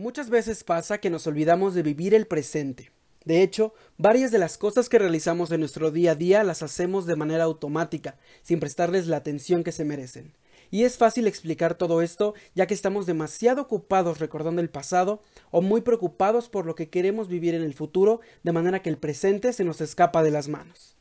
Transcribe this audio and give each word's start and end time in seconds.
Muchas 0.00 0.30
veces 0.30 0.64
pasa 0.64 0.96
que 0.96 1.10
nos 1.10 1.26
olvidamos 1.26 1.74
de 1.74 1.82
vivir 1.82 2.14
el 2.14 2.26
presente. 2.26 2.90
De 3.26 3.42
hecho, 3.42 3.74
varias 3.98 4.30
de 4.30 4.38
las 4.38 4.56
cosas 4.56 4.88
que 4.88 4.98
realizamos 4.98 5.50
en 5.50 5.60
nuestro 5.60 5.90
día 5.90 6.12
a 6.12 6.14
día 6.14 6.42
las 6.42 6.62
hacemos 6.62 7.04
de 7.04 7.16
manera 7.16 7.44
automática, 7.44 8.16
sin 8.40 8.60
prestarles 8.60 9.08
la 9.08 9.18
atención 9.18 9.62
que 9.62 9.72
se 9.72 9.84
merecen. 9.84 10.32
Y 10.70 10.84
es 10.84 10.96
fácil 10.96 11.26
explicar 11.26 11.74
todo 11.74 12.00
esto 12.00 12.32
ya 12.54 12.66
que 12.66 12.72
estamos 12.72 13.04
demasiado 13.04 13.60
ocupados 13.60 14.20
recordando 14.20 14.62
el 14.62 14.70
pasado 14.70 15.22
o 15.50 15.60
muy 15.60 15.82
preocupados 15.82 16.48
por 16.48 16.64
lo 16.64 16.74
que 16.74 16.88
queremos 16.88 17.28
vivir 17.28 17.54
en 17.54 17.62
el 17.62 17.74
futuro, 17.74 18.22
de 18.42 18.52
manera 18.52 18.80
que 18.80 18.88
el 18.88 18.96
presente 18.96 19.52
se 19.52 19.64
nos 19.64 19.82
escapa 19.82 20.22
de 20.22 20.30
las 20.30 20.48
manos. 20.48 20.96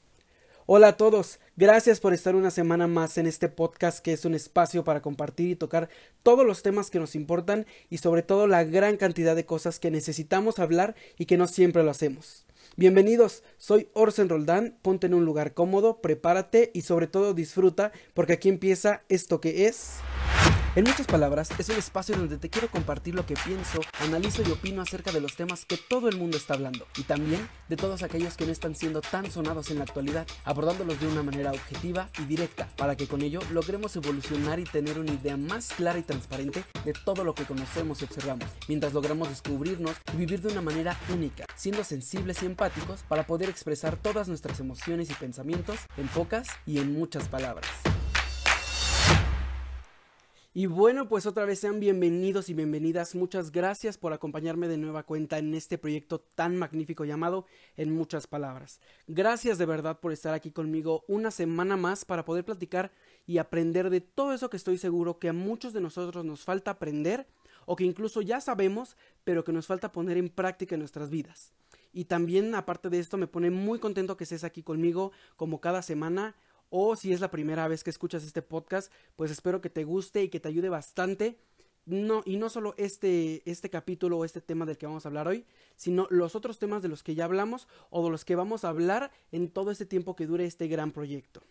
Hola 0.72 0.90
a 0.90 0.98
todos, 0.98 1.40
gracias 1.58 2.00
por 2.00 2.14
estar 2.14 2.36
una 2.36 2.52
semana 2.52 2.86
más 2.86 3.18
en 3.18 3.26
este 3.26 3.50
podcast 3.50 3.98
que 3.98 4.14
es 4.14 4.24
un 4.24 4.36
espacio 4.36 4.84
para 4.84 5.02
compartir 5.02 5.50
y 5.50 5.56
tocar 5.56 5.90
todos 6.22 6.46
los 6.46 6.62
temas 6.62 6.92
que 6.92 7.00
nos 7.00 7.16
importan 7.16 7.66
y 7.90 7.98
sobre 7.98 8.22
todo 8.22 8.46
la 8.46 8.64
gran 8.64 8.96
cantidad 8.96 9.36
de 9.36 9.48
cosas 9.48 9.80
que 9.80 9.90
necesitamos 9.90 10.60
hablar 10.60 10.94
y 11.18 11.26
que 11.26 11.38
no 11.38 11.48
siempre 11.48 11.82
lo 11.82 11.90
hacemos. 11.90 12.46
Bienvenidos, 12.76 13.42
soy 13.58 13.90
Orsen 13.94 14.30
Roldán, 14.30 14.78
ponte 14.84 15.08
en 15.08 15.16
un 15.16 15.26
lugar 15.26 15.56
cómodo, 15.56 16.02
prepárate 16.02 16.70
y 16.76 16.82
sobre 16.82 17.08
todo 17.08 17.34
disfruta 17.34 17.92
porque 18.14 18.34
aquí 18.34 18.48
empieza 18.48 19.02
esto 19.10 19.42
que 19.42 19.66
es... 19.66 19.96
En 20.76 20.84
muchas 20.84 21.08
palabras, 21.08 21.50
es 21.58 21.68
un 21.70 21.78
espacio 21.78 22.16
donde 22.16 22.38
te 22.38 22.48
quiero 22.48 22.70
compartir 22.70 23.16
lo 23.16 23.26
que 23.26 23.34
pienso, 23.34 23.80
analizo 24.02 24.44
y 24.44 24.52
opino 24.52 24.84
acerca 24.84 25.12
de 25.12 25.20
los 25.20 25.36
temas 25.36 25.66
que 25.66 25.78
todo 25.78 26.10
el 26.10 26.18
mundo 26.18 26.38
está 26.38 26.54
hablando 26.54 26.86
y 26.96 27.04
también 27.04 27.50
de 27.70 27.76
todos 27.76 28.04
aquellos 28.04 28.38
que 28.38 28.46
no 28.46 28.52
están 28.52 28.76
siendo 28.76 29.02
tan 29.02 29.32
sonados 29.32 29.72
en 29.72 29.80
la 29.80 29.86
actualidad, 29.86 30.28
abordándolos 30.46 31.00
de 31.02 31.08
una 31.08 31.24
manera 31.24 31.50
objetiva 31.50 32.08
y 32.20 32.26
directa 32.26 32.70
para 32.78 32.96
que 32.96 33.08
con 33.08 33.24
ello 33.24 33.40
logremos 33.52 33.96
evolucionar 33.96 34.60
y 34.60 34.64
tener 34.64 35.00
una 35.00 35.12
idea 35.12 35.38
más 35.38 35.74
clara 35.74 35.98
y 35.98 36.04
transparente 36.04 36.64
de 36.86 36.94
todo 36.94 37.24
lo 37.24 37.34
que 37.34 37.46
conocemos 37.46 38.02
y 38.02 38.06
observamos, 38.06 38.48
mientras 38.68 38.94
logramos 38.94 39.28
descubrirnos 39.28 39.96
y 40.14 40.18
vivir 40.18 40.40
de 40.40 40.50
una 40.50 40.62
manera 40.62 40.96
única, 41.12 41.46
siendo 41.56 41.84
sensibles 41.84 42.44
y 42.44 42.46
empáticos 42.46 43.02
para 43.08 43.26
poder 43.26 43.50
expresar 43.50 43.98
todas 43.98 44.28
nuestras 44.28 44.60
emociones 44.60 45.10
y 45.10 45.16
pensamientos 45.16 45.80
en 45.98 46.08
pocas 46.10 46.48
y 46.68 46.78
en 46.78 46.94
muchas 46.94 47.28
palabras. 47.28 47.68
Y 50.60 50.66
bueno, 50.66 51.08
pues 51.08 51.26
otra 51.26 51.46
vez 51.46 51.60
sean 51.60 51.80
bienvenidos 51.80 52.50
y 52.50 52.54
bienvenidas. 52.54 53.16
Muchas 53.16 53.54
gracias 53.54 53.98
por 53.98 54.12
acompañarme 54.12 54.68
de 54.68 54.78
nueva 54.78 55.04
cuenta 55.04 55.38
en 55.38 55.54
este 55.56 55.78
proyecto 55.78 56.20
tan 56.20 56.58
magnífico 56.58 57.06
llamado 57.06 57.46
En 57.78 57.94
muchas 57.94 58.28
palabras. 58.28 58.82
Gracias 59.08 59.58
de 59.58 59.66
verdad 59.66 60.02
por 60.02 60.12
estar 60.12 60.34
aquí 60.34 60.52
conmigo 60.52 61.06
una 61.08 61.32
semana 61.32 61.78
más 61.78 62.04
para 62.04 62.26
poder 62.26 62.44
platicar 62.44 62.92
y 63.26 63.38
aprender 63.38 63.90
de 63.90 64.02
todo 64.02 64.34
eso 64.34 64.50
que 64.50 64.58
estoy 64.58 64.78
seguro 64.78 65.18
que 65.18 65.30
a 65.30 65.34
muchos 65.34 65.72
de 65.72 65.80
nosotros 65.80 66.26
nos 66.26 66.44
falta 66.44 66.72
aprender 66.72 67.26
o 67.66 67.78
que 67.78 67.86
incluso 67.86 68.22
ya 68.22 68.42
sabemos, 68.42 68.98
pero 69.24 69.46
que 69.46 69.54
nos 69.54 69.66
falta 69.66 69.94
poner 69.94 70.18
en 70.18 70.28
práctica 70.28 70.76
en 70.76 70.80
nuestras 70.80 71.10
vidas. 71.10 71.54
Y 71.94 72.04
también, 72.06 72.54
aparte 72.54 72.90
de 72.90 73.00
esto, 73.00 73.16
me 73.16 73.28
pone 73.28 73.50
muy 73.50 73.80
contento 73.80 74.18
que 74.18 74.26
estés 74.26 74.44
aquí 74.44 74.62
conmigo 74.62 75.14
como 75.38 75.62
cada 75.62 75.82
semana 75.82 76.36
o 76.70 76.96
si 76.96 77.14
es 77.14 77.20
la 77.20 77.32
primera 77.32 77.68
vez 77.68 77.84
que 77.84 77.90
escuchas 77.90 78.24
este 78.24 78.42
podcast, 78.42 78.92
pues 79.16 79.32
espero 79.32 79.62
que 79.62 79.70
te 79.70 79.84
guste 79.84 80.24
y 80.24 80.30
que 80.30 80.40
te 80.40 80.50
ayude 80.50 80.70
bastante. 80.70 81.38
No, 81.86 82.22
y 82.26 82.38
no 82.38 82.50
solo 82.50 82.76
este, 82.78 83.42
este 83.50 83.70
capítulo 83.70 84.20
o 84.20 84.26
este 84.26 84.42
tema 84.42 84.66
del 84.66 84.78
que 84.78 84.86
vamos 84.86 85.06
a 85.06 85.10
hablar 85.10 85.28
hoy, 85.28 85.46
sino 85.76 86.06
los 86.12 86.36
otros 86.36 86.60
temas 86.60 86.84
de 86.84 86.88
los 86.88 87.02
que 87.02 87.16
ya 87.16 87.26
hablamos 87.26 87.68
o 87.90 88.04
de 88.04 88.12
los 88.12 88.26
que 88.26 88.36
vamos 88.36 88.64
a 88.64 88.70
hablar 88.70 89.12
en 89.32 89.50
todo 89.50 89.72
este 89.72 89.88
tiempo 89.88 90.16
que 90.16 90.28
dure 90.28 90.46
este 90.46 90.68
gran 90.68 90.92
proyecto. 90.92 91.42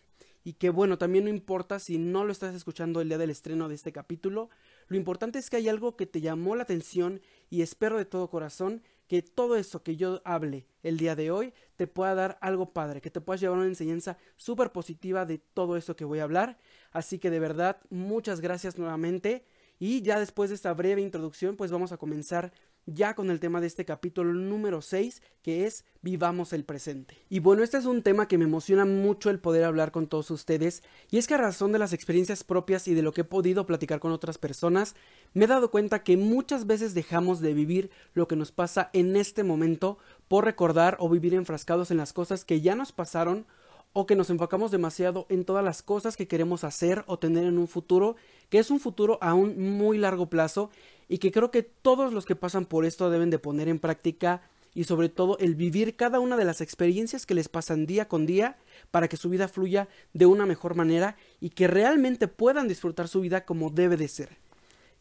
Y 0.45 0.53
que 0.53 0.69
bueno, 0.69 0.97
también 0.97 1.25
no 1.25 1.29
importa 1.29 1.79
si 1.79 1.97
no 1.97 2.23
lo 2.23 2.31
estás 2.31 2.55
escuchando 2.55 3.01
el 3.01 3.09
día 3.09 3.17
del 3.17 3.31
estreno 3.31 3.67
de 3.67 3.75
este 3.75 3.91
capítulo, 3.91 4.49
lo 4.87 4.95
importante 4.95 5.39
es 5.39 5.49
que 5.49 5.57
hay 5.57 5.67
algo 5.67 5.97
que 5.97 6.05
te 6.05 6.21
llamó 6.21 6.55
la 6.55 6.63
atención 6.63 7.21
y 7.49 7.61
espero 7.61 7.97
de 7.97 8.05
todo 8.05 8.29
corazón 8.29 8.81
que 9.09 9.23
todo 9.23 9.55
eso 9.55 9.81
que 9.81 9.95
yo 9.95 10.21
hable 10.23 10.67
el 10.83 10.97
día 10.97 11.15
de 11.15 11.31
hoy 11.31 11.51
te 11.77 11.87
pueda 11.87 12.13
dar 12.13 12.37
algo 12.41 12.73
padre, 12.73 13.01
que 13.01 13.09
te 13.09 13.19
puedas 13.19 13.41
llevar 13.41 13.57
una 13.57 13.67
enseñanza 13.67 14.19
súper 14.37 14.71
positiva 14.71 15.25
de 15.25 15.39
todo 15.39 15.77
eso 15.77 15.95
que 15.95 16.05
voy 16.05 16.19
a 16.19 16.23
hablar. 16.23 16.59
Así 16.91 17.17
que 17.17 17.31
de 17.31 17.39
verdad, 17.39 17.81
muchas 17.89 18.39
gracias 18.39 18.77
nuevamente. 18.77 19.43
Y 19.79 20.03
ya 20.03 20.19
después 20.19 20.51
de 20.51 20.55
esta 20.55 20.73
breve 20.73 21.01
introducción, 21.01 21.55
pues 21.55 21.71
vamos 21.71 21.91
a 21.91 21.97
comenzar 21.97 22.53
ya 22.93 23.13
con 23.13 23.29
el 23.29 23.39
tema 23.39 23.61
de 23.61 23.67
este 23.67 23.85
capítulo 23.85 24.33
número 24.33 24.81
6, 24.81 25.21
que 25.41 25.65
es 25.65 25.85
Vivamos 26.01 26.53
el 26.53 26.63
presente. 26.63 27.17
Y 27.29 27.39
bueno, 27.39 27.63
este 27.63 27.77
es 27.77 27.85
un 27.85 28.03
tema 28.03 28.27
que 28.27 28.37
me 28.37 28.45
emociona 28.45 28.85
mucho 28.85 29.29
el 29.29 29.39
poder 29.39 29.63
hablar 29.63 29.91
con 29.91 30.07
todos 30.07 30.31
ustedes, 30.31 30.83
y 31.11 31.17
es 31.17 31.27
que 31.27 31.33
a 31.33 31.37
razón 31.37 31.71
de 31.71 31.79
las 31.79 31.93
experiencias 31.93 32.43
propias 32.43 32.87
y 32.87 32.93
de 32.93 33.01
lo 33.01 33.11
que 33.11 33.21
he 33.21 33.25
podido 33.25 33.65
platicar 33.65 33.99
con 33.99 34.11
otras 34.11 34.37
personas, 34.37 34.95
me 35.33 35.45
he 35.45 35.47
dado 35.47 35.71
cuenta 35.71 36.03
que 36.03 36.17
muchas 36.17 36.67
veces 36.67 36.93
dejamos 36.93 37.41
de 37.41 37.53
vivir 37.53 37.91
lo 38.13 38.27
que 38.27 38.35
nos 38.35 38.51
pasa 38.51 38.89
en 38.93 39.15
este 39.15 39.43
momento 39.43 39.97
por 40.27 40.45
recordar 40.45 40.95
o 40.99 41.09
vivir 41.09 41.33
enfrascados 41.33 41.91
en 41.91 41.97
las 41.97 42.13
cosas 42.13 42.45
que 42.45 42.61
ya 42.61 42.75
nos 42.75 42.91
pasaron 42.91 43.45
o 43.93 44.05
que 44.05 44.15
nos 44.15 44.29
enfocamos 44.29 44.71
demasiado 44.71 45.25
en 45.29 45.45
todas 45.45 45.63
las 45.63 45.81
cosas 45.81 46.15
que 46.15 46.27
queremos 46.27 46.63
hacer 46.63 47.03
o 47.07 47.17
tener 47.17 47.45
en 47.45 47.57
un 47.57 47.67
futuro, 47.67 48.15
que 48.49 48.59
es 48.59 48.69
un 48.69 48.79
futuro 48.79 49.17
a 49.21 49.33
un 49.33 49.77
muy 49.77 49.97
largo 49.97 50.29
plazo 50.29 50.69
y 51.09 51.17
que 51.17 51.31
creo 51.31 51.51
que 51.51 51.63
todos 51.63 52.13
los 52.13 52.25
que 52.25 52.35
pasan 52.35 52.65
por 52.65 52.85
esto 52.85 53.09
deben 53.09 53.31
de 53.31 53.39
poner 53.39 53.67
en 53.67 53.79
práctica 53.79 54.43
y 54.75 54.83
sobre 54.83 55.09
todo 55.09 55.37
el 55.39 55.55
vivir 55.55 55.95
cada 55.95 56.19
una 56.19 56.37
de 56.37 56.45
las 56.45 56.61
experiencias 56.61 57.25
que 57.25 57.33
les 57.33 57.49
pasan 57.49 57.87
día 57.87 58.07
con 58.07 58.27
día 58.27 58.57
para 58.91 59.07
que 59.07 59.17
su 59.17 59.27
vida 59.29 59.47
fluya 59.47 59.89
de 60.13 60.27
una 60.27 60.45
mejor 60.45 60.75
manera 60.75 61.17
y 61.41 61.49
que 61.49 61.67
realmente 61.67 62.27
puedan 62.27 62.67
disfrutar 62.67 63.07
su 63.07 63.21
vida 63.21 63.43
como 63.45 63.71
debe 63.71 63.97
de 63.97 64.07
ser. 64.07 64.37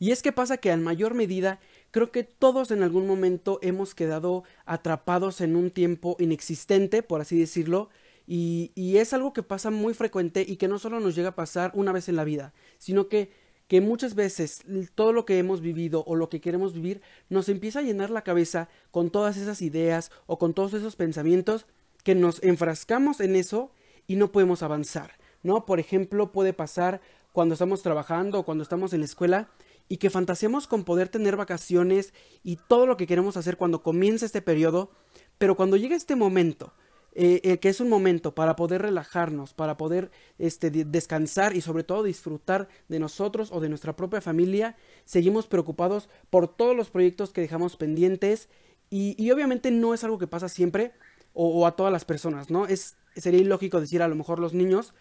Y 0.01 0.13
es 0.13 0.23
que 0.23 0.33
pasa 0.33 0.57
que 0.57 0.71
en 0.71 0.83
mayor 0.83 1.13
medida 1.13 1.59
creo 1.91 2.11
que 2.11 2.25
todos 2.25 2.71
en 2.71 2.83
algún 2.83 3.07
momento 3.07 3.59
hemos 3.63 3.95
quedado 3.95 4.45
atrapados 4.65 5.41
en 5.43 5.57
un 5.57 5.71
tiempo 5.71 6.17
inexistente, 6.19 7.03
por 7.03 7.21
así 7.21 7.39
decirlo, 7.39 7.91
y, 8.27 8.73
y 8.75 8.99
es 8.99 9.13
algo 9.13 9.33
que 9.33 9.43
pasa 9.43 9.71
muy 9.71 9.95
frecuente 9.95 10.45
y 10.47 10.57
que 10.57 10.69
no 10.69 10.79
solo 10.79 11.01
nos 11.01 11.15
llega 11.15 11.31
a 11.31 11.35
pasar 11.35 11.73
una 11.75 11.93
vez 11.93 12.09
en 12.09 12.17
la 12.17 12.25
vida, 12.25 12.55
sino 12.79 13.09
que 13.09 13.31
que 13.69 13.81
muchas 13.83 14.15
veces 14.15 14.63
todo 14.95 15.13
lo 15.13 15.25
que 15.25 15.39
hemos 15.39 15.61
vivido 15.61 16.03
o 16.07 16.17
lo 16.17 16.29
que 16.29 16.41
queremos 16.41 16.73
vivir 16.73 17.03
nos 17.29 17.49
empieza 17.49 17.79
a 17.79 17.83
llenar 17.83 18.11
la 18.11 18.23
cabeza 18.23 18.69
con 18.91 19.11
todas 19.11 19.37
esas 19.37 19.63
ideas 19.63 20.11
o 20.27 20.39
con 20.39 20.55
todos 20.55 20.73
esos 20.73 20.97
pensamientos 20.97 21.67
que 22.03 22.15
nos 22.15 22.43
enfrascamos 22.43 23.21
en 23.21 23.37
eso 23.37 23.71
y 24.07 24.17
no 24.17 24.33
podemos 24.33 24.63
avanzar, 24.63 25.13
¿no? 25.43 25.67
Por 25.67 25.81
ejemplo, 25.81 26.33
puede 26.33 26.55
pasar 26.55 27.03
cuando 27.33 27.53
estamos 27.53 27.83
trabajando 27.83 28.41
o 28.41 28.45
cuando 28.45 28.63
estamos 28.63 28.95
en 28.95 29.01
la 29.01 29.07
escuela 29.07 29.51
y 29.89 29.99
que 29.99 30.11
fantaseamos 30.11 30.67
con 30.67 30.85
poder 30.85 31.11
tener 31.11 31.37
vacaciones 31.37 32.15
y 32.43 32.57
todo 32.57 32.87
lo 32.87 32.97
que 32.97 33.07
queremos 33.07 33.37
hacer 33.37 33.59
cuando 33.59 33.83
comienza 33.83 34.25
este 34.25 34.41
periodo, 34.41 34.91
pero 35.37 35.57
cuando 35.57 35.77
llega 35.77 35.95
este 35.95 36.17
momento 36.17 36.73
eh, 37.21 37.41
eh, 37.43 37.59
que 37.59 37.69
es 37.69 37.81
un 37.81 37.89
momento 37.89 38.33
para 38.33 38.55
poder 38.55 38.83
relajarnos, 38.83 39.53
para 39.53 39.77
poder 39.77 40.13
este, 40.39 40.71
descansar 40.71 41.57
y 41.57 41.61
sobre 41.61 41.83
todo 41.83 42.05
disfrutar 42.05 42.69
de 42.87 43.01
nosotros 43.01 43.51
o 43.51 43.59
de 43.59 43.69
nuestra 43.69 43.97
propia 43.97 44.21
familia, 44.21 44.77
seguimos 45.05 45.49
preocupados 45.49 46.09
por 46.31 46.47
todos 46.47 46.77
los 46.77 46.91
proyectos 46.91 47.33
que 47.33 47.41
dejamos 47.41 47.77
pendientes 47.77 48.49
y, 48.89 49.33
obviamente 49.33 49.73
no 49.73 49.95
es 49.95 50.05
algo 50.05 50.19
que 50.19 50.29
pasa 50.29 50.49
siempre 50.49 50.93
o, 51.33 51.49
o, 51.49 51.67
a 51.67 51.75
todas 51.75 51.93
las 51.93 52.05
personas, 52.05 52.51
¿no? 52.51 52.67
Es, 52.67 52.97
sería 53.17 53.41
ilógico 53.41 53.81
decir 53.81 54.01
a 54.01 54.07
lo 54.07 54.15
mejor 54.15 54.39
los 54.39 54.55
niños, 54.55 54.95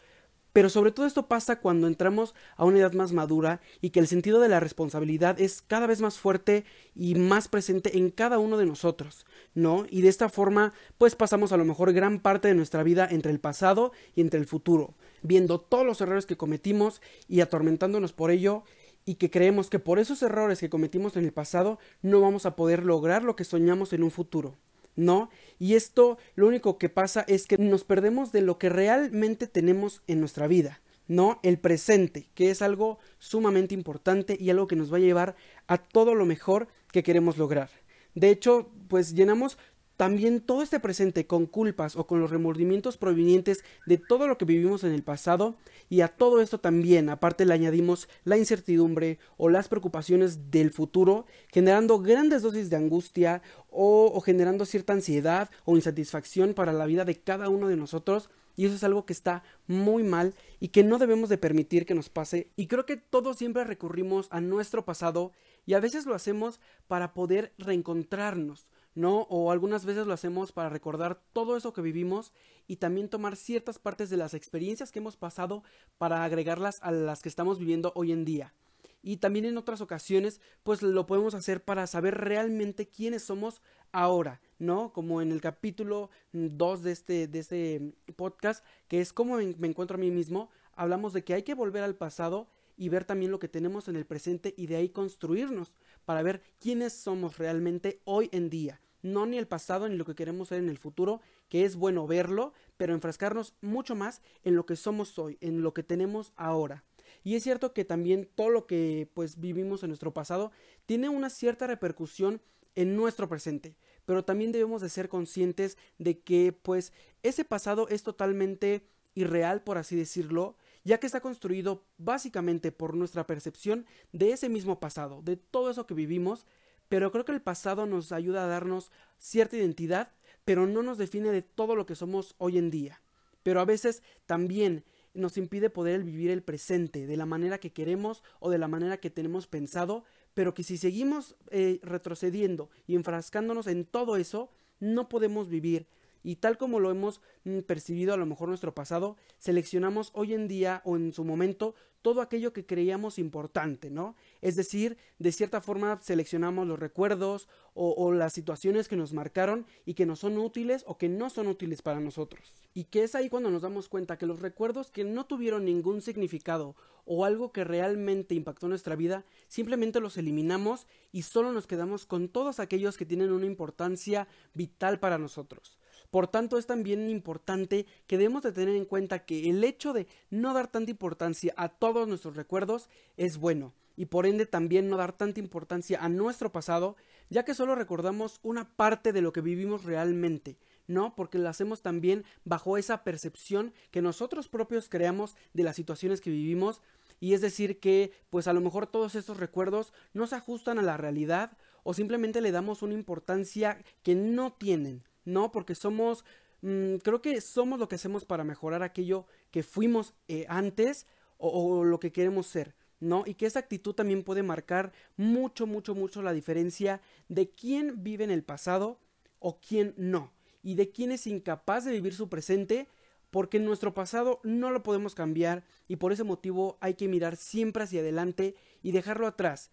pero 0.57 0.69
sobre 0.69 0.91
todo 0.91 1.05
esto 1.05 1.27
pasa 1.27 1.59
cuando 1.59 1.85
entramos 1.85 2.33
a 2.55 2.65
una 2.65 2.79
edad 2.79 2.93
más 2.93 3.13
madura 3.13 3.61
y 3.79 3.91
que 3.91 3.99
el 3.99 4.07
sentido 4.07 4.39
de 4.39 4.49
la 4.49 4.59
responsabilidad 4.59 5.39
es 5.39 5.61
cada 5.61 5.85
vez 5.85 6.01
más 6.01 6.17
fuerte 6.17 6.65
y 6.95 7.13
más 7.13 7.47
presente 7.47 7.95
en 7.99 8.09
cada 8.09 8.39
uno 8.39 8.57
de 8.57 8.65
nosotros, 8.65 9.27
¿no? 9.53 9.85
Y 9.87 10.01
de 10.01 10.09
esta 10.09 10.29
forma, 10.29 10.73
pues 10.97 11.13
pasamos 11.13 11.51
a 11.51 11.57
lo 11.57 11.63
mejor 11.63 11.93
gran 11.93 12.19
parte 12.21 12.47
de 12.47 12.55
nuestra 12.55 12.81
vida 12.81 13.07
entre 13.07 13.31
el 13.31 13.39
pasado 13.39 13.91
y 14.15 14.21
entre 14.21 14.39
el 14.39 14.47
futuro, 14.47 14.95
viendo 15.21 15.59
todos 15.59 15.85
los 15.85 16.01
errores 16.01 16.25
que 16.25 16.37
cometimos 16.37 17.03
y 17.27 17.41
atormentándonos 17.41 18.13
por 18.13 18.31
ello 18.31 18.63
y 19.05 19.17
que 19.17 19.29
creemos 19.29 19.69
que 19.69 19.77
por 19.77 19.99
esos 19.99 20.23
errores 20.23 20.59
que 20.59 20.71
cometimos 20.71 21.17
en 21.17 21.25
el 21.25 21.33
pasado 21.33 21.77
no 22.01 22.19
vamos 22.19 22.47
a 22.47 22.55
poder 22.55 22.83
lograr 22.83 23.21
lo 23.21 23.35
que 23.35 23.43
soñamos 23.43 23.93
en 23.93 24.01
un 24.01 24.09
futuro. 24.09 24.57
¿No? 24.97 25.29
Y 25.59 25.75
esto 25.75 26.17
lo 26.35 26.47
único 26.47 26.77
que 26.77 26.89
pasa 26.89 27.23
es 27.29 27.47
que 27.47 27.57
nos 27.57 27.85
perdemos 27.85 28.33
de 28.33 28.41
lo 28.41 28.57
que 28.57 28.67
realmente 28.67 29.47
tenemos 29.47 30.01
en 30.07 30.19
nuestra 30.19 30.47
vida, 30.47 30.81
¿no? 31.07 31.39
El 31.43 31.57
presente, 31.59 32.27
que 32.33 32.49
es 32.51 32.61
algo 32.61 32.99
sumamente 33.19 33.73
importante 33.73 34.35
y 34.37 34.49
algo 34.49 34.67
que 34.67 34.75
nos 34.75 34.91
va 34.91 34.97
a 34.97 35.01
llevar 35.01 35.35
a 35.67 35.77
todo 35.77 36.15
lo 36.15 36.25
mejor 36.25 36.67
que 36.91 37.03
queremos 37.03 37.37
lograr. 37.37 37.69
De 38.15 38.29
hecho, 38.29 38.69
pues 38.89 39.13
llenamos 39.13 39.57
también 39.97 40.41
todo 40.41 40.61
este 40.61 40.79
presente 40.79 41.25
con 41.25 41.47
culpas 41.47 41.95
o 41.95 42.05
con 42.05 42.21
los 42.21 42.29
remordimientos 42.29 42.97
provenientes 42.97 43.63
de 43.87 43.97
todo 43.97 44.27
lo 44.27 44.37
que 44.37 44.45
vivimos 44.45 44.83
en 44.83 44.93
el 44.93 45.03
pasado 45.03 45.57
y 45.89 46.01
a 46.01 46.07
todo 46.07 46.39
esto 46.39 46.59
también 46.59 47.09
aparte 47.09 47.45
le 47.45 47.55
añadimos 47.55 48.07
la 48.23 48.37
incertidumbre 48.37 49.17
o 49.37 49.49
las 49.49 49.67
preocupaciones 49.67 50.51
del 50.51 50.71
futuro 50.71 51.25
generando 51.51 51.99
grandes 51.99 52.43
dosis 52.43 52.69
de 52.69 52.77
angustia 52.77 53.41
o, 53.69 54.21
generando 54.21 54.65
cierta 54.65 54.93
ansiedad 54.93 55.49
o 55.65 55.75
insatisfacción 55.75 56.53
para 56.53 56.73
la 56.73 56.85
vida 56.85 57.03
de 57.03 57.19
cada 57.19 57.49
uno 57.49 57.67
de 57.67 57.75
nosotros 57.75 58.29
y 58.55 58.65
eso 58.65 58.75
es 58.75 58.83
algo 58.83 59.05
que 59.05 59.13
está 59.13 59.43
muy 59.67 60.03
mal 60.03 60.33
y 60.59 60.69
que 60.69 60.83
no 60.83 60.99
debemos 60.99 61.29
de 61.29 61.37
permitir 61.37 61.85
que 61.87 61.95
nos 61.95 62.09
pase 62.09 62.51
y 62.55 62.67
creo 62.67 62.85
que 62.85 62.97
todos 62.97 63.37
siempre 63.37 63.63
recurrimos 63.63 64.27
a 64.31 64.41
nuestro 64.41 64.85
pasado 64.85 65.31
Y 65.65 65.73
a 65.73 65.81
veces 65.81 66.05
lo 66.05 66.15
hacemos 66.15 66.61
para 66.87 67.13
poder 67.13 67.51
reencontrarnos, 67.57 68.71
¿no? 68.97 69.27
O 69.29 69.51
algunas 69.51 69.85
veces 69.85 70.07
lo 70.07 70.13
hacemos 70.13 70.51
para 70.51 70.69
recordar 70.69 71.21
todo 71.31 71.55
eso 71.55 71.71
que 71.71 71.81
vivimos 71.81 72.33
y 72.65 72.77
también 72.77 73.09
tomar 73.09 73.35
ciertas 73.35 73.77
partes 73.77 74.09
de 74.09 74.17
las 74.17 74.33
experiencias 74.33 74.91
que 74.91 74.97
hemos 74.97 75.15
pasado 75.15 75.63
para 75.99 76.23
agregarlas 76.23 76.79
a 76.81 76.91
las 76.91 77.21
que 77.21 77.29
estamos 77.29 77.59
viviendo 77.59 77.91
hoy 77.95 78.11
en 78.11 78.25
día. 78.25 78.55
Y 79.03 79.17
también 79.17 79.45
en 79.45 79.59
otras 79.59 79.81
ocasiones, 79.81 80.41
pues 80.63 80.81
lo 80.81 81.05
podemos 81.05 81.35
hacer 81.35 81.63
para 81.63 81.85
saber 81.85 82.15
realmente 82.15 82.89
quiénes 82.89 83.21
somos 83.21 83.61
ahora, 83.91 84.41
¿no? 84.57 84.91
Como 84.93 85.21
en 85.21 85.31
el 85.31 85.41
capítulo 85.41 86.09
2 86.33 86.81
de 86.81 86.91
este, 86.91 87.27
de 87.27 87.37
este 87.37 87.93
podcast, 88.15 88.65
que 88.87 88.99
es 88.99 89.13
cómo 89.13 89.37
me 89.37 89.67
encuentro 89.67 89.95
a 89.95 89.99
mí 89.99 90.09
mismo, 90.09 90.49
hablamos 90.73 91.13
de 91.13 91.23
que 91.23 91.35
hay 91.35 91.43
que 91.43 91.53
volver 91.53 91.83
al 91.83 91.95
pasado 91.95 92.49
y 92.75 92.89
ver 92.89 93.05
también 93.05 93.31
lo 93.31 93.37
que 93.37 93.47
tenemos 93.47 93.87
en 93.89 93.95
el 93.95 94.07
presente 94.07 94.55
y 94.57 94.65
de 94.65 94.77
ahí 94.77 94.89
construirnos 94.89 95.75
para 96.03 96.23
ver 96.23 96.41
quiénes 96.59 96.93
somos 96.93 97.37
realmente 97.37 98.01
hoy 98.03 98.29
en 98.31 98.49
día. 98.49 98.81
No 99.01 99.25
ni 99.25 99.37
el 99.37 99.47
pasado 99.47 99.87
ni 99.87 99.95
lo 99.95 100.05
que 100.05 100.15
queremos 100.15 100.49
ser 100.49 100.59
en 100.59 100.69
el 100.69 100.77
futuro, 100.77 101.21
que 101.49 101.65
es 101.65 101.75
bueno 101.75 102.07
verlo, 102.07 102.53
pero 102.77 102.93
enfrascarnos 102.93 103.55
mucho 103.61 103.95
más 103.95 104.21
en 104.43 104.55
lo 104.55 104.65
que 104.65 104.75
somos 104.75 105.17
hoy, 105.19 105.37
en 105.41 105.61
lo 105.61 105.73
que 105.73 105.83
tenemos 105.83 106.33
ahora. 106.35 106.83
Y 107.23 107.35
es 107.35 107.43
cierto 107.43 107.73
que 107.73 107.85
también 107.85 108.29
todo 108.35 108.49
lo 108.49 108.67
que 108.67 109.09
pues 109.13 109.39
vivimos 109.39 109.83
en 109.83 109.89
nuestro 109.89 110.13
pasado 110.13 110.51
tiene 110.85 111.09
una 111.09 111.29
cierta 111.29 111.67
repercusión 111.67 112.41
en 112.75 112.95
nuestro 112.95 113.27
presente, 113.27 113.75
pero 114.05 114.23
también 114.23 114.51
debemos 114.51 114.81
de 114.81 114.89
ser 114.89 115.09
conscientes 115.09 115.77
de 115.97 116.19
que 116.19 116.53
pues 116.53 116.93
ese 117.23 117.43
pasado 117.43 117.87
es 117.89 118.03
totalmente 118.03 118.83
irreal 119.15 119.63
por 119.63 119.77
así 119.79 119.95
decirlo, 119.95 120.57
ya 120.83 120.99
que 120.99 121.07
está 121.07 121.21
construido 121.21 121.83
básicamente 121.97 122.71
por 122.71 122.95
nuestra 122.95 123.25
percepción 123.25 123.85
de 124.13 124.31
ese 124.31 124.47
mismo 124.47 124.79
pasado, 124.79 125.21
de 125.23 125.35
todo 125.35 125.71
eso 125.71 125.87
que 125.87 125.95
vivimos, 125.95 126.45
pero 126.89 127.11
creo 127.11 127.25
que 127.25 127.31
el 127.31 127.41
pasado 127.41 127.85
nos 127.85 128.11
ayuda 128.11 128.43
a 128.43 128.47
darnos 128.47 128.91
cierta 129.17 129.57
identidad, 129.57 130.13
pero 130.45 130.67
no 130.67 130.83
nos 130.83 130.97
define 130.97 131.31
de 131.31 131.41
todo 131.41 131.75
lo 131.75 131.85
que 131.85 131.95
somos 131.95 132.35
hoy 132.37 132.57
en 132.57 132.69
día. 132.69 133.01
Pero 133.43 133.59
a 133.59 133.65
veces 133.65 134.03
también 134.25 134.83
nos 135.13 135.37
impide 135.37 135.69
poder 135.69 136.03
vivir 136.03 136.29
el 136.31 136.43
presente 136.43 137.07
de 137.07 137.17
la 137.17 137.25
manera 137.25 137.57
que 137.57 137.73
queremos 137.73 138.23
o 138.39 138.49
de 138.49 138.57
la 138.57 138.67
manera 138.67 138.97
que 138.97 139.09
tenemos 139.09 139.47
pensado, 139.47 140.05
pero 140.33 140.53
que 140.53 140.63
si 140.63 140.77
seguimos 140.77 141.35
eh, 141.49 141.79
retrocediendo 141.81 142.69
y 142.85 142.95
enfrascándonos 142.95 143.67
en 143.67 143.85
todo 143.85 144.15
eso, 144.15 144.51
no 144.79 145.09
podemos 145.09 145.49
vivir 145.49 145.87
y 146.23 146.37
tal 146.37 146.57
como 146.57 146.79
lo 146.79 146.91
hemos 146.91 147.21
mm, 147.43 147.59
percibido 147.59 148.13
a 148.13 148.17
lo 148.17 148.25
mejor 148.25 148.49
nuestro 148.49 148.73
pasado, 148.73 149.17
seleccionamos 149.37 150.11
hoy 150.13 150.33
en 150.33 150.47
día 150.47 150.81
o 150.85 150.95
en 150.95 151.11
su 151.11 151.23
momento 151.23 151.75
todo 152.01 152.21
aquello 152.21 152.53
que 152.53 152.65
creíamos 152.65 153.19
importante, 153.19 153.89
¿no? 153.89 154.15
Es 154.41 154.55
decir, 154.55 154.97
de 155.19 155.31
cierta 155.33 155.59
forma 155.59 155.99
seleccionamos 156.01 156.65
los 156.65 156.79
recuerdos 156.79 157.49
o, 157.73 158.11
las 158.13 158.31
situaciones 158.33 158.87
que 158.87 158.95
nos 158.95 159.13
marcaron 159.13 159.65
y 159.85 159.93
que 159.93 160.05
nos 160.05 160.19
son 160.19 160.37
útiles 160.37 160.83
o 160.87 160.97
que 160.97 161.09
no 161.09 161.29
son 161.29 161.47
útiles 161.47 161.81
para 161.81 161.99
nosotros. 161.99 162.53
Y 162.73 162.85
que 162.85 163.03
es 163.03 163.13
ahí 163.13 163.29
cuando 163.29 163.51
nos 163.51 163.61
damos 163.61 163.89
cuenta 163.89 164.17
que 164.17 164.25
los 164.25 164.39
recuerdos 164.39 164.89
que 164.89 165.03
no 165.03 165.25
tuvieron 165.25 165.65
ningún 165.65 166.01
significado 166.01 166.75
o 167.05 167.25
algo 167.25 167.51
que 167.51 167.63
realmente 167.63 168.35
impactó 168.35 168.67
nuestra 168.67 168.95
vida, 168.95 169.25
simplemente 169.47 169.99
los 169.99 170.17
eliminamos 170.17 170.87
y 171.11 171.23
solo 171.23 171.51
nos 171.51 171.67
quedamos 171.67 172.05
con 172.05 172.29
todos 172.29 172.59
aquellos 172.59 172.97
que 172.97 173.05
tienen 173.05 173.31
una 173.31 173.45
importancia 173.45 174.27
vital 174.53 174.99
para 174.99 175.17
nosotros. 175.17 175.77
Por 176.11 176.27
tanto, 176.27 176.57
es 176.57 176.65
también 176.65 177.09
importante 177.09 177.85
que 178.07 178.17
debemos 178.17 178.43
de 178.43 178.51
tener 178.51 178.75
en 178.75 178.85
cuenta 178.85 179.25
que 179.25 179.49
el 179.49 179.63
hecho 179.63 179.93
de 179.93 180.07
no 180.29 180.53
dar 180.53 180.67
tanta 180.67 180.91
importancia 180.91 181.53
a 181.57 181.69
todos 181.69 182.07
nuestros 182.07 182.35
recuerdos 182.35 182.89
es 183.17 183.37
bueno 183.37 183.73
y 183.97 184.05
por 184.05 184.27
ende 184.27 184.45
también 184.45 184.89
no 184.89 184.95
dar 184.95 185.11
tanta 185.11 185.39
importancia 185.39 185.99
a 186.01 186.07
nuestro 186.07 186.51
pasado, 186.51 186.95
ya 187.29 187.43
que 187.43 187.55
solo 187.55 187.75
recordamos 187.75 188.39
una 188.43 188.69
parte 188.75 189.11
de 189.11 189.21
lo 189.21 189.33
que 189.33 189.41
vivimos 189.41 189.83
realmente, 189.83 190.57
¿no? 190.85 191.15
Porque 191.15 191.39
lo 191.39 191.49
hacemos 191.49 191.81
también 191.81 192.23
bajo 192.45 192.77
esa 192.77 193.03
percepción 193.03 193.73
que 193.89 194.03
nosotros 194.03 194.47
propios 194.47 194.87
creamos 194.87 195.35
de 195.53 195.63
las 195.63 195.75
situaciones 195.75 196.21
que 196.21 196.29
vivimos, 196.29 196.81
y 197.19 197.33
es 197.33 197.41
decir 197.41 197.79
que 197.79 198.11
pues 198.29 198.47
a 198.47 198.53
lo 198.53 198.61
mejor 198.61 198.85
todos 198.85 199.15
estos 199.15 199.37
recuerdos 199.37 199.91
no 200.13 200.27
se 200.27 200.35
ajustan 200.35 200.77
a 200.77 200.83
la 200.83 200.97
realidad 200.97 201.57
o 201.83 201.95
simplemente 201.95 202.41
le 202.41 202.51
damos 202.51 202.83
una 202.83 202.93
importancia 202.93 203.83
que 204.03 204.13
no 204.13 204.53
tienen, 204.53 205.03
no, 205.27 205.51
porque 205.51 205.75
somos, 205.75 206.23
mm, 206.61 206.95
creo 207.03 207.21
que 207.21 207.41
somos 207.41 207.79
lo 207.79 207.89
que 207.89 207.95
hacemos 207.95 208.23
para 208.23 208.45
mejorar 208.45 208.81
aquello 208.81 209.25
que 209.51 209.61
fuimos 209.61 210.13
eh, 210.29 210.45
antes 210.47 211.05
o, 211.37 211.83
lo 211.83 211.99
que 211.99 212.13
queremos 212.13 212.47
ser. 212.47 212.75
¿no? 212.99 213.23
Y 213.27 213.35
que 213.35 213.45
esa 213.45 213.59
actitud 213.59 213.93
también 213.93 214.23
puede 214.23 214.41
marcar 214.41 214.91
mucho, 215.17 215.67
mucho, 215.67 215.93
mucho 215.93 216.23
la 216.23 216.33
diferencia 216.33 216.99
de 217.27 217.49
quién 217.51 218.03
vive 218.03 218.23
en 218.23 218.31
el 218.31 218.43
pasado 218.43 218.99
o 219.37 219.59
quién 219.59 219.93
no. 219.97 220.31
Y 220.63 220.75
de 220.75 220.89
quién 220.89 221.11
es 221.11 221.27
incapaz 221.27 221.85
de 221.85 221.91
vivir 221.91 222.15
su 222.15 222.27
presente 222.27 222.87
porque 223.29 223.59
nuestro 223.59 223.93
pasado 223.93 224.39
no 224.43 224.71
lo 224.71 224.81
podemos 224.81 225.13
cambiar 225.13 225.63
y 225.87 225.97
por 225.97 226.11
ese 226.13 226.23
motivo 226.23 226.77
hay 226.79 226.95
que 226.95 227.07
mirar 227.07 227.35
siempre 227.35 227.83
hacia 227.83 227.99
adelante 227.99 228.55
y 228.81 228.93
dejarlo 228.93 229.27
atrás. 229.27 229.69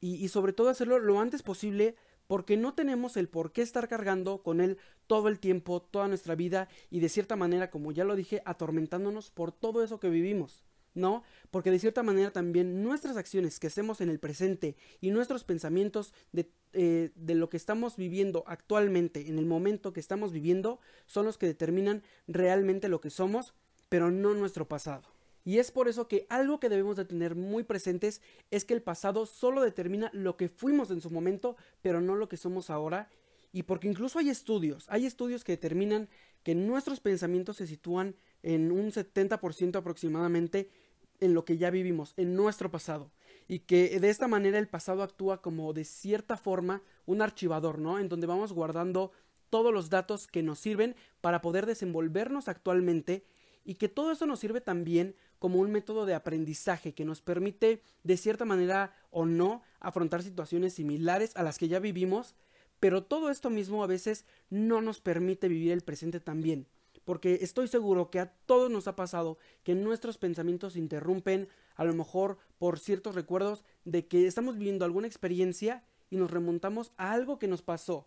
y 0.00 0.28
sobre 0.28 0.52
todo 0.52 0.68
hacerlo 0.68 1.00
lo 1.00 1.18
antes 1.18 1.42
posible 1.42 1.96
porque 2.28 2.56
no 2.56 2.74
tenemos 2.74 3.16
el 3.16 3.28
por 3.28 3.50
qué 3.50 3.62
estar 3.62 3.88
cargando 3.88 4.42
con 4.44 4.60
él 4.60 4.78
todo 5.08 5.26
el 5.26 5.40
tiempo, 5.40 5.82
toda 5.82 6.06
nuestra 6.06 6.36
vida 6.36 6.68
y 6.90 7.00
de 7.00 7.08
cierta 7.08 7.34
manera, 7.34 7.70
como 7.70 7.90
ya 7.90 8.04
lo 8.04 8.14
dije, 8.14 8.42
atormentándonos 8.44 9.30
por 9.30 9.50
todo 9.50 9.82
eso 9.82 9.98
que 9.98 10.10
vivimos. 10.10 10.62
¿no? 10.94 11.22
Porque 11.50 11.70
de 11.70 11.78
cierta 11.78 12.02
manera 12.02 12.32
también 12.32 12.82
nuestras 12.82 13.16
acciones 13.16 13.60
que 13.60 13.68
hacemos 13.68 14.00
en 14.00 14.08
el 14.08 14.18
presente 14.18 14.76
y 15.00 15.10
nuestros 15.10 15.44
pensamientos 15.44 16.12
de, 16.32 16.50
eh, 16.72 17.12
de, 17.14 17.34
lo 17.34 17.48
que 17.48 17.56
estamos 17.56 17.96
viviendo 17.96 18.42
actualmente, 18.46 19.28
en 19.28 19.38
el 19.38 19.46
momento 19.46 19.92
que 19.92 20.00
estamos 20.00 20.32
viviendo, 20.32 20.80
son 21.06 21.26
los 21.26 21.38
que 21.38 21.46
determinan 21.46 22.02
realmente 22.26 22.88
lo 22.88 23.00
que 23.00 23.10
somos, 23.10 23.54
pero 23.88 24.10
no 24.10 24.34
nuestro 24.34 24.66
pasado. 24.66 25.17
Y 25.48 25.60
es 25.60 25.70
por 25.70 25.88
eso 25.88 26.08
que 26.08 26.26
algo 26.28 26.60
que 26.60 26.68
debemos 26.68 26.98
de 26.98 27.06
tener 27.06 27.34
muy 27.34 27.64
presentes 27.64 28.20
es 28.50 28.66
que 28.66 28.74
el 28.74 28.82
pasado 28.82 29.24
solo 29.24 29.62
determina 29.62 30.10
lo 30.12 30.36
que 30.36 30.50
fuimos 30.50 30.90
en 30.90 31.00
su 31.00 31.08
momento, 31.08 31.56
pero 31.80 32.02
no 32.02 32.16
lo 32.16 32.28
que 32.28 32.36
somos 32.36 32.68
ahora. 32.68 33.08
Y 33.50 33.62
porque 33.62 33.88
incluso 33.88 34.18
hay 34.18 34.28
estudios, 34.28 34.84
hay 34.90 35.06
estudios 35.06 35.44
que 35.44 35.52
determinan 35.52 36.10
que 36.42 36.54
nuestros 36.54 37.00
pensamientos 37.00 37.56
se 37.56 37.66
sitúan 37.66 38.14
en 38.42 38.70
un 38.70 38.92
70% 38.92 39.76
aproximadamente 39.76 40.68
en 41.18 41.32
lo 41.32 41.46
que 41.46 41.56
ya 41.56 41.70
vivimos, 41.70 42.12
en 42.18 42.34
nuestro 42.34 42.70
pasado. 42.70 43.10
Y 43.48 43.60
que 43.60 44.00
de 44.00 44.10
esta 44.10 44.28
manera 44.28 44.58
el 44.58 44.68
pasado 44.68 45.02
actúa 45.02 45.40
como 45.40 45.72
de 45.72 45.84
cierta 45.84 46.36
forma 46.36 46.82
un 47.06 47.22
archivador, 47.22 47.78
¿no? 47.78 47.98
En 47.98 48.10
donde 48.10 48.26
vamos 48.26 48.52
guardando 48.52 49.12
todos 49.48 49.72
los 49.72 49.88
datos 49.88 50.26
que 50.26 50.42
nos 50.42 50.58
sirven 50.58 50.94
para 51.22 51.40
poder 51.40 51.64
desenvolvernos 51.64 52.48
actualmente 52.48 53.24
y 53.64 53.74
que 53.74 53.88
todo 53.88 54.12
eso 54.12 54.26
nos 54.26 54.40
sirve 54.40 54.60
también 54.60 55.14
como 55.38 55.60
un 55.60 55.70
método 55.70 56.06
de 56.06 56.14
aprendizaje 56.14 56.94
que 56.94 57.04
nos 57.04 57.22
permite 57.22 57.82
de 58.02 58.16
cierta 58.16 58.44
manera 58.44 58.92
o 59.10 59.26
no 59.26 59.62
afrontar 59.80 60.22
situaciones 60.22 60.74
similares 60.74 61.36
a 61.36 61.42
las 61.42 61.58
que 61.58 61.68
ya 61.68 61.78
vivimos, 61.78 62.34
pero 62.80 63.04
todo 63.04 63.30
esto 63.30 63.50
mismo 63.50 63.82
a 63.82 63.86
veces 63.86 64.24
no 64.50 64.80
nos 64.80 65.00
permite 65.00 65.48
vivir 65.48 65.72
el 65.72 65.82
presente 65.82 66.20
también, 66.20 66.66
porque 67.04 67.38
estoy 67.42 67.68
seguro 67.68 68.10
que 68.10 68.20
a 68.20 68.32
todos 68.46 68.70
nos 68.70 68.88
ha 68.88 68.96
pasado 68.96 69.38
que 69.62 69.74
nuestros 69.74 70.18
pensamientos 70.18 70.74
se 70.74 70.78
interrumpen, 70.78 71.48
a 71.76 71.84
lo 71.84 71.94
mejor 71.94 72.38
por 72.58 72.78
ciertos 72.78 73.14
recuerdos 73.14 73.64
de 73.84 74.06
que 74.06 74.26
estamos 74.26 74.56
viviendo 74.56 74.84
alguna 74.84 75.06
experiencia 75.06 75.84
y 76.10 76.16
nos 76.16 76.30
remontamos 76.30 76.92
a 76.96 77.12
algo 77.12 77.38
que 77.38 77.48
nos 77.48 77.62
pasó 77.62 78.06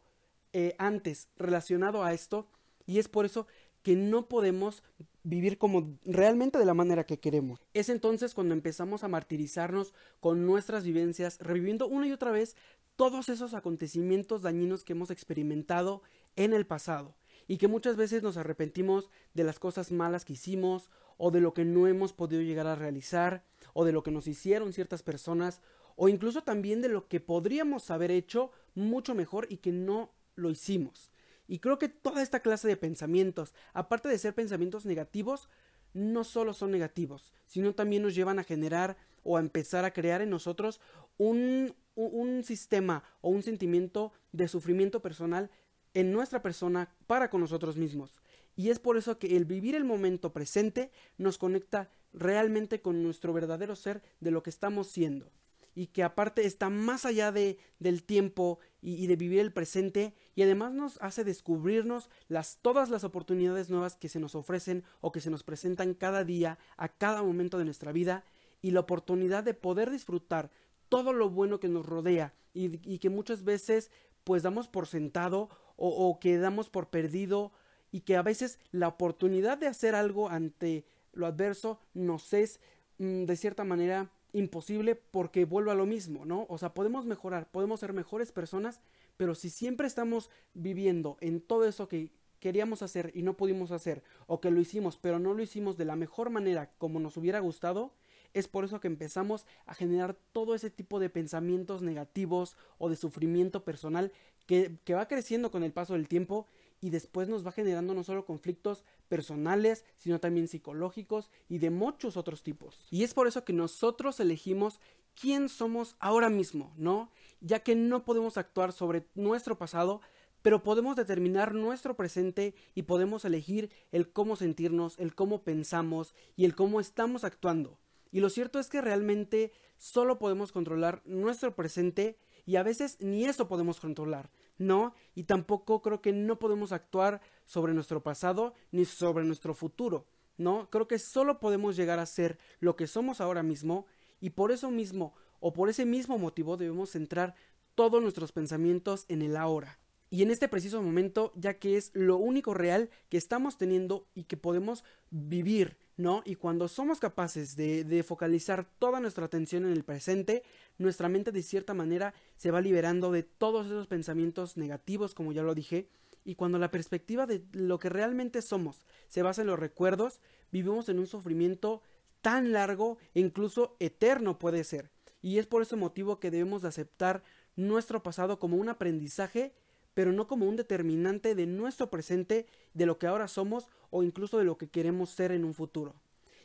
eh, 0.54 0.76
antes 0.78 1.30
relacionado 1.38 2.04
a 2.04 2.14
esto, 2.14 2.48
y 2.86 3.00
es 3.00 3.08
por 3.08 3.26
eso 3.26 3.48
que 3.84 3.96
no 3.96 4.28
podemos 4.28 4.84
vivir 5.24 5.58
como 5.58 5.98
realmente 6.04 6.58
de 6.58 6.66
la 6.66 6.74
manera 6.74 7.06
que 7.06 7.20
queremos. 7.20 7.60
Es 7.74 7.90
entonces 7.90 8.34
cuando 8.34 8.54
empezamos 8.54 9.04
a 9.04 9.08
martirizarnos 9.08 9.94
con 10.20 10.46
nuestras 10.46 10.84
vivencias, 10.84 11.38
reviviendo 11.40 11.88
una 11.88 12.08
y 12.08 12.12
otra 12.12 12.32
vez 12.32 12.56
todos 12.96 13.30
esos 13.30 13.54
acontecimientos 13.54 14.42
dañinos 14.42 14.84
que 14.84 14.94
hemos 14.94 15.12
experimentado 15.12 16.02
en 16.36 16.54
el 16.54 16.66
pasado 16.66 17.16
y 17.48 17.58
que 17.58 17.68
muchas 17.68 17.98
veces 17.98 18.24
nos 18.24 18.38
arrepentimos 18.38 19.10
de 19.34 19.44
las 19.44 19.60
cosas 19.60 19.92
malas 19.92 20.26
que 20.26 20.34
hicimos 20.34 20.90
o 21.18 21.32
de 21.32 21.42
lo 21.42 21.54
que 21.54 21.66
no 21.66 21.88
hemos 21.88 22.14
podido 22.14 22.42
llegar 22.42 22.68
a 22.68 22.76
realizar 22.76 23.44
o 23.74 23.86
de 23.86 23.92
lo 23.92 24.04
que 24.04 24.12
nos 24.12 24.28
hicieron 24.28 24.74
ciertas 24.74 25.04
personas 25.04 25.62
o 25.96 26.10
incluso 26.10 26.44
también 26.44 26.82
de 26.82 26.90
lo 26.90 27.08
que 27.08 27.20
podríamos 27.20 27.92
haber 27.92 28.12
hecho 28.12 28.52
mucho 28.74 29.14
mejor 29.14 29.48
y 29.50 29.58
que 29.58 29.72
no 29.72 30.12
lo 30.36 30.50
hicimos. 30.50 31.12
Y 31.52 31.60
creo 31.60 31.78
que 31.78 31.90
toda 31.90 32.24
esta 32.24 32.40
clase 32.40 32.70
de 32.70 32.78
pensamientos, 32.78 33.54
aparte 33.74 34.08
de 34.08 34.18
ser 34.18 34.34
pensamientos 34.34 34.86
negativos, 34.86 35.50
no 35.94 36.24
solo 36.24 36.54
son 36.54 36.72
negativos, 36.72 37.34
sino 37.46 37.76
también 37.76 38.04
nos 38.04 38.16
llevan 38.16 38.40
a 38.40 38.46
generar 38.46 38.96
o 39.26 39.36
a 39.36 39.42
empezar 39.42 39.84
a 39.84 39.92
crear 39.92 40.22
en 40.22 40.30
nosotros 40.30 40.80
un, 41.18 41.76
un 41.96 42.46
sistema 42.46 43.04
o 43.20 43.32
un 43.32 43.44
sentimiento 43.44 44.14
de 44.32 44.48
sufrimiento 44.48 45.02
personal 45.02 45.52
en 45.94 46.14
nuestra 46.14 46.42
persona 46.42 46.96
para 47.06 47.30
con 47.30 47.42
nosotros 47.42 47.76
mismos. 47.76 48.22
Y 48.56 48.70
es 48.70 48.80
por 48.80 48.96
eso 48.96 49.20
que 49.20 49.36
el 49.36 49.44
vivir 49.44 49.76
el 49.76 49.84
momento 49.84 50.32
presente 50.32 50.90
nos 51.18 51.38
conecta 51.38 51.92
realmente 52.14 52.80
con 52.80 53.04
nuestro 53.04 53.34
verdadero 53.34 53.76
ser 53.76 54.02
de 54.22 54.32
lo 54.32 54.42
que 54.42 54.52
estamos 54.52 54.88
siendo. 54.88 55.34
y 55.74 55.88
que 55.88 56.04
aparte 56.04 56.46
está 56.46 56.70
más 56.70 57.06
allá 57.06 57.32
de, 57.32 57.58
del 57.80 58.04
tiempo 58.04 58.60
y, 58.82 59.08
de 59.08 59.16
vivir 59.16 59.40
el 59.40 59.54
presente 59.54 60.14
y 60.36 60.44
además 60.44 60.74
nos 60.74 61.02
hace 61.02 61.24
descubrirnos 61.24 62.10
las, 62.28 62.60
todas 62.62 62.90
las 62.90 63.04
oportunidades 63.04 63.70
nuevas 63.70 63.96
que 63.96 64.10
se 64.10 64.20
nos 64.20 64.36
ofrecen 64.36 64.84
o 65.02 65.12
que 65.12 65.22
se 65.22 65.30
nos 65.30 65.44
presentan 65.44 65.94
cada 65.94 66.24
día, 66.24 66.58
a 66.78 66.90
cada 66.90 67.24
momento 67.24 67.58
de 67.58 67.66
nuestra 67.66 67.92
vida 67.92 68.24
y 68.62 68.72
la 68.72 68.82
oportunidad 68.82 69.44
de 69.44 69.54
poder 69.54 69.90
disfrutar 69.90 70.52
todo 70.90 71.14
lo 71.14 71.30
bueno 71.30 71.60
que 71.60 71.68
nos 71.68 71.86
rodea 71.86 72.34
y, 72.54 73.00
que 73.00 73.10
muchas 73.10 73.44
veces 73.44 73.92
pues 74.24 74.44
damos 74.44 74.68
por 74.68 74.88
sentado 74.88 75.50
o, 75.78 75.90
o 75.90 76.20
que 76.20 76.38
damos 76.38 76.70
por 76.70 76.90
perdido 76.90 77.54
y 77.92 78.02
que 78.02 78.16
a 78.18 78.22
veces 78.22 78.60
la 78.72 78.88
oportunidad 78.88 79.58
de 79.58 79.68
hacer 79.68 79.96
algo 79.96 80.30
ante 80.30 80.86
lo 81.14 81.26
adverso 81.26 81.80
nos 81.94 82.34
es 82.34 82.60
mm, 82.98 83.24
de 83.26 83.36
cierta 83.36 83.64
manera 83.64 84.12
imposible 84.34 84.96
porque 84.96 85.46
vuelvo 85.46 85.72
a 85.72 85.76
lo 85.76 85.86
mismo, 85.86 86.26
¿no? 86.26 86.46
O 86.50 86.58
sea, 86.58 86.74
podemos 86.74 87.06
mejorar, 87.06 87.50
podemos 87.52 87.80
ser 87.80 87.94
mejores 87.94 88.32
personas, 88.32 88.80
pero 89.22 89.36
si 89.36 89.52
siempre 89.52 89.86
estamos 89.86 90.32
viviendo 90.56 91.18
en 91.22 91.42
todo 91.42 91.66
eso 91.66 91.88
que 91.88 92.10
queríamos 92.40 92.82
hacer 92.82 93.12
y 93.14 93.22
no 93.22 93.38
pudimos 93.38 93.70
hacer, 93.70 94.02
o 94.26 94.42
que 94.42 94.50
lo 94.50 94.60
hicimos, 94.60 94.98
pero 94.98 95.20
no 95.20 95.36
lo 95.36 95.44
hicimos 95.44 95.78
de 95.78 95.86
la 95.86 95.96
mejor 95.96 96.32
manera 96.32 96.72
como 96.80 97.00
nos 97.00 97.18
hubiera 97.18 97.40
gustado, 97.40 97.94
es 98.34 98.48
por 98.48 98.66
eso 98.66 98.80
que 98.80 98.88
empezamos 98.88 99.46
a 99.68 99.76
generar 99.76 100.18
todo 100.32 100.56
ese 100.56 100.72
tipo 100.72 101.00
de 101.00 101.12
pensamientos 101.12 101.84
negativos 101.84 102.58
o 102.80 102.90
de 102.90 102.96
sufrimiento 102.96 103.64
personal 103.64 104.12
que, 104.48 104.80
que 104.86 104.96
va 104.96 105.08
creciendo 105.08 105.52
con 105.52 105.62
el 105.62 105.72
paso 105.72 105.94
del 105.94 106.08
tiempo 106.08 106.48
y 106.82 106.90
después 106.90 107.30
nos 107.30 107.46
va 107.46 107.52
generando 107.52 107.94
no 107.94 108.04
solo 108.04 108.26
conflictos 108.26 108.84
personales, 109.08 109.86
sino 109.98 110.20
también 110.20 110.48
psicológicos 110.48 111.30
y 111.48 111.60
de 111.60 111.70
muchos 111.70 112.18
otros 112.18 112.42
tipos. 112.42 112.88
Y 112.90 113.04
es 113.04 113.14
por 113.14 113.28
eso 113.28 113.46
que 113.46 113.54
nosotros 113.54 114.20
elegimos 114.20 114.80
quién 115.14 115.48
somos 115.48 115.96
ahora 116.00 116.32
mismo, 116.32 116.74
¿no? 116.76 117.12
Ya 117.42 117.60
que 117.60 117.76
no 117.76 118.06
podemos 118.06 118.38
actuar 118.38 118.72
sobre 118.72 119.06
nuestro 119.16 119.58
pasado, 119.58 120.02
pero 120.42 120.64
podemos 120.64 120.96
determinar 120.96 121.54
nuestro 121.54 121.96
presente 121.96 122.56
y 122.74 122.84
podemos 122.84 123.26
elegir 123.26 123.70
el 123.92 124.12
cómo 124.12 124.36
sentirnos, 124.36 124.98
el 124.98 125.14
cómo 125.14 125.44
pensamos 125.44 126.16
y 126.36 126.46
el 126.46 126.56
cómo 126.56 126.80
estamos 126.80 127.24
actuando. 127.24 127.78
Y 128.12 128.20
lo 128.20 128.30
cierto 128.30 128.60
es 128.60 128.70
que 128.70 128.82
realmente 128.82 129.52
solo 129.78 130.20
podemos 130.20 130.52
controlar 130.52 131.02
nuestro 131.06 131.56
presente 131.56 132.18
y 132.46 132.56
a 132.56 132.64
veces 132.64 132.98
ni 133.00 133.26
eso 133.26 133.48
podemos 133.48 133.80
controlar. 133.80 134.32
No, 134.58 134.94
y 135.16 135.24
tampoco 135.24 135.82
creo 135.82 136.02
que 136.02 136.12
no 136.12 136.38
podemos 136.38 136.72
actuar 136.72 137.22
sobre 137.46 137.74
nuestro 137.74 138.04
pasado 138.04 138.54
ni 138.72 138.86
sobre 138.86 139.24
nuestro 139.26 139.56
futuro. 139.56 140.06
No, 140.38 140.70
creo 140.70 140.88
que 140.88 141.00
solo 141.00 141.40
podemos 141.40 141.76
llegar 141.76 142.00
a 142.00 142.06
ser 142.06 142.38
lo 142.60 142.76
que 142.76 142.88
somos 142.88 143.22
ahora 143.22 143.44
mismo 143.44 143.86
y 144.20 144.32
por 144.32 144.52
eso 144.52 144.70
mismo 144.70 145.14
o 145.42 145.52
por 145.52 145.68
ese 145.68 145.86
mismo 145.86 146.18
motivo 146.18 146.56
debemos 146.56 146.92
centrar 146.92 147.36
todos 147.76 148.02
nuestros 148.02 148.32
pensamientos 148.32 149.04
en 149.10 149.22
el 149.22 149.36
ahora. 149.36 149.78
Y 150.10 150.24
en 150.24 150.32
este 150.32 150.48
preciso 150.48 150.82
momento, 150.82 151.34
ya 151.36 151.60
que 151.60 151.76
es 151.76 151.92
lo 151.94 152.16
único 152.18 152.54
real 152.54 152.90
que 153.10 153.18
estamos 153.18 153.58
teniendo 153.58 154.08
y 154.16 154.24
que 154.24 154.38
podemos 154.38 154.86
vivir 155.10 155.78
¿no? 156.02 156.24
Y 156.26 156.36
cuando 156.36 156.68
somos 156.68 157.00
capaces 157.00 157.56
de, 157.56 158.04
focalizar 158.04 158.68
toda 158.80 159.00
nuestra 159.00 159.26
atención 159.26 159.66
en 159.66 159.72
el 159.72 159.84
presente, 159.84 160.44
nuestra 160.78 161.08
mente 161.08 161.32
de 161.32 161.44
cierta 161.44 161.74
manera 161.74 162.14
se 162.36 162.52
va 162.52 162.60
liberando 162.60 163.12
de 163.12 163.24
todos 163.24 163.68
esos 163.68 163.88
pensamientos 163.88 164.58
negativos, 164.58 165.14
como 165.14 165.32
ya 165.32 165.44
lo 165.44 165.56
dije, 165.56 165.88
y 166.24 166.36
cuando 166.36 166.60
la 166.60 166.72
perspectiva 166.72 167.26
de 167.26 167.44
lo 167.54 167.80
que 167.80 167.90
realmente 167.90 168.42
somos 168.42 168.86
se 169.08 169.22
basa 169.22 169.42
en 169.42 169.48
los 169.48 169.60
recuerdos, 169.60 170.20
vivimos 170.52 170.90
en 170.90 171.00
un 171.00 171.08
sufrimiento 171.08 171.82
tan 172.22 172.52
largo 172.52 172.98
e 173.14 173.20
incluso 173.20 173.76
eterno 173.80 174.38
puede 174.38 174.64
ser. 174.64 174.92
Y 175.22 175.38
es 175.38 175.48
por 175.48 175.62
ese 175.62 175.76
motivo 175.76 176.20
que 176.20 176.32
debemos 176.32 176.62
de 176.62 176.70
aceptar 176.70 177.24
nuestro 177.56 178.02
pasado 178.02 178.40
como 178.40 178.58
un 178.58 178.70
aprendizaje 178.70 179.54
pero 179.94 180.12
no 180.12 180.28
como 180.28 180.48
un 180.48 180.56
determinante 180.56 181.36
de 181.36 181.46
nuestro 181.46 181.90
presente, 181.90 182.46
de 182.74 182.86
lo 182.86 182.98
que 182.98 183.08
ahora 183.08 183.28
somos 183.28 183.68
o 183.90 184.04
incluso 184.04 184.38
de 184.38 184.46
lo 184.46 184.58
que 184.58 184.70
queremos 184.70 185.10
ser 185.10 185.32
en 185.32 185.44
un 185.44 185.54
futuro. 185.54 185.96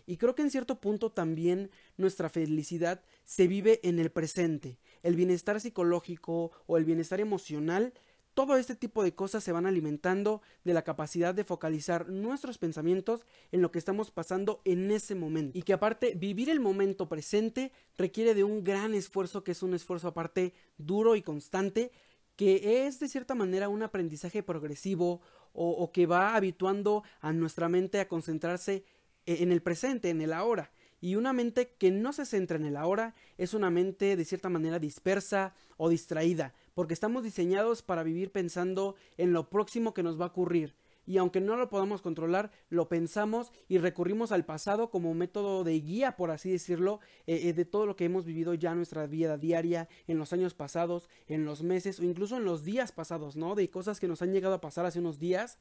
Y 0.07 0.19
creo 0.19 0.35
que 0.35 0.43
en 0.43 0.51
cierto 0.51 0.81
punto 0.81 1.11
también 1.11 1.71
nuestra 1.97 2.29
felicidad 2.29 3.03
se 3.25 3.49
vive 3.49 3.81
en 3.83 3.99
el 3.99 4.11
presente. 4.11 4.79
El 5.03 5.17
bienestar 5.17 5.61
psicológico 5.61 6.53
o 6.67 6.77
el 6.77 6.85
bienestar 6.85 7.21
emocional, 7.21 7.93
todo 8.37 8.59
este 8.59 8.77
tipo 8.77 9.03
de 9.03 9.15
cosas 9.15 9.43
se 9.43 9.51
van 9.51 9.65
alimentando 9.65 10.43
de 10.63 10.75
la 10.75 10.85
capacidad 10.85 11.35
de 11.35 11.43
focalizar 11.43 12.11
nuestros 12.11 12.59
pensamientos 12.59 13.25
en 13.51 13.63
lo 13.63 13.73
que 13.73 13.79
estamos 13.79 14.11
pasando 14.11 14.61
en 14.67 14.91
ese 14.91 15.15
momento. 15.15 15.57
Y 15.57 15.63
que 15.63 15.73
aparte 15.73 16.15
vivir 16.15 16.51
el 16.51 16.61
momento 16.61 17.09
presente 17.09 17.73
requiere 17.97 18.35
de 18.35 18.45
un 18.45 18.63
gran 18.63 18.93
esfuerzo 18.93 19.43
que 19.43 19.53
es 19.53 19.63
un 19.63 19.73
esfuerzo 19.73 20.09
aparte 20.09 20.53
duro 20.77 21.17
y 21.17 21.23
constante 21.23 21.93
que 22.37 22.87
es 22.87 23.01
de 23.01 23.09
cierta 23.09 23.35
manera 23.35 23.71
un 23.71 23.83
aprendizaje 23.83 24.43
progresivo 24.43 25.23
o, 25.55 25.91
que 25.91 26.05
va 26.05 26.37
habituando 26.37 27.05
a 27.23 27.33
nuestra 27.33 27.71
mente 27.71 28.01
a 28.01 28.09
concentrarse 28.09 28.85
e, 29.25 29.43
en 29.43 29.51
el 29.51 29.63
presente, 29.63 30.11
en 30.11 30.21
el 30.21 30.35
ahora. 30.35 30.71
Y 31.01 31.17
una 31.17 31.33
mente 31.33 31.73
que 31.79 31.91
no 31.91 32.13
se 32.13 32.27
centra 32.27 32.59
en 32.59 32.67
el 32.67 32.77
ahora 32.77 33.15
es 33.39 33.55
una 33.55 33.71
mente 33.71 34.15
de 34.15 34.25
cierta 34.27 34.51
manera 34.51 34.79
dispersa 34.79 35.55
o 35.79 35.89
distraída, 35.89 36.53
porque 36.77 36.93
estamos 36.93 37.25
diseñados 37.25 37.81
para 37.81 38.03
vivir 38.03 38.31
pensando 38.31 38.97
en 39.17 39.33
lo 39.33 39.49
próximo 39.49 39.95
que 39.95 40.03
nos 40.03 40.21
va 40.21 40.27
a 40.27 40.29
ocurrir, 40.29 40.75
y 41.07 41.17
aunque 41.17 41.41
no 41.41 41.57
lo 41.57 41.71
podamos 41.71 42.03
controlar, 42.03 42.51
lo 42.69 42.87
pensamos 42.91 43.51
y 43.67 43.79
recurrimos 43.79 44.31
al 44.31 44.45
pasado 44.45 44.91
como 44.91 45.15
método 45.15 45.65
de 45.65 45.81
guía, 45.81 46.17
por 46.17 46.31
así 46.31 46.51
decirlo, 46.51 47.01
eh, 47.27 47.49
eh, 47.49 47.53
de 47.55 47.65
todo 47.65 47.87
lo 47.87 47.97
que 47.97 48.05
hemos 48.05 48.27
vivido 48.27 48.53
ya 48.53 48.73
en 48.73 48.77
nuestra 48.77 49.07
vida 49.07 49.39
diaria, 49.39 49.89
en 50.07 50.19
los 50.19 50.35
años 50.35 50.53
pasados, 50.53 51.09
en 51.29 51.47
los 51.47 51.63
meses 51.63 51.99
o 51.99 52.05
incluso 52.05 52.37
en 52.37 52.45
los 52.45 52.63
días 52.63 52.93
pasados, 52.93 53.37
¿no? 53.37 53.55
De 53.55 53.71
cosas 53.71 53.99
que 53.99 54.09
nos 54.09 54.21
han 54.21 54.33
llegado 54.33 54.55
a 54.55 54.61
pasar 54.61 54.85
hace 54.85 54.99
unos 54.99 55.19
días 55.19 55.59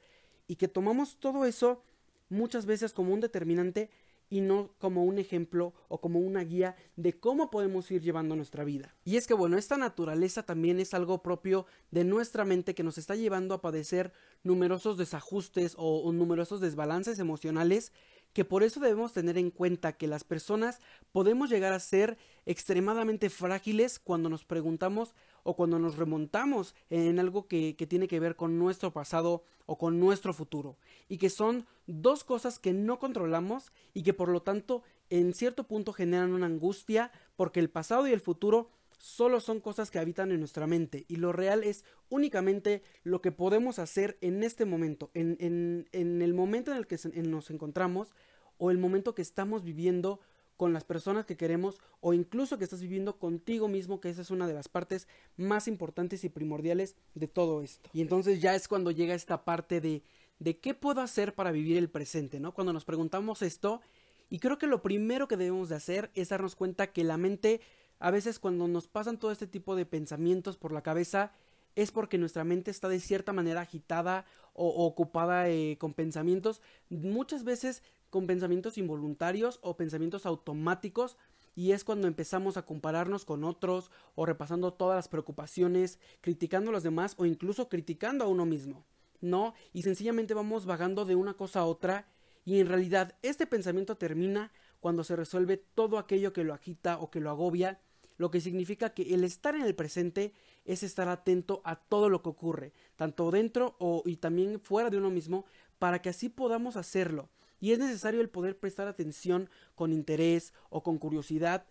y 0.47 0.57
que 0.57 0.67
tomamos 0.67 1.17
todo 1.17 1.45
eso 1.45 1.81
muchas 2.27 2.65
veces 2.65 2.91
como 2.91 3.13
un 3.13 3.21
determinante 3.21 3.89
y 4.29 4.41
no 4.41 4.71
como 4.79 5.03
un 5.03 5.19
ejemplo 5.19 5.73
o 5.87 6.01
como 6.01 6.19
una 6.19 6.43
guía 6.43 6.75
de 6.95 7.19
cómo 7.19 7.49
podemos 7.49 7.89
ir 7.91 8.01
llevando 8.01 8.35
nuestra 8.35 8.63
vida. 8.63 8.95
Y 9.03 9.17
es 9.17 9.27
que 9.27 9.33
bueno, 9.33 9.57
esta 9.57 9.77
naturaleza 9.77 10.43
también 10.43 10.79
es 10.79 10.93
algo 10.93 11.21
propio 11.21 11.65
de 11.91 12.03
nuestra 12.03 12.45
mente 12.45 12.75
que 12.75 12.83
nos 12.83 12.97
está 12.97 13.15
llevando 13.15 13.53
a 13.53 13.61
padecer 13.61 14.11
numerosos 14.43 14.97
desajustes 14.97 15.75
o, 15.77 16.11
numerosos 16.11 16.61
desbalances 16.61 17.19
emocionales 17.19 17.91
que 18.33 18.43
por 18.43 18.63
eso 18.63 18.81
debemos 18.81 19.13
tener 19.13 19.37
en 19.37 19.49
cuenta 19.49 19.93
que 19.93 20.07
las 20.07 20.25
personas 20.25 20.81
podemos 21.13 21.49
llegar 21.49 21.71
a 21.71 21.79
ser 21.79 22.17
extremadamente 22.45 23.29
frágiles 23.29 23.97
cuando 23.97 24.27
nos 24.27 24.43
preguntamos 24.43 25.15
o 25.45 25.55
cuando 25.55 25.77
nos 25.77 25.95
remontamos 25.95 26.73
en 26.89 27.19
algo 27.19 27.47
que, 27.47 27.75
que, 27.77 27.85
tiene 27.85 28.07
que 28.07 28.19
ver 28.19 28.35
con 28.35 28.57
nuestro 28.57 28.91
pasado 28.91 29.43
o 29.67 29.77
con 29.77 29.99
nuestro 29.99 30.33
futuro. 30.33 30.75
Y 31.07 31.19
que 31.19 31.29
son 31.29 31.67
dos 31.85 32.23
cosas 32.23 32.57
que 32.57 32.73
no 32.73 32.97
controlamos 32.97 33.71
y 33.93 34.01
que 34.01 34.15
por 34.15 34.29
lo 34.29 34.41
tanto 34.41 34.81
en 35.11 35.35
cierto 35.35 35.65
punto 35.65 35.93
generan 35.93 36.33
una 36.33 36.47
angustia 36.47 37.11
porque 37.35 37.59
el 37.59 37.69
pasado 37.69 38.07
y 38.07 38.11
el 38.11 38.21
futuro 38.21 38.71
solo 38.97 39.39
son 39.39 39.59
cosas 39.59 39.91
que 39.91 39.99
habitan 39.99 40.31
en 40.31 40.39
nuestra 40.39 40.65
mente. 40.65 41.05
Y 41.07 41.17
lo 41.17 41.31
real 41.31 41.63
es 41.63 41.85
únicamente 42.09 42.81
lo 43.03 43.21
que 43.21 43.31
podemos 43.31 43.77
hacer 43.77 44.17
en 44.21 44.41
este 44.41 44.65
momento, 44.65 45.11
en, 45.13 45.37
en, 45.39 45.87
en 45.91 46.23
el 46.23 46.33
momento 46.33 46.71
en 46.71 46.77
el 46.77 46.87
que 46.87 46.97
nos 47.21 47.51
encontramos 47.51 48.15
o 48.57 48.71
el 48.71 48.79
momento 48.79 49.13
que 49.13 49.21
estamos 49.21 49.63
viviendo 49.63 50.19
con 50.57 50.73
las 50.73 50.83
personas 50.83 51.25
que 51.25 51.37
queremos 51.37 51.79
o 52.01 52.13
incluso 52.13 52.57
que 52.57 52.63
estás 52.63 52.81
viviendo 52.81 53.17
contigo 53.17 53.67
mismo, 53.67 53.99
que 53.99 54.09
esa 54.09 54.21
es 54.21 54.31
una 54.31 54.47
de 54.47 54.53
las 54.53 54.69
partes 54.69 55.07
más 55.37 55.67
importantes 55.67 56.23
y 56.23 56.29
primordiales 56.29 56.95
de 57.13 57.27
todo 57.27 57.61
esto. 57.61 57.89
Y 57.93 58.01
entonces 58.01 58.41
ya 58.41 58.55
es 58.55 58.67
cuando 58.67 58.91
llega 58.91 59.13
esta 59.13 59.43
parte 59.43 59.81
de 59.81 60.03
de 60.39 60.57
qué 60.57 60.73
puedo 60.73 61.01
hacer 61.01 61.33
para 61.33 61.51
vivir 61.51 61.77
el 61.77 61.89
presente, 61.89 62.39
¿no? 62.39 62.53
Cuando 62.53 62.73
nos 62.73 62.85
preguntamos 62.85 63.41
esto, 63.41 63.81
y 64.29 64.39
creo 64.39 64.57
que 64.57 64.67
lo 64.67 64.81
primero 64.81 65.27
que 65.27 65.37
debemos 65.37 65.69
de 65.69 65.75
hacer 65.75 66.11
es 66.13 66.29
darnos 66.29 66.55
cuenta 66.55 66.87
que 66.87 67.03
la 67.03 67.17
mente 67.17 67.61
a 67.99 68.11
veces 68.11 68.39
cuando 68.39 68.67
nos 68.67 68.87
pasan 68.87 69.17
todo 69.17 69.31
este 69.31 69.47
tipo 69.47 69.75
de 69.75 69.85
pensamientos 69.85 70.57
por 70.57 70.71
la 70.71 70.81
cabeza 70.81 71.31
es 71.75 71.91
porque 71.91 72.17
nuestra 72.17 72.43
mente 72.43 72.71
está 72.71 72.89
de 72.89 72.99
cierta 72.99 73.33
manera 73.33 73.61
agitada 73.61 74.25
o, 74.53 74.85
ocupada 74.85 75.49
eh, 75.49 75.77
con 75.77 75.93
pensamientos, 75.93 76.61
muchas 76.89 77.43
veces 77.43 77.83
con 78.15 78.27
pensamientos 78.27 78.77
involuntarios 78.77 79.59
o 79.61 79.75
pensamientos 79.75 80.25
automáticos 80.25 81.17
y 81.53 81.73
es 81.73 81.83
cuando 81.83 82.07
empezamos 82.07 82.55
a 82.55 82.65
compararnos 82.65 83.25
con 83.25 83.43
otros 83.43 83.91
o 84.15 84.25
repasando 84.25 84.71
todas 84.71 84.95
las 84.95 85.09
preocupaciones, 85.09 85.99
criticando 86.21 86.69
a 86.69 86.71
los 86.71 86.83
demás 86.83 87.15
o 87.17 87.25
incluso 87.25 87.67
criticando 87.67 88.23
a 88.23 88.29
uno 88.29 88.45
mismo, 88.45 88.85
¿no? 89.19 89.53
Y 89.73 89.81
sencillamente 89.81 90.33
vamos 90.33 90.65
vagando 90.65 91.03
de 91.03 91.15
una 91.15 91.33
cosa 91.33 91.59
a 91.59 91.65
otra 91.65 92.07
y 92.45 92.61
en 92.61 92.69
realidad 92.69 93.17
este 93.21 93.47
pensamiento 93.47 93.97
termina 93.97 94.53
cuando 94.79 95.03
se 95.03 95.17
resuelve 95.17 95.57
todo 95.57 95.97
aquello 95.97 96.31
que 96.31 96.45
lo 96.45 96.53
agita 96.53 96.99
o 96.99 97.11
que 97.11 97.19
lo 97.19 97.29
agobia, 97.29 97.81
lo 98.15 98.31
que 98.31 98.39
significa 98.39 98.93
que 98.93 99.13
el 99.13 99.25
estar 99.25 99.55
en 99.55 99.63
el 99.63 99.75
presente 99.75 100.31
es 100.63 100.83
estar 100.83 101.09
atento 101.09 101.61
a 101.65 101.75
todo 101.75 102.07
lo 102.07 102.21
que 102.21 102.29
ocurre, 102.29 102.71
tanto 102.95 103.29
dentro 103.29 103.75
o, 103.77 104.03
y 104.05 104.15
también 104.15 104.61
fuera 104.61 104.89
de 104.89 104.99
uno 104.99 105.09
mismo, 105.09 105.43
para 105.79 106.01
que 106.01 106.07
así 106.07 106.29
podamos 106.29 106.77
hacerlo. 106.77 107.29
Y 107.65 107.71
es 107.71 107.79
necesario 107.79 108.21
el 108.21 108.29
poder 108.29 108.59
prestar 108.59 108.87
atención 108.87 109.49
con 109.73 109.91
interés 109.91 110.53
o 110.69 110.83
con 110.83 110.99
curiosidad 110.99 111.65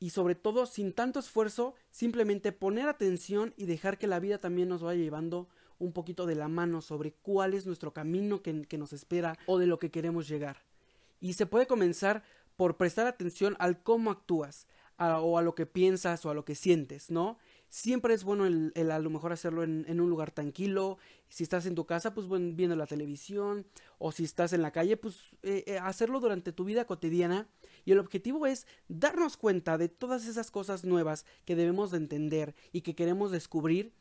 y 0.00 0.10
sobre 0.10 0.34
todo 0.34 0.66
sin 0.66 0.92
tanto 0.92 1.20
esfuerzo, 1.20 1.76
simplemente 1.92 2.50
poner 2.50 2.88
atención 2.88 3.54
y 3.56 3.66
dejar 3.66 3.96
que 3.96 4.08
la 4.08 4.18
vida 4.18 4.38
también 4.38 4.68
nos 4.68 4.82
vaya 4.82 5.00
llevando 5.00 5.48
un 5.78 5.92
poquito 5.92 6.26
de 6.26 6.34
la 6.34 6.48
mano 6.48 6.80
sobre 6.80 7.12
cuál 7.12 7.54
es 7.54 7.64
nuestro 7.64 7.92
camino 7.92 8.42
que, 8.42 8.66
nos 8.76 8.92
espera 8.92 9.38
o 9.46 9.58
de 9.58 9.68
lo 9.68 9.78
que 9.78 9.92
queremos 9.92 10.26
llegar. 10.26 10.64
Y 11.20 11.34
se 11.34 11.46
puede 11.46 11.68
comenzar 11.68 12.24
por 12.56 12.76
prestar 12.76 13.06
atención 13.06 13.54
al 13.60 13.80
cómo 13.84 14.10
actúas, 14.10 14.66
o 14.98 15.38
a 15.38 15.42
lo 15.42 15.54
que 15.54 15.66
piensas 15.66 16.26
o 16.26 16.30
a 16.30 16.34
lo 16.34 16.44
que 16.44 16.56
sientes, 16.56 17.08
¿no? 17.08 17.38
Siempre 17.68 18.14
es 18.14 18.24
bueno 18.24 18.46
el, 18.46 18.72
a 18.90 18.98
lo 18.98 19.10
mejor 19.10 19.32
hacerlo 19.32 19.62
en, 19.62 20.00
un 20.00 20.10
lugar 20.10 20.30
tranquilo. 20.30 20.98
Si 21.28 21.42
estás 21.42 21.66
en 21.66 21.74
tu 21.74 21.84
casa, 21.84 22.14
pues 22.14 22.26
viendo 22.28 22.76
la 22.76 22.86
televisión. 22.86 23.66
O 23.98 24.12
si 24.12 24.24
estás 24.24 24.52
en 24.52 24.62
la 24.62 24.70
calle, 24.70 24.96
pues 24.96 25.16
eh, 25.42 25.64
eh, 25.66 25.78
hacerlo 25.78 26.20
durante 26.20 26.52
tu 26.52 26.64
vida 26.64 26.86
cotidiana. 26.86 27.48
Y 27.84 27.92
el 27.92 27.98
objetivo 27.98 28.46
es 28.46 28.66
darnos 28.88 29.36
cuenta 29.36 29.78
de 29.78 29.88
todas 29.88 30.26
esas 30.26 30.50
cosas 30.50 30.84
nuevas 30.84 31.24
que 31.44 31.56
debemos 31.56 31.90
de 31.90 31.98
entender 31.98 32.54
y 32.72 32.80
que 32.82 32.94
queremos 32.94 33.30
descubrir 33.30 33.92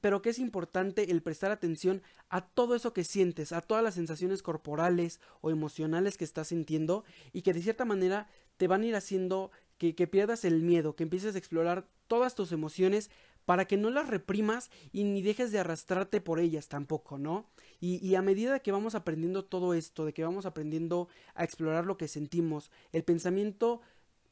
pero 0.00 0.22
que 0.22 0.30
es 0.30 0.38
importante 0.38 1.10
el 1.10 1.22
prestar 1.22 1.50
atención 1.50 2.02
a 2.28 2.46
todo 2.46 2.74
eso 2.74 2.92
que 2.92 3.04
sientes, 3.04 3.52
a 3.52 3.60
todas 3.60 3.84
las 3.84 3.94
sensaciones 3.94 4.42
corporales 4.42 5.20
o 5.40 5.50
emocionales 5.50 6.16
que 6.16 6.24
estás 6.24 6.48
sintiendo 6.48 7.04
y 7.32 7.42
que 7.42 7.52
de 7.52 7.62
cierta 7.62 7.84
manera 7.84 8.28
te 8.56 8.66
van 8.66 8.82
a 8.82 8.86
ir 8.86 8.96
haciendo 8.96 9.50
que, 9.78 10.06
pierdas 10.06 10.44
el 10.44 10.62
miedo, 10.62 10.96
que 10.96 11.02
empieces 11.02 11.34
a 11.34 11.38
explorar 11.38 11.86
todas 12.06 12.34
tus 12.34 12.52
emociones 12.52 13.10
para 13.44 13.66
que 13.66 13.76
no 13.76 13.90
las 13.90 14.08
reprimas 14.08 14.70
y 14.92 15.04
ni 15.04 15.22
dejes 15.22 15.52
de 15.52 15.60
arrastrarte 15.60 16.20
por 16.20 16.40
ellas 16.40 16.68
tampoco, 16.68 17.18
¿no? 17.18 17.46
Y, 17.80 18.14
a 18.14 18.22
medida 18.22 18.60
que 18.60 18.72
vamos 18.72 18.94
aprendiendo 18.94 19.44
todo 19.44 19.74
esto, 19.74 20.04
de 20.04 20.12
que 20.12 20.24
vamos 20.24 20.46
aprendiendo 20.46 21.08
a 21.34 21.44
explorar 21.44 21.84
lo 21.84 21.96
que 21.96 22.08
sentimos, 22.08 22.70
el 22.92 23.04
pensamiento, 23.04 23.82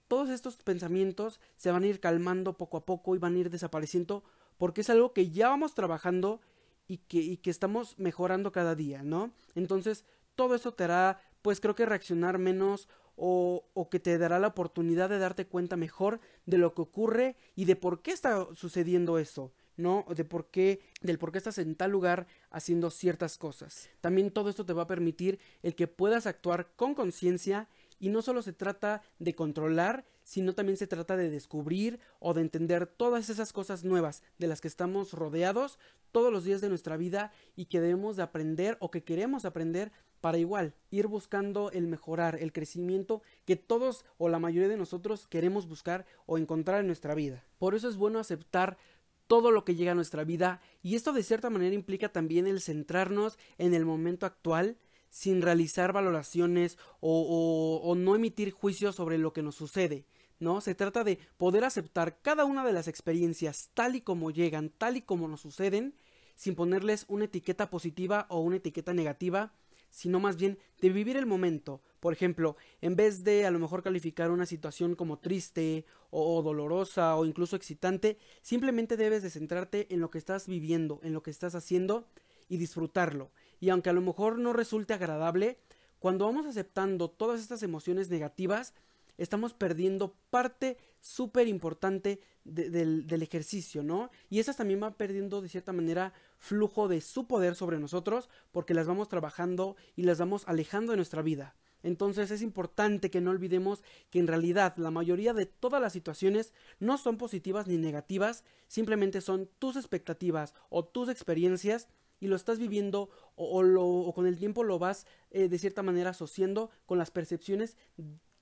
todos 0.09 0.31
estos 0.31 0.57
pensamientos 0.57 1.41
se 1.57 1.71
van 1.71 1.85
a 1.85 1.87
ir 1.87 2.01
calmando 2.01 2.57
poco 2.57 2.79
a 2.79 2.87
poco 2.87 3.15
y 3.15 3.19
van 3.19 3.37
a 3.37 3.39
ir 3.39 3.51
desapareciendo 3.51 4.25
porque 4.57 4.81
es 4.81 4.91
algo 4.91 5.13
que 5.13 5.31
ya 5.31 5.49
vamos 5.49 5.75
trabajando 5.75 6.41
y 6.87 6.99
que 6.99 7.51
estamos 7.51 7.99
mejorando 7.99 8.53
cada 8.53 8.75
día, 8.75 9.03
¿no? 9.03 9.33
Entonces, 9.55 10.05
todo 10.35 10.55
eso 10.55 10.75
te 10.75 10.85
hará, 10.85 11.21
pues 11.43 11.61
creo 11.61 11.75
que 11.75 11.87
reaccionar 11.87 12.39
menos 12.39 12.89
o, 13.17 13.89
que 13.91 14.01
te 14.01 14.19
dará 14.19 14.39
la 14.39 14.49
oportunidad 14.49 15.09
de 15.09 15.19
darte 15.19 15.47
cuenta 15.47 15.77
mejor 15.77 16.21
de 16.47 16.59
lo 16.59 16.75
que 16.75 16.83
ocurre 16.83 17.37
y 17.55 17.65
de 17.65 17.77
por 17.77 18.03
qué 18.03 18.13
está 18.13 18.49
sucediendo 18.55 19.19
eso, 19.19 19.53
¿no? 19.77 20.05
De 20.15 20.25
por 20.25 20.51
qué, 20.51 20.81
del 21.01 21.19
por 21.19 21.33
qué 21.33 21.39
estás 21.39 21.59
en 21.59 21.77
tal 21.77 21.91
lugar 21.91 22.27
haciendo 22.51 22.91
ciertas 22.91 23.39
cosas. 23.39 23.89
También 24.01 24.31
todo 24.31 24.51
esto 24.51 24.67
te 24.67 24.73
va 24.73 24.83
a 24.83 24.89
permitir 24.89 25.39
el 25.63 25.75
que 25.75 25.87
puedas 25.87 26.27
actuar 26.27 26.73
con 26.77 26.95
conciencia 26.95 27.69
y 27.99 28.09
no 28.09 28.23
solo 28.23 28.43
se 28.43 28.53
trata 28.53 29.03
de 29.19 29.35
controlar, 29.35 30.05
sino 30.25 30.55
también 30.55 30.77
se 30.77 30.87
trata 30.87 31.17
de 31.17 31.31
descubrir 31.31 32.01
o 32.19 32.35
de 32.35 32.41
entender 32.41 32.87
todas 32.87 33.31
esas 33.31 33.53
cosas 33.53 33.85
nuevas 33.85 34.23
de 34.39 34.49
las 34.49 34.61
que 34.61 34.69
estamos 34.69 35.13
rodeados 35.13 35.79
todos 36.11 36.33
los 36.33 36.45
días 36.45 36.61
de 36.61 36.69
nuestra 36.69 36.97
vida 36.97 37.33
y 37.55 37.67
que 37.67 37.81
debemos 37.81 38.17
de 38.17 38.23
aprender 38.23 38.77
o 38.81 38.91
que 38.91 39.05
queremos 39.05 39.45
aprender 39.45 39.93
para 40.21 40.39
igual 40.39 40.75
ir 40.91 41.07
buscando 41.07 41.71
el 41.71 41.87
mejorar, 41.87 42.37
el 42.41 42.53
crecimiento 42.53 43.23
que 43.45 43.57
todos 43.57 44.07
o 44.17 44.31
la 44.31 44.39
mayoría 44.39 44.69
de 44.69 44.79
nosotros 44.79 45.27
queremos 45.29 45.69
buscar 45.69 46.07
o 46.25 46.39
encontrar 46.39 46.81
en 46.81 46.87
nuestra 46.87 47.15
vida. 47.15 47.45
Por 47.59 47.75
eso 47.75 47.89
es 47.89 47.97
bueno 47.97 48.19
aceptar 48.19 48.79
todo 49.27 49.51
lo 49.51 49.65
que 49.65 49.75
llega 49.75 49.93
a 49.93 49.95
nuestra 49.97 50.25
vida 50.25 50.61
y 50.83 50.95
esto 50.95 51.13
de 51.13 51.23
cierta 51.23 51.51
manera 51.51 51.75
implica 51.75 52.11
también 52.11 52.47
el 52.47 52.61
centrarnos 52.61 53.39
en 53.59 53.75
el 53.75 53.85
momento 53.85 54.25
actual 54.25 54.79
sin 55.11 55.43
realizar 55.43 55.93
valoraciones 55.93 56.77
o, 56.99 57.81
o, 57.85 57.95
no 57.95 58.17
emitir 58.17 58.51
juicios 58.51 58.97
sobre 58.97 59.17
lo 59.17 59.33
que 59.33 59.43
nos 59.43 59.55
sucede. 59.55 60.07
¿No? 60.39 60.61
Se 60.61 60.75
trata 60.75 61.05
de 61.05 61.19
poder 61.37 61.65
aceptar 61.65 62.21
cada 62.21 62.45
una 62.45 62.65
de 62.65 62.73
las 62.73 62.89
experiencias 62.89 63.71
tal 63.75 63.97
y 63.97 64.01
como 64.01 64.31
llegan, 64.31 64.71
tal 64.71 64.97
y 64.97 65.03
como 65.03 65.29
nos 65.29 65.41
suceden, 65.41 65.95
sin 66.35 66.55
ponerles 66.55 67.05
una 67.09 67.27
etiqueta 67.27 67.71
positiva 67.71 68.27
o 68.29 68.41
una 68.41 68.57
etiqueta 68.57 68.93
negativa, 68.95 69.53
sino 69.91 70.19
más 70.19 70.37
bien 70.37 70.59
de 70.81 70.91
vivir 70.91 71.17
el 71.17 71.27
momento. 71.27 71.81
Por 72.01 72.13
ejemplo, 72.13 72.57
en 72.81 72.97
vez 72.97 73.23
de 73.23 73.47
a 73.47 73.51
lo 73.53 73.61
mejor 73.61 73.83
calificar 73.85 74.33
una 74.33 74.45
situación 74.45 74.97
como 74.97 75.21
triste 75.21 75.87
o, 76.11 76.43
dolorosa 76.43 77.15
o 77.17 77.25
incluso 77.25 77.55
excitante, 77.55 78.19
simplemente 78.43 78.97
debes 78.97 79.23
de 79.23 79.31
centrarte 79.31 79.87
en 79.95 80.01
lo 80.01 80.11
que 80.11 80.19
estás 80.19 80.49
viviendo, 80.49 81.01
en 81.05 81.13
lo 81.13 81.23
que 81.23 81.31
estás 81.31 81.55
haciendo 81.55 82.09
y 82.49 82.57
disfrutarlo. 82.57 83.31
Y 83.61 83.69
aunque 83.71 83.91
a 83.91 83.93
lo 83.93 84.01
mejor 84.01 84.39
no 84.39 84.53
resulte 84.53 84.95
agradable, 84.95 85.61
cuando 86.01 86.27
vamos 86.27 86.45
aceptando 86.45 87.09
todas 87.09 87.41
estas 87.41 87.63
emociones 87.63 88.11
negativas, 88.11 88.75
estamos 89.19 89.55
perdiendo 89.55 90.17
parte 90.31 90.77
súper 91.01 91.49
importante 91.49 92.21
del, 92.45 93.23
ejercicio, 93.23 93.83
¿no? 93.83 94.11
Y 94.29 94.39
esas 94.39 94.57
también 94.57 94.81
van 94.81 94.95
perdiendo 94.95 95.41
de 95.41 95.49
cierta 95.49 95.73
manera 95.73 96.13
flujo 96.39 96.89
de 96.89 97.01
su 97.01 97.27
poder 97.27 97.55
sobre 97.55 97.79
nosotros 97.79 98.29
porque 98.53 98.75
las 98.75 98.87
vamos 98.87 99.09
trabajando 99.09 99.77
y 99.97 100.03
las 100.03 100.19
vamos 100.19 100.45
alejando 100.47 100.93
de 100.93 100.97
nuestra 100.97 101.23
vida. 101.23 101.57
Entonces 101.83 102.31
es 102.31 102.41
importante 102.41 103.11
que 103.11 103.21
no 103.21 103.31
olvidemos 103.31 103.83
que 104.11 104.19
en 104.19 104.27
realidad 104.27 104.75
la 104.79 104.91
mayoría 104.91 105.35
de 105.35 105.45
todas 105.45 105.83
las 105.83 105.93
situaciones 105.93 106.55
no 106.81 106.97
son 106.97 107.19
positivas 107.19 107.67
ni 107.67 107.77
negativas, 107.77 108.45
simplemente 108.69 109.21
son 109.21 109.51
tus 109.59 109.77
expectativas 109.77 110.55
o 110.71 110.85
tus 110.85 111.11
experiencias 111.11 111.89
y 112.21 112.29
lo 112.29 112.37
estás 112.37 112.59
viviendo 112.59 113.11
o 113.37 114.13
con 114.15 114.27
el 114.27 114.39
tiempo 114.39 114.65
lo 114.65 114.79
vas 114.79 115.07
eh, 115.31 115.49
de 115.49 115.59
cierta 115.59 115.83
manera 115.83 116.11
asociando 116.11 116.71
con 116.87 116.97
las 116.97 117.11
percepciones 117.11 117.77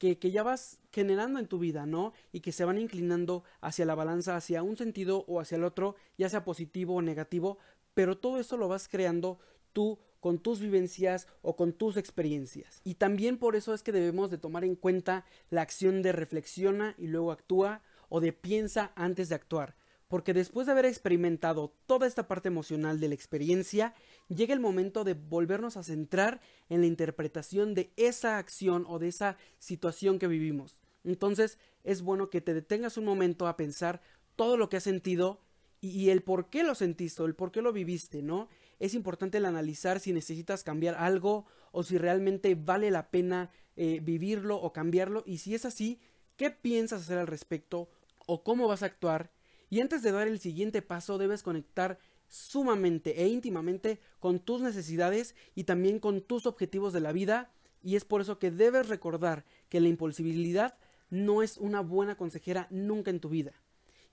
que, 0.03 0.31
ya 0.33 0.43
vas 0.43 0.81
generando 0.91 1.39
en 1.39 1.47
tu 1.47 1.61
vida, 1.61 1.87
¿no? 1.87 2.13
Y 2.33 2.41
que 2.41 2.51
se 2.51 2.65
van 2.65 2.79
inclinando 2.79 3.45
hacia 3.61 3.85
la 3.85 3.95
balanza, 3.95 4.37
hacia 4.37 4.65
un 4.65 4.77
sentido 4.77 5.25
o 5.29 5.41
hacia 5.41 5.57
el 5.57 5.65
otro, 5.65 5.95
ya 6.19 6.29
sea 6.29 6.45
positivo 6.45 6.97
o 6.97 7.03
negativo, 7.03 7.59
pero 7.95 8.19
todo 8.19 8.41
eso 8.41 8.57
lo 8.57 8.67
vas 8.67 8.89
creando 8.89 9.39
tú 9.73 10.01
con 10.19 10.39
tus 10.39 10.61
vivencias 10.61 11.29
o 11.41 11.55
con 11.55 11.73
tus 11.73 11.97
experiencias. 11.97 12.81
Y 12.83 12.95
también 12.95 13.39
por 13.39 13.55
eso 13.55 13.75
es 13.75 13.83
que 13.83 13.93
debemos 13.93 14.31
de 14.31 14.39
tomar 14.39 14.65
en 14.65 14.75
cuenta 14.75 15.25
la 15.51 15.63
acción 15.63 16.03
de 16.03 16.11
reflexiona 16.11 16.95
y 16.99 17.07
luego 17.07 17.31
actúa 17.31 17.83
o 18.09 18.21
de 18.21 18.33
piensa 18.33 18.93
antes 18.97 19.29
de 19.29 19.37
actuar 19.37 19.77
porque 20.13 20.35
después 20.35 20.67
de 20.67 20.73
haber 20.73 20.85
experimentado 20.85 21.73
toda 21.87 22.07
esta 22.07 22.29
parte 22.29 22.49
emocional 22.49 23.01
de 23.01 23.09
la 23.09 23.15
experiencia, 23.15 23.95
llega 24.29 24.53
el 24.53 24.61
momento 24.61 25.05
de 25.05 25.15
volvernos 25.15 25.79
a 25.79 25.83
centrar 25.83 26.43
en 26.69 26.83
la 26.83 26.87
interpretación 26.87 27.73
de 27.73 27.95
esa 27.97 28.37
acción 28.37 28.85
o 28.87 28.99
de 28.99 29.09
esa 29.09 29.39
situación 29.59 30.19
que 30.19 30.27
vivimos. 30.27 30.83
Entonces 31.03 31.57
es 31.83 32.03
bueno 32.03 32.29
que 32.29 32.43
te 32.43 32.53
detengas 32.53 32.99
un 32.99 33.07
momento 33.07 33.47
a 33.47 33.57
pensar 33.57 34.03
todo 34.37 34.59
lo 34.59 34.69
que 34.69 34.77
has 34.77 34.83
sentido 34.83 35.41
y, 35.81 36.11
el 36.11 36.23
por 36.23 36.51
qué 36.51 36.63
lo 36.63 36.75
sentiste 36.75 37.23
o 37.23 37.25
el 37.25 37.35
por 37.35 37.51
qué 37.51 37.63
lo 37.63 37.73
viviste, 37.73 38.21
¿no? 38.21 38.51
Es 38.81 38.93
importante 38.93 39.39
el 39.39 39.47
analizar 39.47 39.99
si 39.99 40.13
necesitas 40.13 40.63
cambiar 40.63 40.95
algo 40.97 41.47
o 41.71 41.85
si 41.85 41.97
realmente 41.97 42.55
vale 42.55 42.91
la 42.91 43.11
pena 43.11 43.51
eh, 43.77 44.01
vivirlo 44.03 44.57
o 44.57 44.75
cambiarlo 44.75 45.23
y 45.25 45.39
si 45.39 45.55
es 45.55 45.65
así, 45.65 46.03
¿qué 46.37 46.51
piensas 46.51 47.01
hacer 47.01 47.17
al 47.17 47.29
respecto 47.29 47.89
o 48.27 48.45
cómo 48.45 48.69
vas 48.69 48.83
a 48.83 48.87
actuar 48.87 49.31
y 49.73 49.81
antes 49.81 50.03
de 50.03 50.13
dar 50.13 50.29
el 50.29 50.39
siguiente 50.39 50.83
paso 50.83 51.17
debes 51.17 51.43
conectar 51.43 51.99
sumamente 52.29 53.23
e 53.23 53.29
íntimamente 53.29 54.01
con 54.21 54.39
tus 54.39 54.61
necesidades 54.61 55.35
y 55.55 55.65
también 55.65 55.99
con 55.99 56.21
tus 56.21 56.45
objetivos 56.45 56.93
de 56.93 57.01
la 57.01 57.11
vida 57.11 57.51
y 57.83 57.97
es 57.97 58.05
por 58.05 58.21
eso 58.21 58.39
que 58.39 58.51
debes 58.51 58.91
recordar 58.91 59.47
que 59.71 59.81
la 59.81 59.89
impulsibilidad 59.89 60.79
no 61.09 61.43
es 61.43 61.57
una 61.57 61.81
buena 61.81 62.19
consejera 62.19 62.67
nunca 62.69 63.11
en 63.11 63.21
tu 63.21 63.31
vida. 63.31 63.55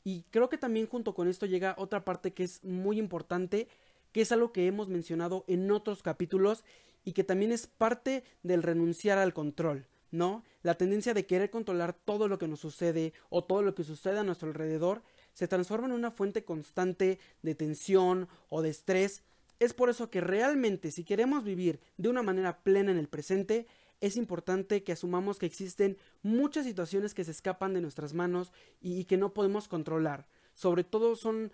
Y 0.05 0.23
creo 0.31 0.47
que 0.47 0.57
también 0.57 0.87
junto 0.87 1.13
con 1.13 1.27
esto 1.27 1.45
llega 1.45 1.75
otra 1.77 2.05
parte 2.05 2.33
que 2.33 2.45
es 2.45 2.63
muy 2.63 2.97
importante, 2.97 3.67
que 4.13 4.21
es 4.21 4.31
algo 4.31 4.53
que 4.53 4.65
hemos 4.65 4.87
mencionado 4.87 5.43
en 5.49 5.69
otros 5.71 6.01
capítulos 6.01 6.63
y 7.03 7.11
que 7.11 7.25
también 7.25 7.51
es 7.51 7.67
parte 7.67 8.23
del 8.43 8.63
renunciar 8.63 9.17
al 9.17 9.33
control, 9.33 9.87
¿no? 10.09 10.45
La 10.61 10.75
tendencia 10.75 11.13
de 11.13 11.25
querer 11.25 11.49
controlar 11.49 11.91
todo 11.91 12.29
lo 12.29 12.39
que 12.39 12.47
nos 12.47 12.61
sucede 12.61 13.11
o 13.27 13.43
todo 13.43 13.61
lo 13.61 13.75
que 13.75 13.83
sucede 13.83 14.19
a 14.19 14.23
nuestro 14.23 14.47
alrededor 14.47 15.03
se 15.33 15.47
transforma 15.47 15.87
en 15.87 15.93
una 15.93 16.11
fuente 16.11 16.43
constante 16.43 17.19
de 17.41 17.55
tensión 17.55 18.27
o 18.49 18.61
de 18.61 18.69
estrés. 18.69 19.23
Es 19.59 19.73
por 19.73 19.89
eso 19.89 20.09
que 20.09 20.21
realmente 20.21 20.91
si 20.91 21.03
queremos 21.03 21.43
vivir 21.43 21.79
de 21.97 22.09
una 22.09 22.23
manera 22.23 22.63
plena 22.63 22.91
en 22.91 22.97
el 22.97 23.07
presente, 23.07 23.67
es 24.01 24.15
importante 24.15 24.83
que 24.83 24.93
asumamos 24.93 25.39
que 25.39 25.45
existen 25.45 25.97
muchas 26.23 26.65
situaciones 26.65 27.13
que 27.13 27.23
se 27.23 27.31
escapan 27.31 27.73
de 27.73 27.81
nuestras 27.81 28.13
manos 28.13 28.51
y, 28.81 29.05
que 29.05 29.17
no 29.17 29.33
podemos 29.33 29.67
controlar. 29.67 30.27
Sobre 30.53 30.83
todo 30.83 31.15
son 31.15 31.51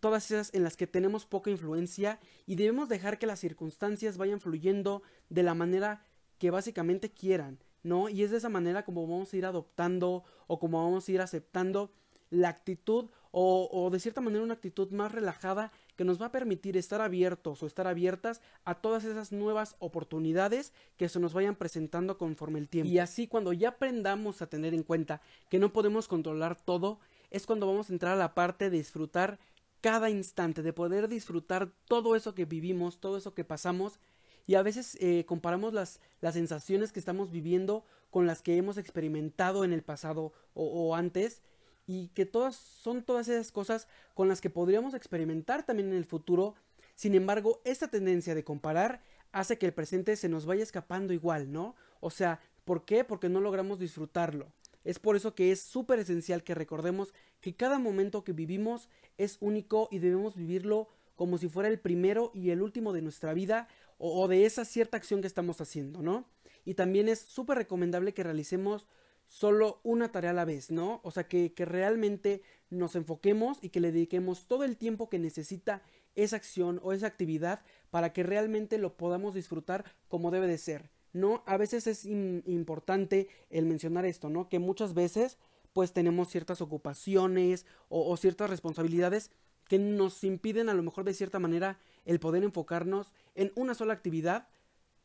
todas 0.00 0.30
esas 0.30 0.54
en 0.54 0.64
las 0.64 0.76
que 0.76 0.86
tenemos 0.86 1.26
poca 1.26 1.50
influencia 1.50 2.20
y 2.46 2.56
debemos 2.56 2.88
dejar 2.88 3.18
que 3.18 3.26
las 3.26 3.40
circunstancias 3.40 4.16
vayan 4.16 4.40
fluyendo 4.40 5.02
de 5.28 5.42
la 5.42 5.54
manera 5.54 6.04
que 6.38 6.50
básicamente 6.50 7.10
quieran, 7.10 7.58
¿no? 7.82 8.08
Y 8.08 8.22
es 8.22 8.30
de 8.30 8.36
esa 8.36 8.48
manera 8.48 8.84
como 8.84 9.06
vamos 9.06 9.32
a 9.32 9.36
ir 9.36 9.44
adoptando 9.44 10.24
o 10.46 10.58
como 10.58 10.82
vamos 10.82 11.08
a 11.08 11.12
ir 11.12 11.20
aceptando 11.20 11.92
la 12.30 12.48
actitud 12.48 13.10
o, 13.30 13.88
de 13.92 14.00
cierta 14.00 14.20
manera 14.20 14.42
una 14.42 14.54
actitud 14.54 14.90
más 14.90 15.12
relajada 15.12 15.70
que 15.96 16.04
nos 16.04 16.20
va 16.20 16.26
a 16.26 16.32
permitir 16.32 16.76
estar 16.76 17.00
abiertos 17.00 17.62
o 17.62 17.66
estar 17.66 17.86
abiertas 17.86 18.40
a 18.64 18.76
todas 18.76 19.04
esas 19.04 19.32
nuevas 19.32 19.76
oportunidades 19.80 20.72
que 20.96 21.08
se 21.08 21.20
nos 21.20 21.34
vayan 21.34 21.54
presentando 21.54 22.18
conforme 22.18 22.58
el 22.58 22.68
tiempo. 22.68 22.90
Y 22.90 22.98
así 22.98 23.26
cuando 23.26 23.52
ya 23.52 23.70
aprendamos 23.70 24.40
a 24.40 24.48
tener 24.48 24.74
en 24.74 24.82
cuenta 24.82 25.20
que 25.50 25.58
no 25.58 25.72
podemos 25.72 26.08
controlar 26.08 26.56
todo, 26.56 27.00
es 27.30 27.46
cuando 27.46 27.66
vamos 27.66 27.90
a 27.90 27.92
entrar 27.92 28.14
a 28.14 28.18
la 28.18 28.34
parte 28.34 28.70
de 28.70 28.78
disfrutar 28.78 29.38
cada 29.80 30.10
instante, 30.10 30.62
de 30.62 30.72
poder 30.72 31.08
disfrutar 31.08 31.70
todo 31.86 32.16
eso 32.16 32.34
que 32.34 32.44
vivimos, 32.44 32.98
todo 32.98 33.18
eso 33.18 33.34
que 33.34 33.44
pasamos. 33.44 34.00
Y 34.46 34.54
a 34.54 34.62
veces 34.62 34.96
eh, 35.00 35.26
comparamos 35.26 35.74
las, 35.74 36.00
las 36.20 36.34
sensaciones 36.34 36.90
que 36.92 37.00
estamos 37.00 37.30
viviendo 37.30 37.84
con 38.10 38.26
las 38.26 38.40
que 38.40 38.56
hemos 38.56 38.78
experimentado 38.78 39.64
en 39.64 39.74
el 39.74 39.82
pasado 39.82 40.32
o 40.54 40.96
antes 40.96 41.42
y 41.88 42.08
que 42.08 42.26
todas 42.26 42.54
son 42.54 43.02
todas 43.02 43.28
esas 43.28 43.50
cosas 43.50 43.88
con 44.12 44.28
las 44.28 44.42
que 44.42 44.50
podríamos 44.50 44.92
experimentar 44.92 45.64
también 45.64 45.88
en 45.88 45.96
el 45.96 46.04
futuro. 46.04 46.54
Sin 46.94 47.14
embargo, 47.14 47.62
esta 47.64 47.88
tendencia 47.88 48.34
de 48.34 48.44
comparar 48.44 49.00
hace 49.32 49.56
que 49.56 49.64
el 49.64 49.72
presente 49.72 50.14
se 50.16 50.28
nos 50.28 50.44
vaya 50.44 50.62
escapando 50.62 51.14
igual, 51.14 51.50
¿no? 51.50 51.74
O 52.00 52.10
sea, 52.10 52.40
¿por 52.66 52.84
qué? 52.84 53.04
Porque 53.04 53.30
no 53.30 53.40
logramos 53.40 53.78
disfrutarlo. 53.78 54.52
Es 54.84 54.98
por 54.98 55.16
eso 55.16 55.34
que 55.34 55.50
es 55.50 55.62
súper 55.62 55.98
esencial 55.98 56.44
que 56.44 56.54
recordemos 56.54 57.14
que 57.40 57.56
cada 57.56 57.78
momento 57.78 58.22
que 58.22 58.32
vivimos 58.34 58.90
es 59.16 59.38
único 59.40 59.88
y 59.90 59.98
debemos 59.98 60.36
vivirlo 60.36 60.88
como 61.16 61.38
si 61.38 61.48
fuera 61.48 61.70
el 61.70 61.80
primero 61.80 62.30
y 62.34 62.50
el 62.50 62.60
último 62.60 62.92
de 62.92 63.00
nuestra 63.00 63.32
vida 63.32 63.66
o, 63.96 64.28
de 64.28 64.44
esa 64.44 64.66
cierta 64.66 64.98
acción 64.98 65.22
que 65.22 65.26
estamos 65.26 65.62
haciendo, 65.62 66.02
¿no? 66.02 66.26
Y 66.66 66.74
también 66.74 67.08
es 67.08 67.18
súper 67.18 67.56
recomendable 67.56 68.12
que 68.12 68.22
realicemos 68.22 68.86
solo 69.28 69.78
una 69.84 70.10
tarea 70.10 70.30
a 70.30 70.34
la 70.34 70.46
vez, 70.46 70.70
¿no? 70.70 71.00
O 71.04 71.10
sea, 71.10 71.28
que, 71.28 71.52
que 71.52 71.66
realmente 71.66 72.42
nos 72.70 72.96
enfoquemos 72.96 73.58
y 73.60 73.68
que 73.68 73.78
le 73.78 73.92
dediquemos 73.92 74.46
todo 74.46 74.64
el 74.64 74.76
tiempo 74.76 75.10
que 75.10 75.18
necesita 75.18 75.82
esa 76.16 76.36
acción 76.36 76.80
o 76.82 76.92
esa 76.92 77.06
actividad 77.06 77.60
para 77.90 78.12
que 78.12 78.22
realmente 78.22 78.78
lo 78.78 78.96
podamos 78.96 79.34
disfrutar 79.34 79.84
como 80.08 80.30
debe 80.30 80.46
de 80.46 80.58
ser. 80.58 80.90
No, 81.12 81.42
a 81.46 81.58
veces 81.58 81.86
es 81.86 82.06
importante 82.06 83.28
el 83.50 83.66
mencionar 83.66 84.06
esto, 84.06 84.30
¿no? 84.30 84.48
Que 84.48 84.58
muchas 84.58 84.94
veces 84.94 85.36
pues 85.74 85.92
tenemos 85.92 86.28
ciertas 86.28 86.62
ocupaciones 86.62 87.66
o, 87.88 88.10
o, 88.10 88.16
ciertas 88.16 88.48
responsabilidades 88.48 89.30
que 89.68 89.78
nos 89.78 90.24
impiden 90.24 90.70
a 90.70 90.74
lo 90.74 90.82
mejor 90.82 91.04
de 91.04 91.14
cierta 91.14 91.38
manera 91.38 91.78
el 92.06 92.18
poder 92.18 92.42
enfocarnos 92.42 93.12
en 93.34 93.52
una 93.54 93.74
sola 93.74 93.92
actividad. 93.92 94.48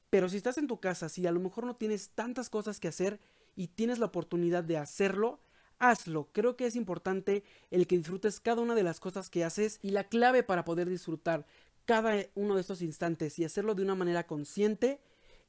Pero 0.09 0.29
si 0.29 0.38
estás 0.38 0.57
en 0.57 0.67
tu 0.67 0.79
casa, 0.79 1.09
si 1.09 1.27
a 1.27 1.31
lo 1.31 1.41
mejor 1.41 1.65
no 1.65 1.75
tienes 1.75 2.12
tantas 2.12 2.49
cosas 2.49 2.79
que 2.79 2.88
hacer, 2.88 3.19
y 3.56 3.68
tienes 3.68 4.00
la 4.00 4.08
oportunidad 4.08 4.63
de 4.63 4.78
hacerlo, 4.78 5.39
hazlo. 5.80 6.30
Creo 6.32 6.56
que 6.56 6.66
es 6.66 6.76
importante 6.76 7.44
el 7.72 7.88
que 7.88 7.98
disfrutes 7.98 8.39
cada 8.39 8.62
una 8.62 8.76
de 8.76 8.84
las 8.84 9.00
cosas 9.00 9.30
que 9.30 9.44
haces 9.44 9.80
y 9.82 9.92
la 9.92 10.06
clave 10.06 10.44
para 10.44 10.66
poder 10.66 10.89
disfrutar 10.89 11.46
cada 11.86 12.16
uno 12.36 12.56
de 12.56 12.62
estos 12.62 12.82
instantes 12.82 13.38
y 13.39 13.44
hacerlo 13.44 13.76
de 13.76 13.84
una 13.84 13.96
manera 13.96 14.26
consciente 14.26 15.02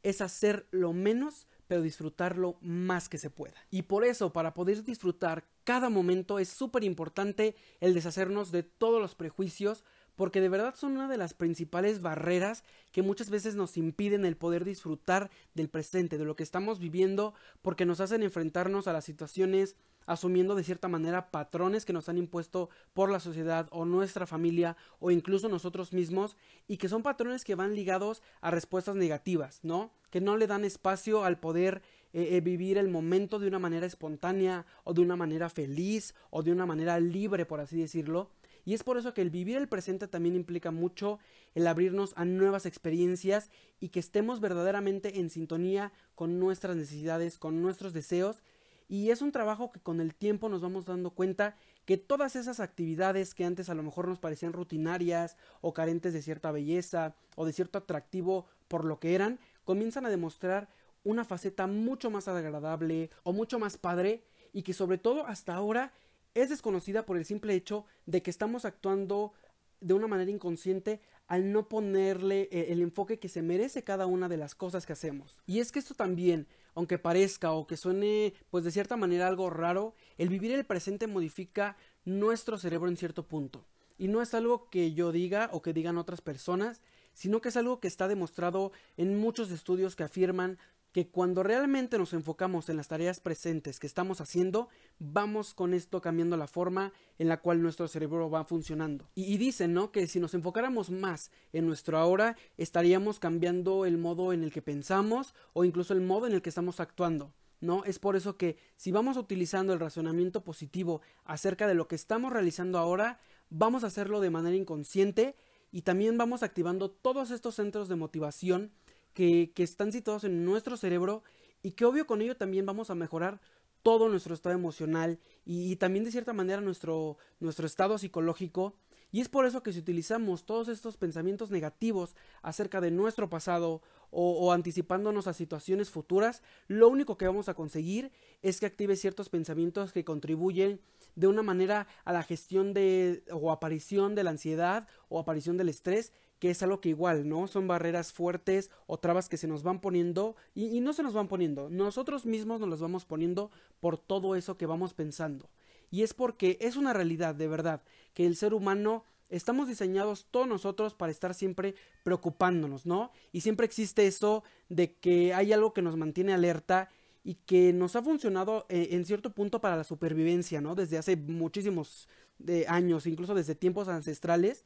es 0.02 0.20
hacer 0.20 0.66
lo 0.70 0.92
menos 0.92 1.46
pero 1.66 1.82
disfrutarlo 1.82 2.58
más 2.60 3.08
que 3.08 3.18
se 3.18 3.30
pueda. 3.30 3.54
Y 3.70 3.82
por 3.82 4.04
eso, 4.04 4.32
para 4.32 4.54
poder 4.54 4.84
disfrutar 4.84 5.44
cada 5.64 5.88
momento, 5.88 6.38
es 6.38 6.48
súper 6.48 6.84
importante 6.84 7.56
el 7.80 7.94
deshacernos 7.94 8.52
de 8.52 8.62
todos 8.62 9.00
los 9.00 9.14
prejuicios, 9.14 9.82
porque 10.16 10.40
de 10.40 10.48
verdad 10.48 10.74
son 10.76 10.92
una 10.92 11.08
de 11.08 11.16
las 11.16 11.34
principales 11.34 12.00
barreras 12.02 12.64
que 12.92 13.02
muchas 13.02 13.30
veces 13.30 13.54
nos 13.54 13.76
impiden 13.76 14.24
el 14.24 14.36
poder 14.36 14.64
disfrutar 14.64 15.30
del 15.54 15.68
presente, 15.68 16.18
de 16.18 16.24
lo 16.24 16.36
que 16.36 16.42
estamos 16.42 16.78
viviendo, 16.78 17.34
porque 17.62 17.86
nos 17.86 18.00
hacen 18.00 18.22
enfrentarnos 18.22 18.86
a 18.86 18.92
las 18.92 19.04
situaciones 19.04 19.76
asumiendo 20.06 20.54
de 20.54 20.64
cierta 20.64 20.88
manera 20.88 21.30
patrones 21.30 21.84
que 21.84 21.92
nos 21.92 22.08
han 22.08 22.18
impuesto 22.18 22.68
por 22.92 23.10
la 23.10 23.20
sociedad 23.20 23.68
o 23.70 23.84
nuestra 23.84 24.26
familia 24.26 24.76
o 24.98 25.10
incluso 25.10 25.48
nosotros 25.48 25.92
mismos 25.92 26.36
y 26.68 26.76
que 26.76 26.88
son 26.88 27.02
patrones 27.02 27.44
que 27.44 27.54
van 27.54 27.74
ligados 27.74 28.22
a 28.40 28.50
respuestas 28.50 28.96
negativas, 28.96 29.60
¿no? 29.62 29.92
Que 30.10 30.20
no 30.20 30.36
le 30.36 30.46
dan 30.46 30.64
espacio 30.64 31.24
al 31.24 31.38
poder 31.38 31.82
eh, 32.12 32.36
eh, 32.36 32.40
vivir 32.40 32.78
el 32.78 32.88
momento 32.88 33.38
de 33.38 33.48
una 33.48 33.58
manera 33.58 33.86
espontánea 33.86 34.66
o 34.84 34.94
de 34.94 35.00
una 35.00 35.16
manera 35.16 35.48
feliz 35.48 36.14
o 36.30 36.42
de 36.42 36.52
una 36.52 36.66
manera 36.66 37.00
libre, 37.00 37.46
por 37.46 37.60
así 37.60 37.80
decirlo, 37.80 38.30
y 38.64 38.74
es 38.74 38.82
por 38.82 38.96
eso 38.96 39.14
que 39.14 39.20
el 39.20 39.30
vivir 39.30 39.56
el 39.56 39.68
presente 39.68 40.08
también 40.08 40.34
implica 40.34 40.70
mucho 40.70 41.18
el 41.54 41.66
abrirnos 41.66 42.14
a 42.16 42.24
nuevas 42.24 42.66
experiencias 42.66 43.50
y 43.80 43.90
que 43.90 44.00
estemos 44.00 44.40
verdaderamente 44.40 45.20
en 45.20 45.30
sintonía 45.30 45.92
con 46.14 46.38
nuestras 46.38 46.76
necesidades, 46.76 47.38
con 47.38 47.60
nuestros 47.60 47.92
deseos. 47.92 48.42
Y 48.88 49.10
es 49.10 49.22
un 49.22 49.32
trabajo 49.32 49.70
que 49.70 49.80
con 49.80 50.00
el 50.00 50.14
tiempo 50.14 50.48
nos 50.48 50.60
vamos 50.60 50.84
dando 50.84 51.10
cuenta 51.10 51.56
que 51.84 51.96
todas 51.96 52.36
esas 52.36 52.60
actividades 52.60 53.34
que 53.34 53.44
antes 53.44 53.68
a 53.68 53.74
lo 53.74 53.82
mejor 53.82 54.08
nos 54.08 54.18
parecían 54.18 54.52
rutinarias 54.52 55.36
o 55.60 55.74
carentes 55.74 56.12
de 56.12 56.22
cierta 56.22 56.50
belleza 56.50 57.14
o 57.36 57.44
de 57.44 57.52
cierto 57.52 57.78
atractivo 57.78 58.46
por 58.68 58.84
lo 58.84 58.98
que 58.98 59.14
eran, 59.14 59.38
comienzan 59.64 60.06
a 60.06 60.10
demostrar 60.10 60.68
una 61.02 61.24
faceta 61.24 61.66
mucho 61.66 62.10
más 62.10 62.28
agradable 62.28 63.10
o 63.22 63.32
mucho 63.32 63.58
más 63.58 63.76
padre 63.76 64.24
y 64.52 64.62
que 64.62 64.72
sobre 64.72 64.96
todo 64.96 65.26
hasta 65.26 65.54
ahora 65.54 65.92
es 66.34 66.50
desconocida 66.50 67.06
por 67.06 67.16
el 67.16 67.24
simple 67.24 67.54
hecho 67.54 67.84
de 68.06 68.22
que 68.22 68.30
estamos 68.30 68.64
actuando 68.64 69.32
de 69.80 69.94
una 69.94 70.06
manera 70.06 70.30
inconsciente 70.30 71.00
al 71.26 71.52
no 71.52 71.68
ponerle 71.68 72.48
eh, 72.50 72.66
el 72.70 72.82
enfoque 72.82 73.18
que 73.18 73.28
se 73.28 73.42
merece 73.42 73.84
cada 73.84 74.06
una 74.06 74.28
de 74.28 74.36
las 74.36 74.54
cosas 74.54 74.86
que 74.86 74.92
hacemos. 74.92 75.40
Y 75.46 75.60
es 75.60 75.72
que 75.72 75.78
esto 75.78 75.94
también, 75.94 76.46
aunque 76.74 76.98
parezca 76.98 77.52
o 77.52 77.66
que 77.66 77.76
suene 77.76 78.34
pues 78.50 78.64
de 78.64 78.70
cierta 78.70 78.96
manera 78.96 79.28
algo 79.28 79.50
raro, 79.50 79.94
el 80.18 80.28
vivir 80.28 80.52
el 80.52 80.64
presente 80.64 81.06
modifica 81.06 81.76
nuestro 82.04 82.58
cerebro 82.58 82.88
en 82.88 82.96
cierto 82.96 83.26
punto. 83.26 83.64
Y 83.96 84.08
no 84.08 84.20
es 84.20 84.34
algo 84.34 84.68
que 84.70 84.92
yo 84.92 85.12
diga 85.12 85.48
o 85.52 85.62
que 85.62 85.72
digan 85.72 85.98
otras 85.98 86.20
personas, 86.20 86.82
sino 87.12 87.40
que 87.40 87.50
es 87.50 87.56
algo 87.56 87.80
que 87.80 87.88
está 87.88 88.08
demostrado 88.08 88.72
en 88.96 89.18
muchos 89.18 89.50
estudios 89.50 89.96
que 89.96 90.02
afirman 90.02 90.58
que 90.94 91.08
cuando 91.08 91.42
realmente 91.42 91.98
nos 91.98 92.12
enfocamos 92.12 92.68
en 92.68 92.76
las 92.76 92.86
tareas 92.86 93.18
presentes 93.18 93.80
que 93.80 93.86
estamos 93.88 94.20
haciendo, 94.20 94.68
vamos 95.00 95.52
con 95.52 95.74
esto 95.74 96.00
cambiando 96.00 96.36
la 96.36 96.46
forma 96.46 96.92
en 97.18 97.26
la 97.26 97.40
cual 97.40 97.60
nuestro 97.60 97.88
cerebro 97.88 98.30
va 98.30 98.44
funcionando. 98.44 99.10
Y, 99.16 99.36
dicen, 99.36 99.74
¿no? 99.74 99.90
Que 99.90 100.06
si 100.06 100.20
nos 100.20 100.34
enfocáramos 100.34 100.90
más 100.90 101.32
en 101.52 101.66
nuestro 101.66 101.98
ahora, 101.98 102.36
estaríamos 102.58 103.18
cambiando 103.18 103.86
el 103.86 103.98
modo 103.98 104.32
en 104.32 104.44
el 104.44 104.52
que 104.52 104.62
pensamos 104.62 105.34
o 105.52 105.64
incluso 105.64 105.94
el 105.94 106.00
modo 106.00 106.28
en 106.28 106.32
el 106.32 106.42
que 106.42 106.50
estamos 106.50 106.78
actuando. 106.78 107.34
¿no? 107.60 107.84
Es 107.84 107.98
por 107.98 108.14
eso 108.14 108.36
que 108.36 108.56
si 108.76 108.92
vamos 108.92 109.16
utilizando 109.16 109.72
el 109.72 109.80
razonamiento 109.80 110.44
positivo 110.44 111.00
acerca 111.24 111.66
de 111.66 111.74
lo 111.74 111.88
que 111.88 111.96
estamos 111.96 112.32
realizando 112.32 112.78
ahora, 112.78 113.18
vamos 113.50 113.82
a 113.82 113.88
hacerlo 113.88 114.20
de 114.20 114.30
manera 114.30 114.54
inconsciente 114.54 115.34
y 115.72 115.82
también 115.82 116.16
vamos 116.16 116.44
activando 116.44 116.88
todos 116.88 117.32
estos 117.32 117.56
centros 117.56 117.88
de 117.88 117.96
motivación 117.96 118.70
que, 119.14 119.52
están 119.56 119.92
situados 119.92 120.24
en 120.24 120.44
nuestro 120.44 120.76
cerebro 120.76 121.22
y 121.62 121.72
que 121.72 121.84
obvio 121.84 122.06
con 122.06 122.20
ello 122.20 122.36
también 122.36 122.66
vamos 122.66 122.90
a 122.90 122.94
mejorar 122.94 123.40
todo 123.82 124.08
nuestro 124.08 124.34
estado 124.34 124.54
emocional 124.54 125.18
y, 125.44 125.76
también 125.76 126.04
de 126.04 126.10
cierta 126.10 126.32
manera 126.32 126.60
nuestro, 126.60 127.16
nuestro 127.40 127.66
estado 127.66 127.96
psicológico. 127.98 128.74
Y 129.12 129.20
es 129.20 129.28
por 129.28 129.46
eso 129.46 129.62
que 129.62 129.72
si 129.72 129.78
utilizamos 129.78 130.44
todos 130.44 130.66
estos 130.66 130.96
pensamientos 130.96 131.50
negativos 131.52 132.16
acerca 132.42 132.80
de 132.80 132.90
nuestro 132.90 133.30
pasado 133.30 133.80
o, 134.10 134.52
anticipándonos 134.52 135.26
a 135.26 135.32
situaciones 135.32 135.90
futuras, 135.90 136.42
lo 136.66 136.88
único 136.88 137.16
que 137.16 137.26
vamos 137.26 137.48
a 137.48 137.54
conseguir 137.54 138.10
es 138.42 138.58
que 138.58 138.66
active 138.66 138.96
ciertos 138.96 139.28
pensamientos 139.28 139.92
que 139.92 140.04
contribuyen 140.04 140.80
de 141.14 141.28
una 141.28 141.42
manera 141.42 141.86
a 142.04 142.12
la 142.12 142.22
gestión 142.22 142.74
de 142.74 143.22
o 143.30 143.52
aparición 143.52 144.14
de 144.14 144.24
la 144.24 144.30
ansiedad 144.30 144.88
o 145.08 145.20
aparición 145.20 145.56
del 145.56 145.68
estrés 145.68 146.12
que 146.38 146.50
es 146.50 146.62
algo 146.62 146.80
que 146.80 146.90
igual, 146.90 147.28
¿no? 147.28 147.46
Son 147.46 147.66
barreras 147.66 148.12
fuertes 148.12 148.70
o 148.86 148.98
trabas 148.98 149.28
que 149.28 149.36
se 149.36 149.46
nos 149.46 149.62
van 149.62 149.80
poniendo 149.80 150.36
y, 150.54 150.80
no 150.80 150.92
se 150.92 151.02
nos 151.02 151.14
van 151.14 151.28
poniendo, 151.28 151.70
nosotros 151.70 152.26
mismos 152.26 152.60
nos 152.60 152.68
las 152.68 152.80
vamos 152.80 153.04
poniendo 153.04 153.50
por 153.80 153.98
todo 153.98 154.36
eso 154.36 154.56
que 154.56 154.66
vamos 154.66 154.94
pensando. 154.94 155.48
Y 155.90 156.02
es 156.02 156.14
porque 156.14 156.58
es 156.60 156.76
una 156.76 156.92
realidad, 156.92 157.34
de 157.34 157.48
verdad, 157.48 157.82
que 158.14 158.26
el 158.26 158.36
ser 158.36 158.52
humano 158.54 159.04
estamos 159.28 159.68
diseñados 159.68 160.26
todos 160.30 160.46
nosotros 160.46 160.94
para 160.94 161.12
estar 161.12 161.34
siempre 161.34 161.74
preocupándonos, 162.02 162.84
¿no? 162.84 163.10
Y 163.32 163.40
siempre 163.40 163.66
existe 163.66 164.06
eso 164.06 164.44
de 164.68 164.94
que 164.94 165.34
hay 165.34 165.52
algo 165.52 165.72
que 165.72 165.82
nos 165.82 165.96
mantiene 165.96 166.32
alerta 166.32 166.88
y 167.22 167.36
que 167.46 167.72
nos 167.72 167.96
ha 167.96 168.02
funcionado 168.02 168.66
eh, 168.68 168.88
en 168.90 169.06
cierto 169.06 169.32
punto 169.32 169.60
para 169.60 169.76
la 169.76 169.84
supervivencia, 169.84 170.60
¿no? 170.60 170.74
Desde 170.74 170.98
hace 170.98 171.16
muchísimos 171.16 172.08
eh, 172.46 172.66
años, 172.68 173.06
incluso 173.06 173.34
desde 173.34 173.54
tiempos 173.54 173.88
ancestrales, 173.88 174.64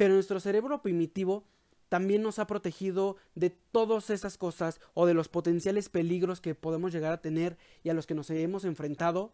pero 0.00 0.14
nuestro 0.14 0.40
cerebro 0.40 0.80
primitivo 0.80 1.44
también 1.90 2.22
nos 2.22 2.38
ha 2.38 2.46
protegido 2.46 3.18
de 3.34 3.50
todas 3.50 4.08
esas 4.08 4.38
cosas 4.38 4.80
o 4.94 5.04
de 5.04 5.12
los 5.12 5.28
potenciales 5.28 5.90
peligros 5.90 6.40
que 6.40 6.54
podemos 6.54 6.90
llegar 6.90 7.12
a 7.12 7.20
tener 7.20 7.58
y 7.84 7.90
a 7.90 7.92
los 7.92 8.06
que 8.06 8.14
nos 8.14 8.30
hemos 8.30 8.64
enfrentado. 8.64 9.30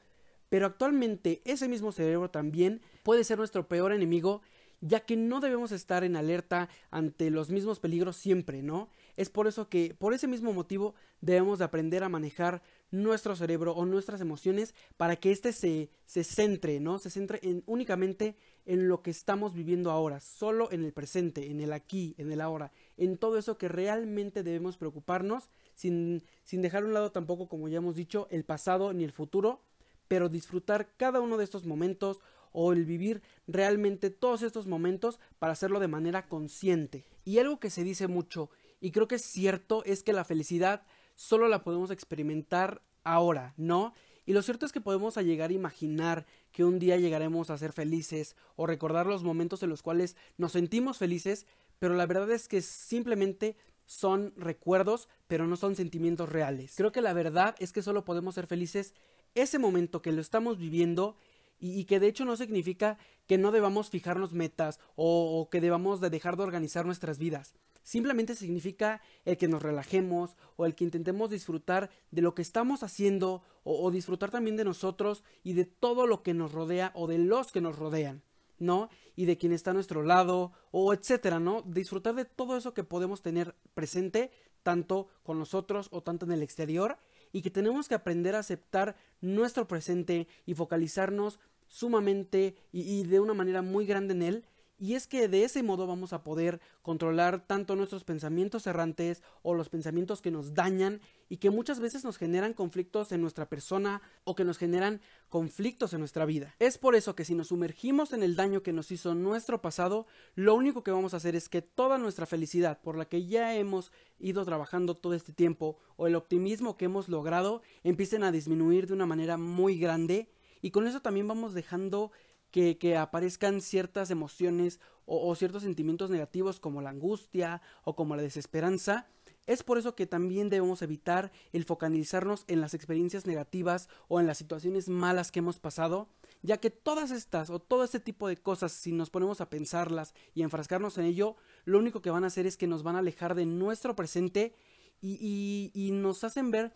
Pero 0.48 0.66
actualmente 0.66 1.40
ese 1.44 1.68
mismo 1.68 1.92
cerebro 1.92 2.33
también 2.33 2.81
puede 3.05 3.22
ser 3.22 3.38
nuestro 3.38 3.68
peor 3.68 3.92
enemigo, 3.92 4.42
ya 4.81 4.98
que 4.98 5.16
no 5.16 5.38
debemos 5.38 5.70
estar 5.70 6.02
en 6.02 6.16
alerta 6.16 6.68
ante 6.90 7.31
los 7.31 7.48
mismos 7.48 7.79
peligros 7.79 8.16
siempre, 8.16 8.61
¿no? 8.61 8.88
Es 9.16 9.31
por 9.31 9.46
eso 9.46 9.68
que, 9.68 9.94
por 9.94 10.12
ese 10.12 10.29
mismo 10.29 10.52
motivo, 10.52 10.94
debemos 11.20 11.59
de 11.59 11.64
aprender 11.64 12.05
a 12.05 12.09
manejar 12.09 12.62
nuestro 12.90 13.35
cerebro 13.35 13.72
o 13.72 13.87
nuestras 13.87 14.20
emociones 14.20 14.74
para 14.96 15.16
que 15.16 15.33
éste 15.33 15.52
se, 15.52 15.90
se 16.05 16.24
centre, 16.24 16.81
¿no? 16.81 16.98
Se 16.98 17.11
centre 17.11 17.40
en, 17.42 17.62
únicamente 17.66 18.37
en 18.66 18.88
lo 18.88 19.02
que 19.02 19.11
estamos 19.11 19.55
viviendo 19.55 19.90
ahora, 19.90 20.20
solo 20.20 20.70
en 20.70 20.85
el 20.85 20.92
presente, 20.92 21.50
en 21.50 21.61
el 21.61 21.72
aquí, 21.72 22.14
en 22.18 22.31
el 22.31 22.40
ahora, 22.40 22.72
en 22.96 23.16
todo 23.16 23.38
eso 23.38 23.59
que 23.59 23.68
realmente 23.68 24.42
debemos 24.42 24.76
preocuparnos, 24.76 25.48
sin, 25.74 26.22
sin 26.44 26.62
dejar 26.62 26.83
a 26.83 26.87
un 26.87 26.94
lado 26.94 27.12
tampoco, 27.12 27.48
como 27.48 27.68
ya 27.68 27.79
hemos 27.79 27.96
dicho, 27.96 28.26
el 28.31 28.44
pasado 28.44 28.92
ni 28.92 29.05
el 29.05 29.12
futuro, 29.12 29.62
pero 30.09 30.29
disfrutar 30.29 30.94
cada 30.96 31.20
uno 31.20 31.37
de 31.37 31.44
estos 31.44 31.64
momentos 31.64 32.20
o 32.52 32.72
el 32.72 32.87
vivir 32.87 33.22
realmente 33.46 34.11
todos 34.11 34.42
estos 34.42 34.66
momentos 34.66 35.20
para 35.38 35.52
hacerlo 35.52 35.79
de 35.79 35.88
manera 35.88 36.26
consciente. 36.26 37.05
Y 37.24 37.38
algo 37.38 37.61
que 37.61 37.70
se 37.70 37.85
dice 37.85 38.07
mucho, 38.07 38.50
y 38.81 38.91
creo 38.91 39.09
que 39.09 39.17
es 39.17 39.23
cierto, 39.23 39.85
es 39.85 40.03
que 40.03 40.12
la 40.12 40.25
felicidad 40.25 40.83
solo 41.15 41.49
la 41.49 41.65
podemos 41.65 41.91
experimentar 41.91 42.83
ahora, 43.05 43.55
¿no? 43.57 43.95
Y 44.27 44.33
lo 44.33 44.43
cierto 44.43 44.67
es 44.67 44.73
que 44.73 44.81
podemos 44.81 45.17
llegar 45.17 45.51
a 45.51 45.55
imaginar 45.55 46.27
que 46.51 46.65
un 46.65 46.81
día 46.81 46.97
llegaremos 46.97 47.49
a 47.49 47.59
ser 47.59 47.73
felices 47.73 48.35
o 48.57 48.67
recordar 48.67 49.07
los 49.07 49.23
momentos 49.23 49.62
en 49.62 49.71
los 49.71 49.83
cuales 49.83 50.17
nos 50.37 50.53
sentimos 50.53 50.99
felices, 50.99 51.47
pero 51.79 51.95
la 51.95 52.07
verdad 52.07 52.31
es 52.33 52.49
que 52.49 52.61
simplemente 52.61 53.57
son 53.85 54.35
recuerdos, 54.37 55.09
pero 55.29 55.47
no 55.47 55.57
son 55.57 55.77
sentimientos 55.77 56.29
reales. 56.29 56.75
Creo 56.77 56.91
que 56.91 57.03
la 57.03 57.12
verdad 57.12 57.55
es 57.61 57.73
que 57.73 57.83
solo 57.83 58.05
podemos 58.05 58.35
ser 58.35 58.49
felices 58.49 58.95
ese 59.37 59.61
momento 59.61 60.03
que 60.03 60.12
lo 60.12 60.21
estamos 60.21 60.59
viviendo 60.59 61.17
y, 61.59 61.85
que 61.85 62.01
de 62.01 62.09
hecho 62.09 62.25
no 62.25 62.37
significa 62.37 62.99
que 63.27 63.39
no 63.39 63.51
debamos 63.51 63.89
fijarnos 63.89 64.33
metas 64.33 64.79
o, 64.95 65.41
o 65.41 65.49
que 65.49 65.61
debamos 65.61 66.01
de 66.01 66.11
dejar 66.11 66.37
de 66.37 66.43
organizar 66.43 66.85
nuestras 66.85 67.19
vidas. 67.19 67.55
Simplemente 67.87 68.35
significa 68.35 69.01
el 69.25 69.37
que 69.37 69.46
nos 69.46 69.62
relajemos 69.62 70.37
o 70.57 70.66
el 70.66 70.75
que 70.75 70.83
intentemos 70.83 71.31
disfrutar 71.31 71.88
de 72.11 72.20
lo 72.20 72.35
que 72.35 72.42
estamos 72.42 72.83
haciendo 72.83 73.44
o, 73.62 73.88
disfrutar 73.92 74.33
también 74.33 74.57
de 74.57 74.64
nosotros 74.64 75.22
y 75.44 75.53
de 75.53 75.66
todo 75.66 76.09
lo 76.09 76.25
que 76.25 76.35
nos 76.35 76.51
rodea 76.51 76.90
o 76.96 77.07
de 77.07 77.18
los 77.18 77.53
que 77.53 77.61
nos 77.61 77.79
rodean, 77.79 78.25
¿no? 78.59 78.88
Y 79.14 79.27
de 79.27 79.38
quien 79.38 79.53
está 79.53 79.70
a 79.70 79.75
nuestro 79.75 80.03
lado 80.03 80.51
o 80.72 80.92
etcétera, 80.92 81.38
¿no? 81.38 81.62
Disfrutar 81.62 82.16
de 82.16 82.25
todo 82.25 82.57
eso 82.57 82.75
que 82.75 82.83
podemos 82.83 83.22
tener 83.22 83.55
presente 83.75 84.33
tanto 84.64 85.07
con 85.22 85.38
nosotros 85.38 85.87
o 85.92 86.03
tanto 86.03 86.27
en 86.27 86.33
el 86.33 86.42
exterior 86.42 86.99
y 87.31 87.40
que 87.40 87.53
tenemos 87.53 87.87
que 87.87 87.94
aprender 87.94 88.35
a 88.35 88.40
aceptar 88.40 88.96
nuestro 89.20 89.68
presente 89.68 90.27
y 90.44 90.55
focalizarnos 90.55 91.38
sumamente 91.68 92.57
y 92.72 93.05
de 93.05 93.20
una 93.20 93.35
manera 93.35 93.62
muy 93.62 93.87
grande 93.87 94.14
en 94.14 94.22
él 94.22 94.44
y 94.79 94.95
es 94.95 95.07
que 95.07 95.29
de 95.29 95.45
ese 95.45 95.62
modo 95.62 95.87
vamos 95.87 96.12
a 96.12 96.23
poder 96.23 96.61
controlar 96.83 97.47
tanto 97.47 97.77
nuestros 97.77 98.05
pensamientos 98.05 98.67
errantes 98.67 99.23
o 99.43 99.55
los 99.55 99.69
pensamientos 99.69 100.21
que 100.21 100.31
nos 100.31 100.55
dañan 100.55 101.01
y 101.29 101.39
que 101.39 101.51
muchas 101.51 101.81
veces 101.81 102.05
nos 102.05 102.19
generan 102.19 102.53
conflictos 102.53 103.11
en 103.12 103.23
nuestra 103.23 103.49
persona 103.49 104.03
o 104.25 104.35
que 104.35 104.45
nos 104.45 104.59
generan 104.59 105.01
conflictos 105.29 105.93
en 105.93 106.01
nuestra 106.01 106.25
vida. 106.25 106.55
Es 106.59 106.79
por 106.79 106.95
eso 106.95 107.17
que 107.17 107.25
si 107.25 107.35
nos 107.35 107.49
sumergimos 107.49 108.12
en 108.12 108.23
el 108.23 108.37
daño 108.37 108.62
que 108.62 108.73
nos 108.73 108.93
hizo 108.93 109.15
nuestro 109.15 109.62
pasado, 109.62 110.07
lo 110.35 110.55
único 110.55 110.83
que 110.83 110.91
vamos 110.91 111.15
a 111.15 111.19
hacer 111.19 111.35
es 111.35 111.49
que 111.49 111.62
toda 111.62 111.99
nuestra 111.99 112.27
felicidad 112.27 112.81
por 112.81 112.97
la 112.97 113.07
que 113.07 113.27
ya 113.27 113.55
hemos 113.55 113.91
ido 114.19 114.45
trabajando 114.45 114.95
todo 114.95 115.15
este 115.15 115.33
tiempo 115.33 115.79
o 115.97 116.07
el 116.07 116.15
optimismo 116.15 116.77
que 116.77 116.85
hemos 116.85 117.09
logrado 117.09 117.62
empiecen 117.83 118.23
a 118.23 118.33
disminuir 118.33 118.87
de 118.87 118.95
una 118.95 119.07
manera 119.07 119.37
muy 119.37 119.79
grande 119.79 120.29
y 120.62 120.71
con 120.71 120.87
eso 120.87 121.01
también 121.01 121.29
vamos 121.29 121.55
dejando 121.55 122.12
que, 122.51 122.97
aparezcan 122.97 123.61
ciertas 123.61 124.11
emociones 124.11 124.81
o, 125.05 125.35
ciertos 125.35 125.63
sentimientos 125.63 126.11
negativos 126.11 126.59
como 126.59 126.83
la 126.83 126.91
angustia 126.91 127.61
o 127.85 127.95
como 127.95 128.17
la 128.17 128.23
desesperanza. 128.23 129.07
Es 129.47 129.63
por 129.63 129.79
eso 129.79 129.95
que 129.95 130.07
también 130.07 130.49
debemos 130.49 130.83
evitar 130.83 131.31
el 131.53 131.65
focalizarnos 131.65 132.45
en 132.49 132.61
las 132.61 132.75
experiencias 132.75 133.27
negativas 133.27 133.89
o 134.09 134.19
en 134.19 134.27
las 134.27 134.39
situaciones 134.39 134.89
malas 134.89 135.31
que 135.31 135.39
hemos 135.39 135.61
pasado, 135.61 136.09
ya 136.43 136.57
que 136.57 136.71
todas 136.71 137.13
estas 137.13 137.51
o 137.51 137.61
todo 137.61 137.85
este 137.85 138.01
tipo 138.01 138.27
de 138.27 138.37
cosas, 138.37 138.73
si 138.73 138.91
nos 138.91 139.11
ponemos 139.11 139.41
a 139.41 139.49
pensarlas 139.49 140.15
y 140.35 140.43
enfrascarnos 140.43 140.99
en 140.99 141.05
ello, 141.05 141.37
lo 141.65 141.79
único 141.79 142.03
que 142.03 142.11
van 142.11 142.25
a 142.25 142.29
hacer 142.29 142.47
es 142.47 142.57
que 142.57 142.67
nos 142.67 142.83
van 142.83 142.97
a 142.97 143.01
alejar 143.01 143.37
de 143.37 143.47
nuestro 143.47 143.95
presente 143.95 144.53
y, 145.01 145.71
y 145.75 145.93
nos 145.93 146.25
hacen 146.25 146.51
ver 146.51 146.73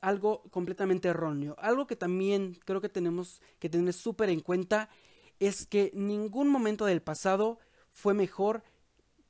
algo 0.00 0.42
completamente 0.50 1.08
erróneo. 1.08 1.56
Algo 1.58 1.86
que 1.86 1.96
también 1.96 2.58
creo 2.64 2.80
que 2.80 2.88
tenemos 2.88 3.40
que 3.58 3.68
tener 3.68 3.92
súper 3.92 4.30
en 4.30 4.40
cuenta 4.40 4.88
es 5.40 5.66
que 5.66 5.90
ningún 5.94 6.48
momento 6.48 6.86
del 6.86 7.02
pasado 7.02 7.58
fue 7.90 8.14
mejor 8.14 8.62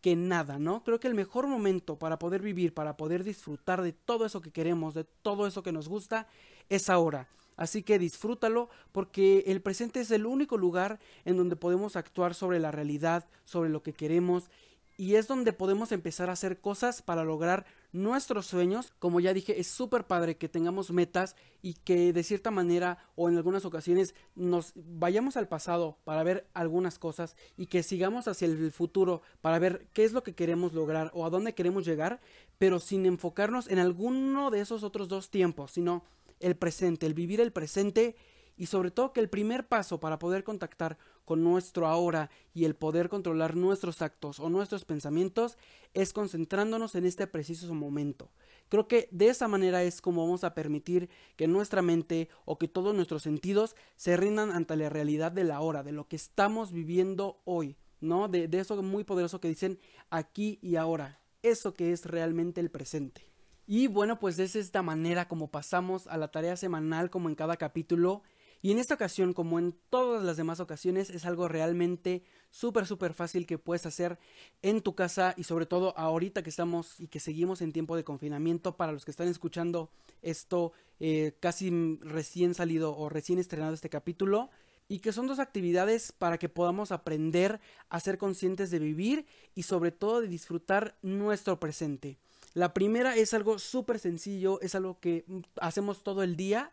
que 0.00 0.14
nada, 0.16 0.58
¿no? 0.58 0.84
Creo 0.84 1.00
que 1.00 1.08
el 1.08 1.14
mejor 1.14 1.46
momento 1.46 1.98
para 1.98 2.18
poder 2.18 2.40
vivir, 2.42 2.74
para 2.74 2.96
poder 2.96 3.24
disfrutar 3.24 3.82
de 3.82 3.92
todo 3.92 4.24
eso 4.24 4.40
que 4.40 4.52
queremos, 4.52 4.94
de 4.94 5.04
todo 5.04 5.46
eso 5.46 5.62
que 5.62 5.72
nos 5.72 5.88
gusta, 5.88 6.28
es 6.68 6.88
ahora. 6.88 7.28
Así 7.56 7.82
que 7.82 7.98
disfrútalo 7.98 8.68
porque 8.92 9.44
el 9.46 9.62
presente 9.62 10.00
es 10.00 10.10
el 10.10 10.26
único 10.26 10.58
lugar 10.58 11.00
en 11.24 11.36
donde 11.36 11.56
podemos 11.56 11.96
actuar 11.96 12.34
sobre 12.34 12.60
la 12.60 12.70
realidad, 12.70 13.24
sobre 13.44 13.70
lo 13.70 13.82
que 13.82 13.94
queremos 13.94 14.50
y 14.96 15.16
es 15.16 15.28
donde 15.28 15.52
podemos 15.52 15.92
empezar 15.92 16.30
a 16.30 16.32
hacer 16.32 16.60
cosas 16.60 17.02
para 17.02 17.24
lograr 17.24 17.66
nuestros 17.92 18.46
sueños. 18.46 18.92
Como 18.98 19.20
ya 19.20 19.34
dije, 19.34 19.60
es 19.60 19.66
súper 19.66 20.06
padre 20.06 20.36
que 20.36 20.48
tengamos 20.48 20.90
metas 20.90 21.36
y 21.62 21.74
que 21.74 22.12
de 22.12 22.22
cierta 22.22 22.50
manera 22.50 22.98
o 23.14 23.28
en 23.28 23.36
algunas 23.36 23.64
ocasiones 23.64 24.14
nos 24.34 24.72
vayamos 24.74 25.36
al 25.36 25.48
pasado 25.48 25.98
para 26.04 26.22
ver 26.22 26.46
algunas 26.54 26.98
cosas 26.98 27.36
y 27.56 27.66
que 27.66 27.82
sigamos 27.82 28.26
hacia 28.26 28.46
el 28.46 28.72
futuro 28.72 29.22
para 29.40 29.58
ver 29.58 29.86
qué 29.92 30.04
es 30.04 30.12
lo 30.12 30.22
que 30.22 30.34
queremos 30.34 30.72
lograr 30.72 31.10
o 31.14 31.26
a 31.26 31.30
dónde 31.30 31.54
queremos 31.54 31.84
llegar, 31.84 32.20
pero 32.58 32.80
sin 32.80 33.04
enfocarnos 33.04 33.68
en 33.68 33.78
alguno 33.78 34.50
de 34.50 34.60
esos 34.60 34.82
otros 34.82 35.08
dos 35.08 35.30
tiempos, 35.30 35.72
sino 35.72 36.04
el 36.40 36.56
presente, 36.56 37.06
el 37.06 37.14
vivir 37.14 37.40
el 37.40 37.52
presente 37.52 38.16
y 38.56 38.66
sobre 38.66 38.90
todo 38.90 39.12
que 39.12 39.20
el 39.20 39.28
primer 39.28 39.68
paso 39.68 40.00
para 40.00 40.18
poder 40.18 40.44
contactar 40.44 40.98
con 41.24 41.42
nuestro 41.44 41.86
ahora 41.86 42.30
y 42.54 42.64
el 42.64 42.74
poder 42.74 43.08
controlar 43.08 43.56
nuestros 43.56 44.00
actos 44.00 44.40
o 44.40 44.48
nuestros 44.48 44.84
pensamientos 44.84 45.58
es 45.94 46.12
concentrándonos 46.12 46.94
en 46.94 47.04
este 47.04 47.26
preciso 47.26 47.72
momento. 47.74 48.30
Creo 48.68 48.88
que 48.88 49.08
de 49.12 49.28
esa 49.28 49.48
manera 49.48 49.82
es 49.82 50.00
como 50.00 50.22
vamos 50.24 50.44
a 50.44 50.54
permitir 50.54 51.08
que 51.36 51.46
nuestra 51.46 51.82
mente 51.82 52.28
o 52.44 52.58
que 52.58 52.68
todos 52.68 52.94
nuestros 52.94 53.22
sentidos 53.22 53.76
se 53.96 54.16
rindan 54.16 54.50
ante 54.50 54.76
la 54.76 54.88
realidad 54.88 55.32
de 55.32 55.44
la 55.44 55.60
hora, 55.60 55.82
de 55.82 55.92
lo 55.92 56.08
que 56.08 56.16
estamos 56.16 56.72
viviendo 56.72 57.40
hoy, 57.44 57.76
¿no? 58.00 58.28
De, 58.28 58.48
eso 58.52 58.82
muy 58.82 59.04
poderoso 59.04 59.40
que 59.40 59.48
dicen 59.48 59.78
aquí 60.10 60.58
y 60.62 60.76
ahora, 60.76 61.20
eso 61.42 61.74
que 61.74 61.92
es 61.92 62.06
realmente 62.06 62.60
el 62.60 62.70
presente. 62.70 63.26
Y 63.68 63.88
bueno, 63.88 64.18
pues 64.18 64.38
es 64.38 64.54
esta 64.54 64.82
manera 64.82 65.26
como 65.28 65.50
pasamos 65.50 66.06
a 66.06 66.16
la 66.16 66.28
tarea 66.28 66.56
semanal 66.56 67.10
como 67.10 67.28
en 67.28 67.34
cada 67.34 67.56
capítulo 67.56 68.22
y 68.62 68.72
en 68.72 68.78
esta 68.78 68.94
ocasión, 68.94 69.32
como 69.32 69.58
en 69.58 69.74
todas 69.90 70.24
las 70.24 70.36
demás 70.36 70.60
ocasiones, 70.60 71.10
es 71.10 71.24
algo 71.24 71.48
realmente 71.48 72.22
súper, 72.50 72.86
súper 72.86 73.14
fácil 73.14 73.46
que 73.46 73.58
puedes 73.58 73.86
hacer 73.86 74.18
en 74.62 74.80
tu 74.80 74.94
casa 74.94 75.34
y 75.36 75.44
sobre 75.44 75.66
todo 75.66 75.96
ahorita 75.98 76.42
que 76.42 76.50
estamos 76.50 76.98
y 76.98 77.08
que 77.08 77.20
seguimos 77.20 77.60
en 77.60 77.72
tiempo 77.72 77.96
de 77.96 78.04
confinamiento, 78.04 78.76
para 78.76 78.92
los 78.92 79.04
que 79.04 79.10
están 79.10 79.28
escuchando 79.28 79.90
esto 80.22 80.72
eh, 81.00 81.36
casi 81.40 81.98
recién 82.00 82.54
salido 82.54 82.96
o 82.96 83.08
recién 83.08 83.38
estrenado 83.38 83.74
este 83.74 83.90
capítulo, 83.90 84.50
y 84.88 85.00
que 85.00 85.12
son 85.12 85.26
dos 85.26 85.38
actividades 85.38 86.12
para 86.12 86.38
que 86.38 86.48
podamos 86.48 86.92
aprender 86.92 87.60
a 87.88 88.00
ser 88.00 88.18
conscientes 88.18 88.70
de 88.70 88.78
vivir 88.78 89.26
y 89.54 89.64
sobre 89.64 89.90
todo 89.90 90.20
de 90.20 90.28
disfrutar 90.28 90.96
nuestro 91.02 91.58
presente. 91.58 92.18
La 92.54 92.72
primera 92.72 93.16
es 93.16 93.34
algo 93.34 93.58
súper 93.58 93.98
sencillo, 93.98 94.60
es 94.60 94.74
algo 94.74 94.98
que 95.00 95.24
hacemos 95.60 96.02
todo 96.02 96.22
el 96.22 96.36
día 96.36 96.72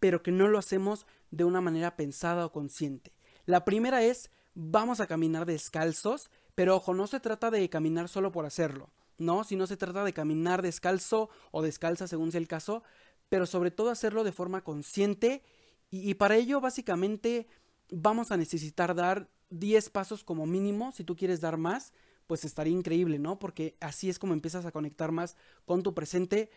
pero 0.00 0.22
que 0.22 0.32
no 0.32 0.48
lo 0.48 0.58
hacemos 0.58 1.06
de 1.30 1.44
una 1.44 1.60
manera 1.60 1.96
pensada 1.96 2.46
o 2.46 2.52
consciente. 2.52 3.12
La 3.46 3.64
primera 3.64 4.02
es 4.02 4.30
vamos 4.54 5.00
a 5.00 5.06
caminar 5.06 5.46
descalzos, 5.46 6.30
pero 6.54 6.76
ojo, 6.76 6.94
no 6.94 7.06
se 7.06 7.20
trata 7.20 7.50
de 7.50 7.68
caminar 7.70 8.08
solo 8.08 8.32
por 8.32 8.46
hacerlo, 8.46 8.90
no, 9.18 9.44
sino 9.44 9.66
se 9.66 9.76
trata 9.76 10.02
de 10.02 10.12
caminar 10.12 10.62
descalzo 10.62 11.30
o 11.52 11.62
descalza 11.62 12.08
según 12.08 12.32
sea 12.32 12.40
el 12.40 12.48
caso, 12.48 12.82
pero 13.28 13.46
sobre 13.46 13.70
todo 13.70 13.90
hacerlo 13.90 14.24
de 14.24 14.32
forma 14.32 14.64
consciente 14.64 15.42
y, 15.90 16.10
y 16.10 16.14
para 16.14 16.36
ello 16.36 16.60
básicamente 16.60 17.46
vamos 17.90 18.32
a 18.32 18.36
necesitar 18.36 18.94
dar 18.94 19.28
10 19.50 19.90
pasos 19.90 20.24
como 20.24 20.46
mínimo, 20.46 20.92
si 20.92 21.04
tú 21.04 21.16
quieres 21.16 21.40
dar 21.40 21.56
más, 21.56 21.92
pues 22.26 22.44
estaría 22.44 22.72
increíble, 22.72 23.18
¿no? 23.18 23.38
Porque 23.38 23.76
así 23.80 24.08
es 24.08 24.18
como 24.18 24.32
empiezas 24.32 24.64
a 24.64 24.72
conectar 24.72 25.10
más 25.10 25.36
con 25.64 25.82
tu 25.82 25.94
presente, 25.94 26.50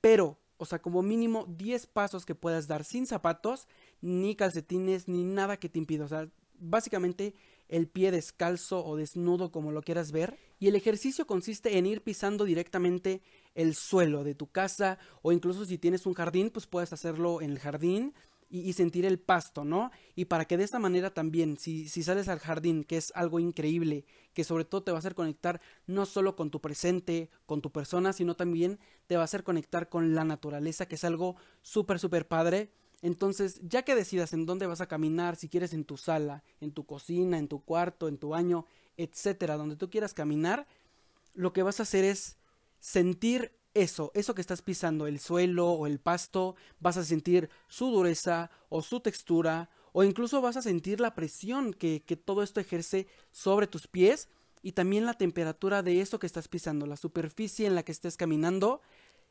pero 0.00 0.38
o 0.60 0.66
sea, 0.66 0.80
como 0.80 1.02
mínimo 1.02 1.46
10 1.48 1.86
pasos 1.86 2.26
que 2.26 2.34
puedas 2.34 2.68
dar 2.68 2.84
sin 2.84 3.06
zapatos, 3.06 3.66
ni 4.02 4.36
calcetines, 4.36 5.08
ni 5.08 5.24
nada 5.24 5.56
que 5.56 5.70
te 5.70 5.78
impida. 5.78 6.04
O 6.04 6.08
sea, 6.08 6.28
básicamente 6.58 7.34
el 7.68 7.88
pie 7.88 8.10
descalzo 8.10 8.84
o 8.84 8.96
desnudo 8.96 9.50
como 9.52 9.72
lo 9.72 9.80
quieras 9.80 10.12
ver. 10.12 10.36
Y 10.58 10.68
el 10.68 10.76
ejercicio 10.76 11.26
consiste 11.26 11.78
en 11.78 11.86
ir 11.86 12.02
pisando 12.02 12.44
directamente 12.44 13.22
el 13.54 13.74
suelo 13.74 14.22
de 14.22 14.34
tu 14.34 14.48
casa 14.48 14.98
o 15.22 15.32
incluso 15.32 15.64
si 15.64 15.78
tienes 15.78 16.04
un 16.04 16.12
jardín, 16.12 16.50
pues 16.50 16.66
puedes 16.66 16.92
hacerlo 16.92 17.40
en 17.40 17.52
el 17.52 17.58
jardín. 17.58 18.12
Y, 18.50 18.72
sentir 18.72 19.06
el 19.06 19.20
pasto, 19.20 19.64
¿no? 19.64 19.92
Y 20.16 20.24
para 20.24 20.44
que 20.44 20.56
de 20.56 20.64
esta 20.64 20.80
manera 20.80 21.14
también, 21.14 21.56
si, 21.56 21.88
si 21.88 22.02
sales 22.02 22.28
al 22.28 22.40
jardín, 22.40 22.82
que 22.82 22.96
es 22.96 23.12
algo 23.14 23.38
increíble, 23.38 24.04
que 24.34 24.42
sobre 24.42 24.64
todo 24.64 24.82
te 24.82 24.90
va 24.90 24.98
a 24.98 25.00
hacer 25.00 25.14
conectar 25.14 25.60
no 25.86 26.04
solo 26.04 26.34
con 26.34 26.50
tu 26.50 26.60
presente, 26.60 27.30
con 27.46 27.62
tu 27.62 27.70
persona, 27.70 28.12
sino 28.12 28.34
también 28.34 28.80
te 29.06 29.14
va 29.16 29.22
a 29.22 29.24
hacer 29.24 29.44
conectar 29.44 29.88
con 29.88 30.14
la 30.14 30.24
naturaleza, 30.24 30.86
que 30.86 30.96
es 30.96 31.04
algo 31.04 31.36
súper, 31.62 32.00
súper 32.00 32.26
padre. 32.26 32.72
Entonces, 33.02 33.60
ya 33.62 33.82
que 33.82 33.94
decidas 33.94 34.32
en 34.32 34.46
dónde 34.46 34.66
vas 34.66 34.80
a 34.80 34.88
caminar, 34.88 35.36
si 35.36 35.48
quieres 35.48 35.72
en 35.72 35.84
tu 35.84 35.96
sala, 35.96 36.42
en 36.60 36.72
tu 36.72 36.84
cocina, 36.84 37.38
en 37.38 37.46
tu 37.46 37.64
cuarto, 37.64 38.08
en 38.08 38.18
tu 38.18 38.30
baño, 38.30 38.66
etcétera, 38.96 39.56
donde 39.56 39.76
tú 39.76 39.88
quieras 39.90 40.12
caminar, 40.12 40.66
lo 41.34 41.52
que 41.52 41.62
vas 41.62 41.78
a 41.78 41.84
hacer 41.84 42.04
es 42.04 42.36
sentir 42.80 43.52
eso, 43.74 44.10
eso 44.14 44.34
que 44.34 44.40
estás 44.40 44.62
pisando, 44.62 45.06
el 45.06 45.20
suelo 45.20 45.70
o 45.70 45.86
el 45.86 46.00
pasto, 46.00 46.56
vas 46.80 46.96
a 46.96 47.04
sentir 47.04 47.50
su 47.68 47.90
dureza 47.90 48.50
o 48.68 48.82
su 48.82 49.00
textura, 49.00 49.70
o 49.92 50.04
incluso 50.04 50.40
vas 50.40 50.56
a 50.56 50.62
sentir 50.62 51.00
la 51.00 51.14
presión 51.14 51.72
que, 51.72 52.02
que 52.02 52.16
todo 52.16 52.42
esto 52.42 52.60
ejerce 52.60 53.06
sobre 53.30 53.66
tus 53.66 53.86
pies 53.86 54.28
y 54.62 54.72
también 54.72 55.06
la 55.06 55.14
temperatura 55.14 55.82
de 55.82 56.00
eso 56.00 56.18
que 56.18 56.26
estás 56.26 56.48
pisando, 56.48 56.86
la 56.86 56.96
superficie 56.96 57.66
en 57.66 57.74
la 57.74 57.82
que 57.82 57.92
estés 57.92 58.16
caminando, 58.16 58.82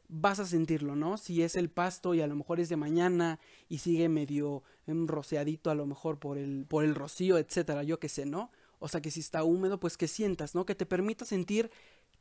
vas 0.10 0.40
a 0.40 0.46
sentirlo, 0.46 0.96
¿no? 0.96 1.18
Si 1.18 1.44
es 1.44 1.56
el 1.56 1.70
pasto 1.70 2.16
y 2.16 2.22
a 2.22 2.28
lo 2.28 2.36
mejor 2.36 2.60
es 2.60 2.68
de 2.68 2.76
mañana 2.76 3.40
y 3.70 3.78
sigue 3.78 4.10
medio 4.10 4.64
roceadito 4.88 5.70
a 5.70 5.76
lo 5.76 5.86
mejor 5.86 6.18
por 6.18 6.38
el, 6.38 6.66
por 6.66 6.84
el 6.84 6.96
rocío, 6.96 7.38
etcétera, 7.38 7.84
yo 7.84 8.00
qué 8.00 8.10
sé, 8.10 8.26
¿no? 8.26 8.52
O 8.80 8.88
sea 8.88 9.02
que 9.02 9.12
si 9.12 9.20
está 9.20 9.44
húmedo, 9.44 9.80
pues 9.80 9.98
que 9.98 10.08
sientas, 10.08 10.56
¿no? 10.56 10.66
Que 10.66 10.74
te 10.74 10.86
permita 10.86 11.26
sentir 11.26 11.70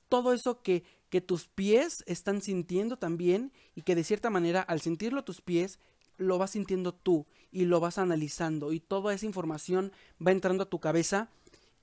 todo 0.09 0.33
eso 0.33 0.63
que, 0.63 0.85
que 1.11 1.21
tus 1.21 1.47
pies 1.49 2.05
están 2.07 2.43
sintiendo 2.43 2.99
también 2.99 3.53
y 3.75 3.83
que 3.83 3.95
de 3.95 4.05
cierta 4.05 4.31
manera 4.31 4.61
al 4.63 4.81
sentirlo 4.81 5.25
tus 5.25 5.41
pies 5.41 5.79
lo 6.17 6.39
vas 6.39 6.51
sintiendo 6.51 6.93
tú 6.93 7.27
y 7.51 7.65
lo 7.65 7.81
vas 7.81 7.99
analizando 7.99 8.73
y 8.73 8.81
toda 8.81 9.15
esa 9.15 9.27
información 9.27 9.93
va 10.25 10.33
entrando 10.33 10.65
a 10.65 10.69
tu 10.69 10.81
cabeza 10.81 11.31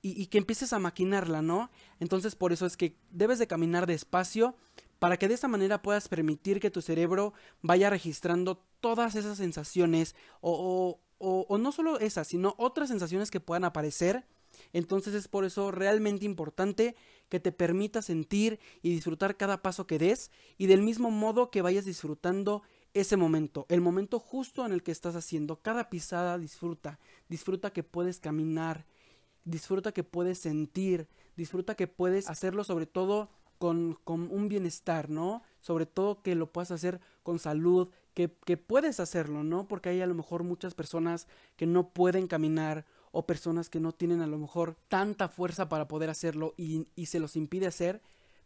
y, 0.02 0.26
que 0.26 0.38
empieces 0.38 0.72
a 0.72 0.78
maquinarla, 0.78 1.42
¿no? 1.42 1.68
Entonces 1.98 2.36
por 2.36 2.52
eso 2.52 2.64
es 2.64 2.76
que 2.76 2.96
debes 3.10 3.40
de 3.40 3.48
caminar 3.48 3.86
despacio 3.86 4.54
para 5.00 5.16
que 5.16 5.26
de 5.26 5.34
esta 5.34 5.48
manera 5.48 5.82
puedas 5.82 6.06
permitir 6.06 6.60
que 6.60 6.70
tu 6.70 6.80
cerebro 6.80 7.32
vaya 7.60 7.90
registrando 7.90 8.62
todas 8.80 9.16
esas 9.16 9.38
sensaciones 9.38 10.14
o, 10.40 11.00
o, 11.18 11.46
o 11.48 11.58
no 11.58 11.72
solo 11.72 11.98
esas, 11.98 12.28
sino 12.28 12.54
otras 12.56 12.88
sensaciones 12.88 13.32
que 13.32 13.40
puedan 13.40 13.64
aparecer 13.64 14.24
entonces 14.72 15.14
es 15.14 15.28
por 15.28 15.44
eso 15.44 15.70
realmente 15.70 16.24
importante 16.24 16.96
que 17.28 17.40
te 17.40 17.52
permita 17.52 18.02
sentir 18.02 18.60
y 18.82 18.90
disfrutar 18.90 19.36
cada 19.36 19.62
paso 19.62 19.86
que 19.86 19.98
des 19.98 20.30
y 20.58 20.66
del 20.66 20.82
mismo 20.82 21.10
modo 21.10 21.50
que 21.50 21.62
vayas 21.62 21.84
disfrutando 21.84 22.62
ese 22.94 23.16
momento, 23.16 23.66
el 23.68 23.80
momento 23.80 24.18
justo 24.18 24.64
en 24.64 24.72
el 24.72 24.82
que 24.82 24.92
estás 24.92 25.16
haciendo. 25.16 25.60
Cada 25.60 25.90
pisada 25.90 26.38
disfruta, 26.38 26.98
disfruta 27.28 27.70
que 27.70 27.82
puedes 27.82 28.20
caminar, 28.20 28.86
disfruta 29.44 29.92
que 29.92 30.02
puedes 30.02 30.38
sentir, 30.38 31.08
disfruta 31.36 31.74
que 31.74 31.86
puedes 31.86 32.28
hacerlo 32.30 32.64
sobre 32.64 32.86
todo 32.86 33.28
con, 33.58 33.98
con 34.04 34.30
un 34.30 34.48
bienestar, 34.48 35.10
¿no? 35.10 35.42
Sobre 35.60 35.86
todo 35.86 36.22
que 36.22 36.34
lo 36.34 36.52
puedas 36.52 36.70
hacer 36.70 37.00
con 37.22 37.38
salud, 37.38 37.90
que, 38.14 38.34
que 38.44 38.56
puedes 38.56 39.00
hacerlo, 39.00 39.44
¿no? 39.44 39.68
Porque 39.68 39.90
hay 39.90 40.00
a 40.00 40.06
lo 40.06 40.14
mejor 40.14 40.42
muchas 40.42 40.74
personas 40.74 41.26
que 41.56 41.66
no 41.66 41.90
pueden 41.90 42.26
caminar 42.28 42.86
o 43.18 43.24
personas 43.24 43.70
que 43.70 43.80
no 43.80 43.92
tienen 43.92 44.20
a 44.20 44.26
lo 44.26 44.36
mejor 44.36 44.76
tanta 44.88 45.28
fuerza 45.30 45.70
para 45.70 45.88
poder 45.88 46.10
hacerlo 46.10 46.52
y, 46.58 46.86
se 47.06 47.18
los 47.18 47.34
impide 47.34 47.66
hacer, 47.66 48.02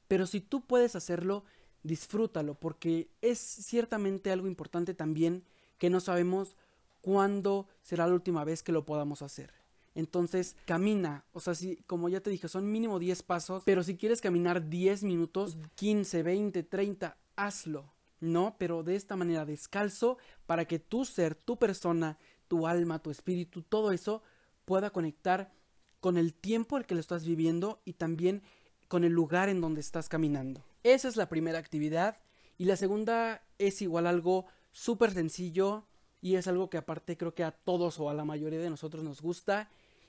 pero 0.06 0.28
si 0.28 0.40
tú 0.40 0.61
puedes 0.61 0.94
hacerlo, 0.94 1.42
disfrútalo, 1.83 2.54
porque 2.54 3.09
es 3.20 3.40
ciertamente 3.40 4.30
algo 4.30 4.46
importante 4.46 4.94
también 4.94 5.42
que 5.76 5.90
no 5.90 5.98
sabemos 5.98 6.54
cuándo 7.00 7.66
será 7.83 8.06
la 8.06 8.14
última 8.14 8.44
vez 8.44 8.62
que 8.62 8.70
lo 8.70 8.87
podamos 8.87 9.22
hacer. 9.22 9.52
Entonces, 9.96 10.54
camina, 10.66 11.24
o 11.33 11.40
sea, 11.40 11.56
si, 11.56 11.78
como 11.88 12.09
ya 12.09 12.20
te 12.20 12.30
dije, 12.30 12.46
son 12.46 12.70
mínimo 12.70 13.00
10 13.00 13.24
pasos, 13.24 13.64
pero 13.66 13.83
si 13.83 13.96
quieres 13.96 14.20
caminar 14.20 14.68
10 14.68 15.02
minutos, 15.02 15.59
15, 15.74 16.22
20, 16.22 16.62
30, 16.62 17.16
hazlo, 17.35 17.92
¿no? 18.20 18.54
Pero 18.56 18.85
de 18.85 18.94
esta 18.94 19.16
manera, 19.16 19.44
descalzo, 19.44 20.18
para 20.46 20.64
que 20.66 20.78
tu 20.78 21.04
ser, 21.04 21.35
tu 21.35 21.59
persona, 21.59 22.18
tu 22.46 22.68
alma, 22.68 23.00
tu 23.00 23.11
espíritu, 23.11 23.62
todo 23.62 23.90
eso 23.90 24.22
pueda 24.70 24.90
conectar 24.90 25.50
con 25.98 26.16
el 26.16 26.33
tiempo 26.33 26.76
el 26.76 26.87
que 26.87 26.94
lo 26.94 27.00
estás 27.00 27.24
viviendo 27.24 27.83
y 27.85 27.94
también 27.94 28.44
con 28.87 29.02
el 29.02 29.11
lugar 29.11 29.48
en 29.48 29.61
donde 29.61 29.80
estás 29.80 30.09
caminando. 30.09 30.64
Esa 30.85 31.09
es 31.09 31.16
la 31.16 31.28
primera 31.28 31.59
actividad 31.59 32.18
y 32.56 32.66
la 32.66 32.76
segunda 32.76 33.42
es 33.59 33.83
igual 33.83 34.06
algo 34.06 34.46
súper 34.70 35.11
sencillo 35.11 35.88
y 36.22 36.37
es 36.37 36.46
algo 36.46 36.70
que 36.70 36.78
aparte 36.78 37.16
creo 37.16 37.35
que 37.35 37.42
a 37.42 37.50
todos 37.50 37.98
o 37.98 38.11
a 38.11 38.14
la 38.14 38.24
mayoría 38.24 38.61
de 38.61 38.70
nosotros 38.70 39.02
nos 39.02 39.20
gusta 39.20 39.68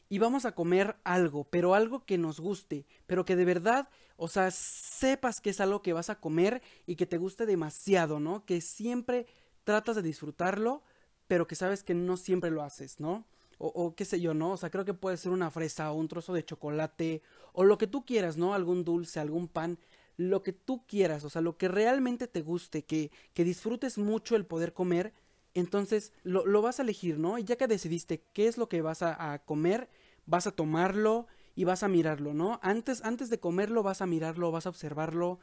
y 0.09 0.19
vamos 0.19 0.45
a 0.45 0.53
comer 0.53 0.95
algo, 1.05 1.45
pero 1.45 1.73
algo 1.73 2.05
que 2.05 2.19
nos 2.19 2.39
guste, 2.39 2.85
pero 3.07 3.25
que 3.25 3.35
de 3.35 3.45
verdad, 3.45 3.89
o 4.15 4.27
sea, 4.27 4.51
sepas 4.51 5.41
que 5.41 5.49
es 5.49 5.59
algo 5.59 5.81
que 5.81 5.93
vas 5.93 6.11
a 6.11 6.19
comer 6.19 6.61
y 6.85 6.97
que 6.97 7.07
te 7.07 7.17
guste 7.17 7.47
demasiado, 7.47 8.19
¿no? 8.19 8.45
Que 8.45 8.61
siempre 8.61 9.25
tratas 9.63 9.95
de 9.95 10.03
disfrutarlo, 10.03 10.83
pero 11.27 11.47
que 11.47 11.55
sabes 11.55 11.83
que 11.83 11.95
no 11.95 12.15
siempre 12.15 12.51
lo 12.51 12.61
haces, 12.61 12.99
¿no? 12.99 13.25
O, 13.63 13.95
qué 13.95 14.05
sé 14.05 14.19
yo, 14.19 14.33
¿no? 14.33 14.53
O 14.53 14.57
sea, 14.57 14.71
creo 14.71 14.85
que 14.85 14.95
puede 14.95 15.17
ser 15.17 15.31
una 15.31 15.51
fresa 15.51 15.91
o 15.91 15.95
un 15.95 16.07
trozo 16.07 16.33
de 16.33 16.43
chocolate 16.43 17.21
o 17.53 17.63
lo 17.63 17.77
que 17.77 17.87
tú 17.87 18.05
quieras, 18.05 18.35
¿no? 18.35 18.55
Algún 18.55 18.83
dulce, 18.83 19.19
algún 19.19 19.47
pan, 19.47 19.77
lo 20.17 20.41
que 20.41 20.51
tú 20.51 20.85
quieras, 20.87 21.23
o 21.23 21.29
sea, 21.29 21.41
lo 21.41 21.57
que 21.57 21.67
realmente 21.67 22.27
te 22.27 22.41
guste, 22.41 22.83
que, 22.83 23.11
que 23.33 23.43
disfrutes 23.43 23.99
mucho 23.99 24.35
el 24.35 24.45
poder 24.45 24.73
comer, 24.73 25.13
entonces 25.53 26.11
lo, 26.23 26.45
lo, 26.45 26.61
vas 26.61 26.79
a 26.79 26.83
elegir, 26.83 27.19
¿no? 27.19 27.37
Y 27.37 27.43
ya 27.43 27.55
que 27.55 27.67
decidiste 27.67 28.23
qué 28.33 28.47
es 28.47 28.57
lo 28.57 28.67
que 28.67 28.81
vas 28.81 29.03
a, 29.03 29.33
a, 29.33 29.39
comer, 29.39 29.89
vas 30.25 30.47
a 30.47 30.51
tomarlo 30.51 31.27
y 31.55 31.63
vas 31.65 31.83
a 31.83 31.87
mirarlo, 31.87 32.33
¿no? 32.33 32.59
Antes, 32.63 33.03
antes 33.03 33.29
de 33.29 33.39
comerlo 33.39 33.83
vas 33.83 34.01
a 34.01 34.07
mirarlo, 34.07 34.51
vas 34.51 34.65
a 34.65 34.69
observarlo 34.69 35.39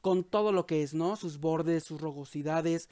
con 0.00 0.24
todo 0.24 0.52
lo 0.52 0.66
que 0.66 0.82
es, 0.82 0.94
¿no? 0.94 1.16
Sus 1.16 1.38
bordes, 1.38 1.84
sus 1.84 2.00
rugosidades, 2.00 2.88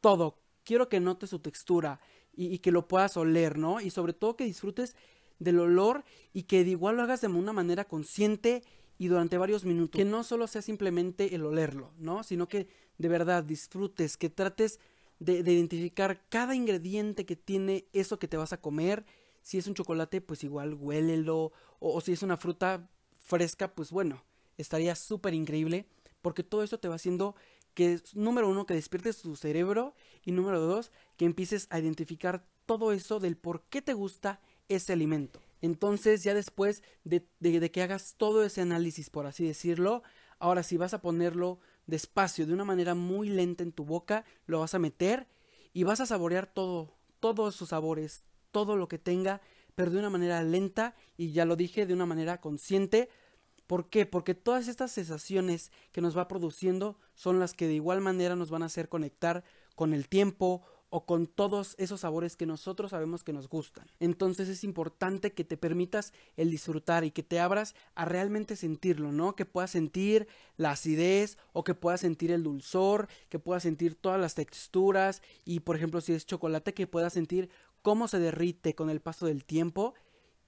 todo. 0.00 0.38
Quiero 0.64 0.90
que 0.90 1.00
notes 1.00 1.30
su 1.30 1.38
textura, 1.38 2.00
y, 2.38 2.60
que 2.60 2.70
lo 2.70 2.86
puedas 2.86 3.16
oler, 3.16 3.58
¿no? 3.58 3.80
Y 3.80 3.90
sobre 3.90 4.12
todo 4.12 4.36
que 4.36 4.44
disfrutes 4.44 4.94
del 5.40 5.58
olor 5.58 6.04
y 6.32 6.44
que 6.44 6.62
de 6.62 6.70
igual 6.70 6.96
lo 6.96 7.02
hagas 7.02 7.20
de 7.20 7.26
una 7.26 7.52
manera 7.52 7.84
consciente 7.84 8.62
y 8.96 9.08
durante 9.08 9.38
varios 9.38 9.64
minutos. 9.64 9.98
Que 9.98 10.04
no 10.04 10.22
solo 10.22 10.46
sea 10.46 10.62
simplemente 10.62 11.34
el 11.34 11.44
olerlo, 11.44 11.90
¿no? 11.98 12.22
Sino 12.22 12.48
que 12.48 12.68
de 12.96 13.08
verdad 13.08 13.42
disfrutes, 13.42 14.16
que 14.16 14.30
trates 14.30 14.78
de, 15.18 15.40
identificar 15.40 16.22
cada 16.28 16.54
ingrediente 16.54 17.26
que 17.26 17.34
tiene 17.34 17.86
eso 17.92 18.20
que 18.20 18.28
te 18.28 18.36
vas 18.36 18.52
a 18.52 18.60
comer. 18.60 19.04
Si 19.42 19.58
es 19.58 19.66
un 19.66 19.74
chocolate, 19.74 20.20
pues 20.20 20.44
igual 20.44 20.74
huélelo. 20.74 21.52
O, 21.80 21.96
o 21.96 22.00
si 22.00 22.12
es 22.12 22.22
una 22.22 22.36
fruta 22.36 22.88
fresca, 23.18 23.74
pues 23.74 23.90
bueno, 23.90 24.22
estaría 24.56 24.94
súper 24.94 25.34
increíble. 25.34 25.86
Porque 26.22 26.44
todo 26.44 26.62
eso 26.62 26.78
te 26.78 26.88
va 26.88 26.96
haciendo 26.96 27.34
que, 27.78 28.00
número 28.14 28.48
uno, 28.48 28.66
que 28.66 28.74
despiertes 28.74 29.22
tu 29.22 29.36
cerebro 29.36 29.94
y 30.24 30.32
número 30.32 30.58
dos, 30.58 30.90
que 31.16 31.26
empieces 31.26 31.68
a 31.70 31.78
identificar 31.78 32.44
todo 32.66 32.90
eso 32.90 33.20
del 33.20 33.36
por 33.36 33.62
qué 33.70 33.82
te 33.82 33.94
gusta 33.94 34.40
ese 34.68 34.92
alimento. 34.92 35.40
Entonces, 35.60 36.24
ya 36.24 36.34
después 36.34 36.82
de, 37.04 37.24
de, 37.38 37.70
que 37.70 37.82
hagas 37.82 38.16
todo 38.16 38.42
ese 38.42 38.62
análisis, 38.62 39.10
por 39.10 39.26
así 39.26 39.46
decirlo, 39.46 40.02
ahora 40.40 40.64
si 40.64 40.76
vas 40.76 40.92
a 40.92 41.00
ponerlo 41.00 41.60
despacio, 41.86 42.48
de 42.48 42.52
una 42.52 42.64
manera 42.64 42.96
muy 42.96 43.28
lenta 43.28 43.62
en 43.62 43.70
tu 43.70 43.84
boca, 43.84 44.24
lo 44.46 44.58
vas 44.58 44.74
a 44.74 44.80
meter 44.80 45.28
y 45.72 45.84
vas 45.84 46.00
a 46.00 46.06
saborear 46.06 46.52
todo, 46.52 46.96
todos 47.20 47.54
sus 47.54 47.68
sabores, 47.68 48.24
todo 48.50 48.74
lo 48.74 48.88
que 48.88 48.98
tenga, 48.98 49.40
pero 49.76 49.92
de 49.92 50.00
una 50.00 50.10
manera 50.10 50.42
lenta 50.42 50.96
y 51.16 51.30
ya 51.30 51.44
lo 51.44 51.54
dije, 51.54 51.86
de 51.86 51.94
una 51.94 52.06
manera 52.06 52.40
consciente. 52.40 53.08
¿Por 53.68 53.90
qué? 53.90 54.06
Porque 54.06 54.34
todas 54.34 54.66
estas 54.66 54.90
sensaciones 54.90 55.70
que 55.92 56.00
nos 56.00 56.16
va 56.16 56.26
produciendo 56.26 56.98
son 57.14 57.38
las 57.38 57.52
que 57.52 57.68
de 57.68 57.74
igual 57.74 58.00
manera 58.00 58.34
nos 58.34 58.50
van 58.50 58.62
a 58.62 58.66
hacer 58.66 58.88
conectar 58.88 59.44
con 59.76 59.92
el 59.92 60.08
tiempo 60.08 60.62
o 60.88 61.04
con 61.04 61.26
todos 61.26 61.74
esos 61.76 62.00
sabores 62.00 62.34
que 62.34 62.46
nosotros 62.46 62.92
sabemos 62.92 63.22
que 63.22 63.34
nos 63.34 63.46
gustan. 63.50 63.86
Entonces 64.00 64.48
es 64.48 64.64
importante 64.64 65.34
que 65.34 65.44
te 65.44 65.58
permitas 65.58 66.14
el 66.38 66.50
disfrutar 66.50 67.04
y 67.04 67.10
que 67.10 67.22
te 67.22 67.40
abras 67.40 67.74
a 67.94 68.06
realmente 68.06 68.56
sentirlo, 68.56 69.12
¿no? 69.12 69.36
Que 69.36 69.44
puedas 69.44 69.70
sentir 69.70 70.28
la 70.56 70.70
acidez 70.70 71.36
o 71.52 71.62
que 71.62 71.74
puedas 71.74 72.00
sentir 72.00 72.32
el 72.32 72.44
dulzor, 72.44 73.06
que 73.28 73.38
puedas 73.38 73.64
sentir 73.64 73.96
todas 73.96 74.18
las 74.18 74.34
texturas 74.34 75.20
y 75.44 75.60
por 75.60 75.76
ejemplo 75.76 76.00
si 76.00 76.14
es 76.14 76.24
chocolate 76.24 76.72
que 76.72 76.86
puedas 76.86 77.12
sentir 77.12 77.50
cómo 77.82 78.08
se 78.08 78.18
derrite 78.18 78.74
con 78.74 78.88
el 78.88 79.02
paso 79.02 79.26
del 79.26 79.44
tiempo 79.44 79.92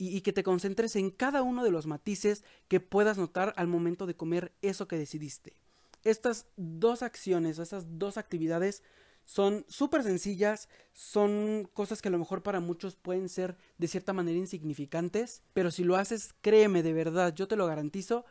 y, 0.02 0.22
que 0.22 0.32
te 0.32 0.42
concentres 0.42 0.96
en 0.96 1.10
cada 1.10 1.42
uno 1.42 1.62
de 1.62 1.70
los 1.70 1.86
matices 1.86 2.42
que 2.68 2.80
puedas 2.80 3.18
notar 3.18 3.52
al 3.58 3.66
momento 3.66 4.06
de 4.06 4.16
comer 4.16 4.50
eso 4.62 4.88
que 4.88 4.96
decidiste. 4.96 5.60
Estas 6.04 6.46
dos 6.56 7.02
acciones, 7.02 7.58
esas 7.58 7.98
dos 7.98 8.16
actividades 8.16 8.82
son 9.26 9.66
súper 9.68 10.02
sencillas, 10.02 10.70
son 10.94 11.68
cosas 11.74 12.00
que 12.00 12.08
a 12.08 12.10
lo 12.10 12.18
mejor 12.18 12.42
para 12.42 12.60
muchos 12.60 12.96
pueden 12.96 13.28
ser 13.28 13.58
de 13.76 13.88
cierta 13.88 14.14
manera 14.14 14.38
insignificantes, 14.38 15.42
pero 15.52 15.70
si 15.70 15.84
lo 15.84 15.96
haces, 15.96 16.34
créeme 16.40 16.82
de 16.82 16.94
verdad, 16.94 17.34
yo 17.34 17.46
te 17.46 17.56
lo 17.56 17.66
garantizo, 17.66 18.24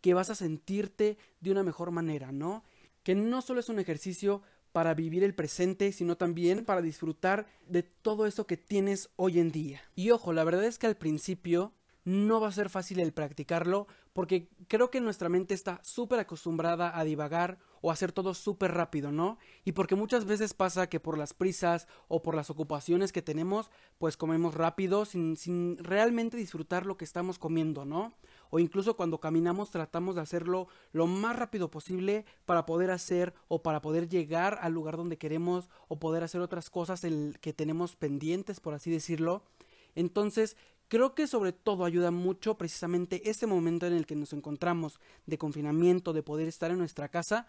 que 0.00 0.14
vas 0.14 0.28
a 0.28 0.34
sentirte 0.34 1.18
de 1.40 1.52
una 1.52 1.62
mejor 1.62 1.92
manera, 1.92 2.32
¿no? 2.32 2.64
Que 3.04 3.14
no 3.14 3.42
solo 3.42 3.60
es 3.60 3.68
un 3.68 3.78
ejercicio 3.78 4.42
para 4.72 4.94
vivir 4.94 5.22
el 5.22 5.34
presente, 5.34 5.92
sino 5.92 6.16
también 6.16 6.64
para 6.64 6.82
disfrutar 6.82 7.46
de 7.68 7.82
todo 7.82 8.26
eso 8.26 8.46
que 8.46 8.56
tienes 8.56 9.10
hoy 9.16 9.38
en 9.38 9.52
día. 9.52 9.82
Y 9.94 10.10
ojo, 10.10 10.32
la 10.32 10.44
verdad 10.44 10.64
es 10.64 10.78
que 10.78 10.86
al 10.86 10.96
principio 10.96 11.72
no 12.04 12.40
va 12.40 12.48
a 12.48 12.52
ser 12.52 12.68
fácil 12.68 12.98
el 12.98 13.12
practicarlo 13.12 13.86
porque 14.12 14.48
creo 14.68 14.90
que 14.90 15.00
nuestra 15.00 15.28
mente 15.28 15.54
está 15.54 15.80
súper 15.82 16.18
acostumbrada 16.18 16.98
a 16.98 17.04
divagar 17.04 17.58
o 17.80 17.90
hacer 17.90 18.12
todo 18.12 18.34
súper 18.34 18.72
rápido, 18.72 19.12
¿no? 19.12 19.38
Y 19.64 19.72
porque 19.72 19.94
muchas 19.94 20.24
veces 20.24 20.54
pasa 20.54 20.88
que 20.88 21.00
por 21.00 21.16
las 21.16 21.34
prisas 21.34 21.88
o 22.08 22.22
por 22.22 22.34
las 22.34 22.50
ocupaciones 22.50 23.12
que 23.12 23.22
tenemos, 23.22 23.70
pues 23.98 24.16
comemos 24.16 24.54
rápido 24.54 25.04
sin, 25.04 25.36
sin 25.36 25.78
realmente 25.78 26.36
disfrutar 26.36 26.86
lo 26.86 26.96
que 26.96 27.04
estamos 27.04 27.38
comiendo, 27.38 27.84
¿no? 27.84 28.14
O 28.54 28.58
incluso 28.58 28.96
cuando 28.96 29.18
caminamos 29.18 29.70
tratamos 29.70 30.14
de 30.14 30.20
hacerlo 30.20 30.68
lo 30.92 31.06
más 31.06 31.34
rápido 31.34 31.70
posible 31.70 32.26
para 32.44 32.66
poder 32.66 32.90
hacer 32.90 33.32
o 33.48 33.62
para 33.62 33.80
poder 33.80 34.10
llegar 34.10 34.58
al 34.60 34.74
lugar 34.74 34.98
donde 34.98 35.16
queremos 35.16 35.70
o 35.88 35.98
poder 35.98 36.22
hacer 36.22 36.42
otras 36.42 36.68
cosas 36.68 37.00
que 37.40 37.52
tenemos 37.54 37.96
pendientes, 37.96 38.60
por 38.60 38.74
así 38.74 38.90
decirlo. 38.90 39.42
Entonces, 39.94 40.56
Creo 40.92 41.14
que 41.14 41.26
sobre 41.26 41.54
todo 41.54 41.86
ayuda 41.86 42.10
mucho 42.10 42.58
precisamente 42.58 43.30
este 43.30 43.46
momento 43.46 43.86
en 43.86 43.94
el 43.94 44.04
que 44.04 44.14
nos 44.14 44.34
encontramos 44.34 45.00
de 45.24 45.38
confinamiento, 45.38 46.12
de 46.12 46.22
poder 46.22 46.48
estar 46.48 46.70
en 46.70 46.76
nuestra 46.76 47.08
casa, 47.08 47.46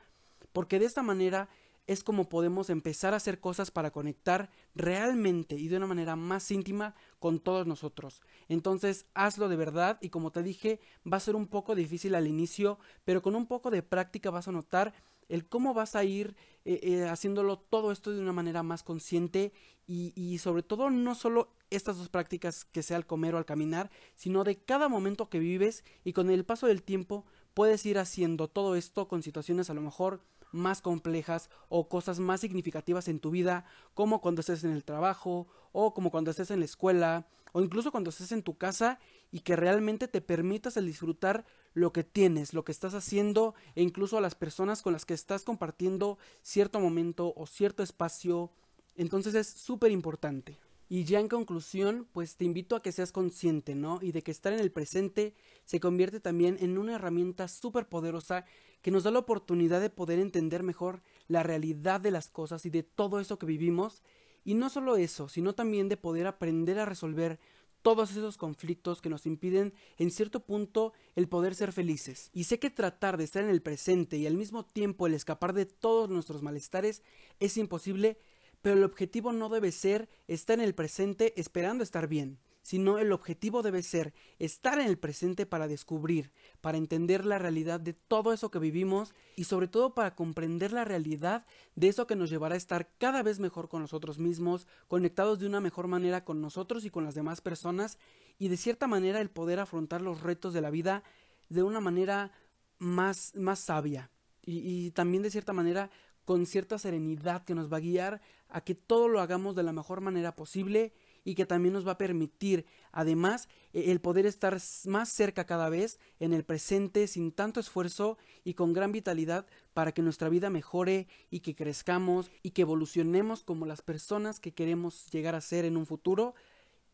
porque 0.53 0.79
de 0.79 0.85
esta 0.85 1.03
manera 1.03 1.49
es 1.87 2.03
como 2.03 2.29
podemos 2.29 2.69
empezar 2.69 3.13
a 3.13 3.17
hacer 3.17 3.39
cosas 3.39 3.71
para 3.71 3.91
conectar 3.91 4.49
realmente 4.75 5.55
y 5.55 5.67
de 5.67 5.77
una 5.77 5.87
manera 5.87 6.15
más 6.15 6.49
íntima 6.51 6.95
con 7.19 7.39
todos 7.39 7.67
nosotros. 7.67 8.21
Entonces 8.47 9.05
hazlo 9.13 9.49
de 9.49 9.55
verdad 9.55 9.97
y 10.01 10.09
como 10.09 10.31
te 10.31 10.43
dije 10.43 10.79
va 11.11 11.17
a 11.17 11.21
ser 11.21 11.35
un 11.35 11.47
poco 11.47 11.75
difícil 11.75 12.15
al 12.15 12.27
inicio, 12.27 12.79
pero 13.03 13.21
con 13.21 13.35
un 13.35 13.47
poco 13.47 13.69
de 13.69 13.83
práctica 13.83 14.29
vas 14.29 14.47
a 14.47 14.51
notar 14.51 14.93
el 15.29 15.47
cómo 15.47 15.73
vas 15.73 15.95
a 15.95 16.03
ir 16.03 16.35
eh, 16.65 16.79
eh, 16.83 17.03
haciéndolo 17.09 17.57
todo 17.57 17.91
esto 17.91 18.11
de 18.11 18.21
una 18.21 18.33
manera 18.33 18.63
más 18.63 18.83
consciente 18.83 19.51
y, 19.85 20.13
y 20.15 20.37
sobre 20.37 20.63
todo 20.63 20.89
no 20.89 21.15
solo 21.15 21.53
estas 21.69 21.97
dos 21.97 22.09
prácticas 22.09 22.65
que 22.65 22.83
sea 22.83 22.97
al 22.97 23.05
comer 23.05 23.35
o 23.35 23.37
al 23.37 23.45
caminar, 23.45 23.89
sino 24.15 24.43
de 24.43 24.57
cada 24.57 24.89
momento 24.89 25.29
que 25.29 25.39
vives 25.39 25.83
y 26.03 26.13
con 26.13 26.29
el 26.29 26.45
paso 26.45 26.67
del 26.67 26.83
tiempo 26.83 27.25
puedes 27.53 27.85
ir 27.85 27.97
haciendo 27.97 28.47
todo 28.47 28.75
esto 28.75 29.07
con 29.07 29.23
situaciones 29.23 29.69
a 29.69 29.73
lo 29.73 29.81
mejor 29.81 30.21
más 30.53 30.81
complejas 30.81 31.49
o 31.67 31.89
cosas 31.89 32.19
más 32.19 32.39
significativas 32.41 33.07
en 33.07 33.19
tu 33.19 33.31
vida, 33.31 33.65
como 33.93 34.21
cuando 34.21 34.41
estés 34.41 34.63
en 34.63 34.71
el 34.71 34.83
trabajo 34.83 35.47
o 35.71 35.93
como 35.93 36.11
cuando 36.11 36.31
estés 36.31 36.51
en 36.51 36.59
la 36.59 36.65
escuela 36.65 37.27
o 37.51 37.61
incluso 37.61 37.91
cuando 37.91 38.09
estés 38.09 38.31
en 38.31 38.43
tu 38.43 38.57
casa 38.57 38.99
y 39.31 39.41
que 39.41 39.55
realmente 39.55 40.07
te 40.07 40.21
permitas 40.21 40.77
el 40.77 40.85
disfrutar 40.85 41.45
lo 41.73 41.91
que 41.91 42.03
tienes, 42.03 42.53
lo 42.53 42.63
que 42.63 42.71
estás 42.71 42.93
haciendo 42.93 43.55
e 43.75 43.81
incluso 43.81 44.17
a 44.17 44.21
las 44.21 44.35
personas 44.35 44.81
con 44.81 44.93
las 44.93 45.05
que 45.05 45.13
estás 45.13 45.43
compartiendo 45.43 46.17
cierto 46.41 46.79
momento 46.79 47.33
o 47.35 47.45
cierto 47.45 47.83
espacio. 47.83 48.51
Entonces 48.95 49.35
es 49.35 49.47
súper 49.47 49.91
importante. 49.91 50.59
Y 50.93 51.05
ya 51.05 51.19
en 51.19 51.27
conclusión, 51.27 52.07
pues 52.11 52.37
te 52.37 52.45
invito 52.45 52.75
a 52.75 52.83
que 52.83 52.91
seas 52.91 53.11
consciente, 53.11 53.73
¿no? 53.73 53.97
Y 54.03 54.11
de 54.11 54.21
que 54.21 54.29
estar 54.29 54.53
en 54.53 54.59
el 54.59 54.71
presente 54.71 55.33
se 55.65 55.79
convierte 55.79 56.19
también 56.19 56.55
en 56.59 56.77
una 56.77 56.93
herramienta 56.93 57.47
súper 57.47 57.89
poderosa 57.89 58.45
que 58.83 58.91
nos 58.91 59.01
da 59.01 59.09
la 59.09 59.17
oportunidad 59.17 59.81
de 59.81 59.89
poder 59.89 60.19
entender 60.19 60.61
mejor 60.61 61.01
la 61.27 61.41
realidad 61.41 61.99
de 61.99 62.11
las 62.11 62.29
cosas 62.29 62.67
y 62.67 62.69
de 62.69 62.83
todo 62.83 63.19
eso 63.19 63.39
que 63.39 63.47
vivimos. 63.47 64.03
Y 64.45 64.53
no 64.53 64.69
solo 64.69 64.95
eso, 64.95 65.29
sino 65.29 65.55
también 65.55 65.89
de 65.89 65.97
poder 65.97 66.27
aprender 66.27 66.77
a 66.77 66.85
resolver 66.85 67.39
todos 67.81 68.11
esos 68.11 68.37
conflictos 68.37 69.01
que 69.01 69.09
nos 69.09 69.25
impiden 69.25 69.73
en 69.97 70.11
cierto 70.11 70.41
punto 70.45 70.93
el 71.15 71.27
poder 71.27 71.55
ser 71.55 71.73
felices. 71.73 72.29
Y 72.33 72.43
sé 72.43 72.59
que 72.59 72.69
tratar 72.69 73.17
de 73.17 73.23
estar 73.23 73.43
en 73.43 73.49
el 73.49 73.63
presente 73.63 74.17
y 74.17 74.27
al 74.27 74.37
mismo 74.37 74.63
tiempo 74.63 75.07
el 75.07 75.15
escapar 75.15 75.53
de 75.53 75.65
todos 75.65 76.11
nuestros 76.11 76.43
malestares 76.43 77.01
es 77.39 77.57
imposible 77.57 78.19
pero 78.63 78.77
el 78.77 78.83
objetivo 78.85 79.33
no 79.33 79.49
debe 79.49 79.73
ser 79.73 80.09
estar 80.27 80.57
en 80.57 80.63
el 80.63 80.73
presente 80.73 81.39
esperando 81.39 81.83
estar 81.83 82.07
bien, 82.07 82.39
sino 82.61 82.97
el 82.97 83.11
objetivo 83.11 83.61
debe 83.61 83.83
ser 83.83 84.13
estar 84.39 84.79
en 84.79 84.87
el 84.87 84.97
presente 84.97 85.45
para 85.45 85.67
descubrir, 85.67 86.31
para 86.61 86.77
entender 86.77 87.25
la 87.25 87.37
realidad 87.37 87.81
de 87.81 87.91
todo 87.91 88.31
eso 88.31 88.51
que 88.51 88.59
vivimos 88.59 89.13
y 89.35 89.43
sobre 89.43 89.67
todo 89.67 89.93
para 89.93 90.15
comprender 90.15 90.71
la 90.71 90.85
realidad 90.85 91.45
de 91.75 91.89
eso 91.89 92.07
que 92.07 92.15
nos 92.15 92.29
llevará 92.29 92.55
a 92.55 92.57
estar 92.57 92.89
cada 92.99 93.21
vez 93.21 93.41
mejor 93.41 93.67
con 93.67 93.81
nosotros 93.81 94.17
mismos, 94.17 94.65
conectados 94.87 95.39
de 95.39 95.47
una 95.47 95.59
mejor 95.59 95.87
manera 95.87 96.23
con 96.23 96.39
nosotros 96.39 96.85
y 96.85 96.89
con 96.89 97.03
las 97.03 97.15
demás 97.15 97.41
personas 97.41 97.97
y 98.39 98.47
de 98.47 98.55
cierta 98.55 98.87
manera 98.87 99.19
el 99.19 99.29
poder 99.29 99.59
afrontar 99.59 100.01
los 100.01 100.21
retos 100.21 100.53
de 100.53 100.61
la 100.61 100.69
vida 100.69 101.03
de 101.49 101.63
una 101.63 101.81
manera 101.81 102.31
más, 102.79 103.35
más 103.35 103.59
sabia 103.59 104.09
y, 104.41 104.85
y 104.85 104.91
también 104.91 105.21
de 105.21 105.31
cierta 105.31 105.51
manera 105.51 105.91
con 106.25 106.45
cierta 106.45 106.77
serenidad 106.77 107.43
que 107.43 107.55
nos 107.55 107.71
va 107.71 107.77
a 107.77 107.81
guiar 107.81 108.21
a 108.49 108.61
que 108.61 108.75
todo 108.75 109.07
lo 109.07 109.19
hagamos 109.19 109.55
de 109.55 109.63
la 109.63 109.73
mejor 109.73 110.01
manera 110.01 110.35
posible 110.35 110.93
y 111.25 111.35
que 111.35 111.45
también 111.45 111.73
nos 111.73 111.87
va 111.87 111.93
a 111.93 111.97
permitir 111.97 112.65
además 112.91 113.47
e, 113.73 113.91
el 113.91 113.99
poder 114.01 114.25
estar 114.25 114.57
más 114.85 115.09
cerca 115.09 115.45
cada 115.45 115.69
vez 115.69 115.99
en 116.19 116.33
el 116.33 116.43
presente 116.43 117.07
sin 117.07 117.31
tanto 117.31 117.59
esfuerzo 117.59 118.17
y 118.43 118.53
con 118.53 118.73
gran 118.73 118.91
vitalidad 118.91 119.45
para 119.73 119.91
que 119.91 120.01
nuestra 120.01 120.29
vida 120.29 120.49
mejore 120.49 121.07
y 121.29 121.39
que 121.39 121.55
crezcamos 121.55 122.29
y 122.41 122.51
que 122.51 122.63
evolucionemos 122.63 123.43
como 123.43 123.65
las 123.65 123.81
personas 123.81 124.39
que 124.39 124.53
queremos 124.53 125.09
llegar 125.11 125.35
a 125.35 125.41
ser 125.41 125.65
en 125.65 125.77
un 125.77 125.85
futuro. 125.85 126.35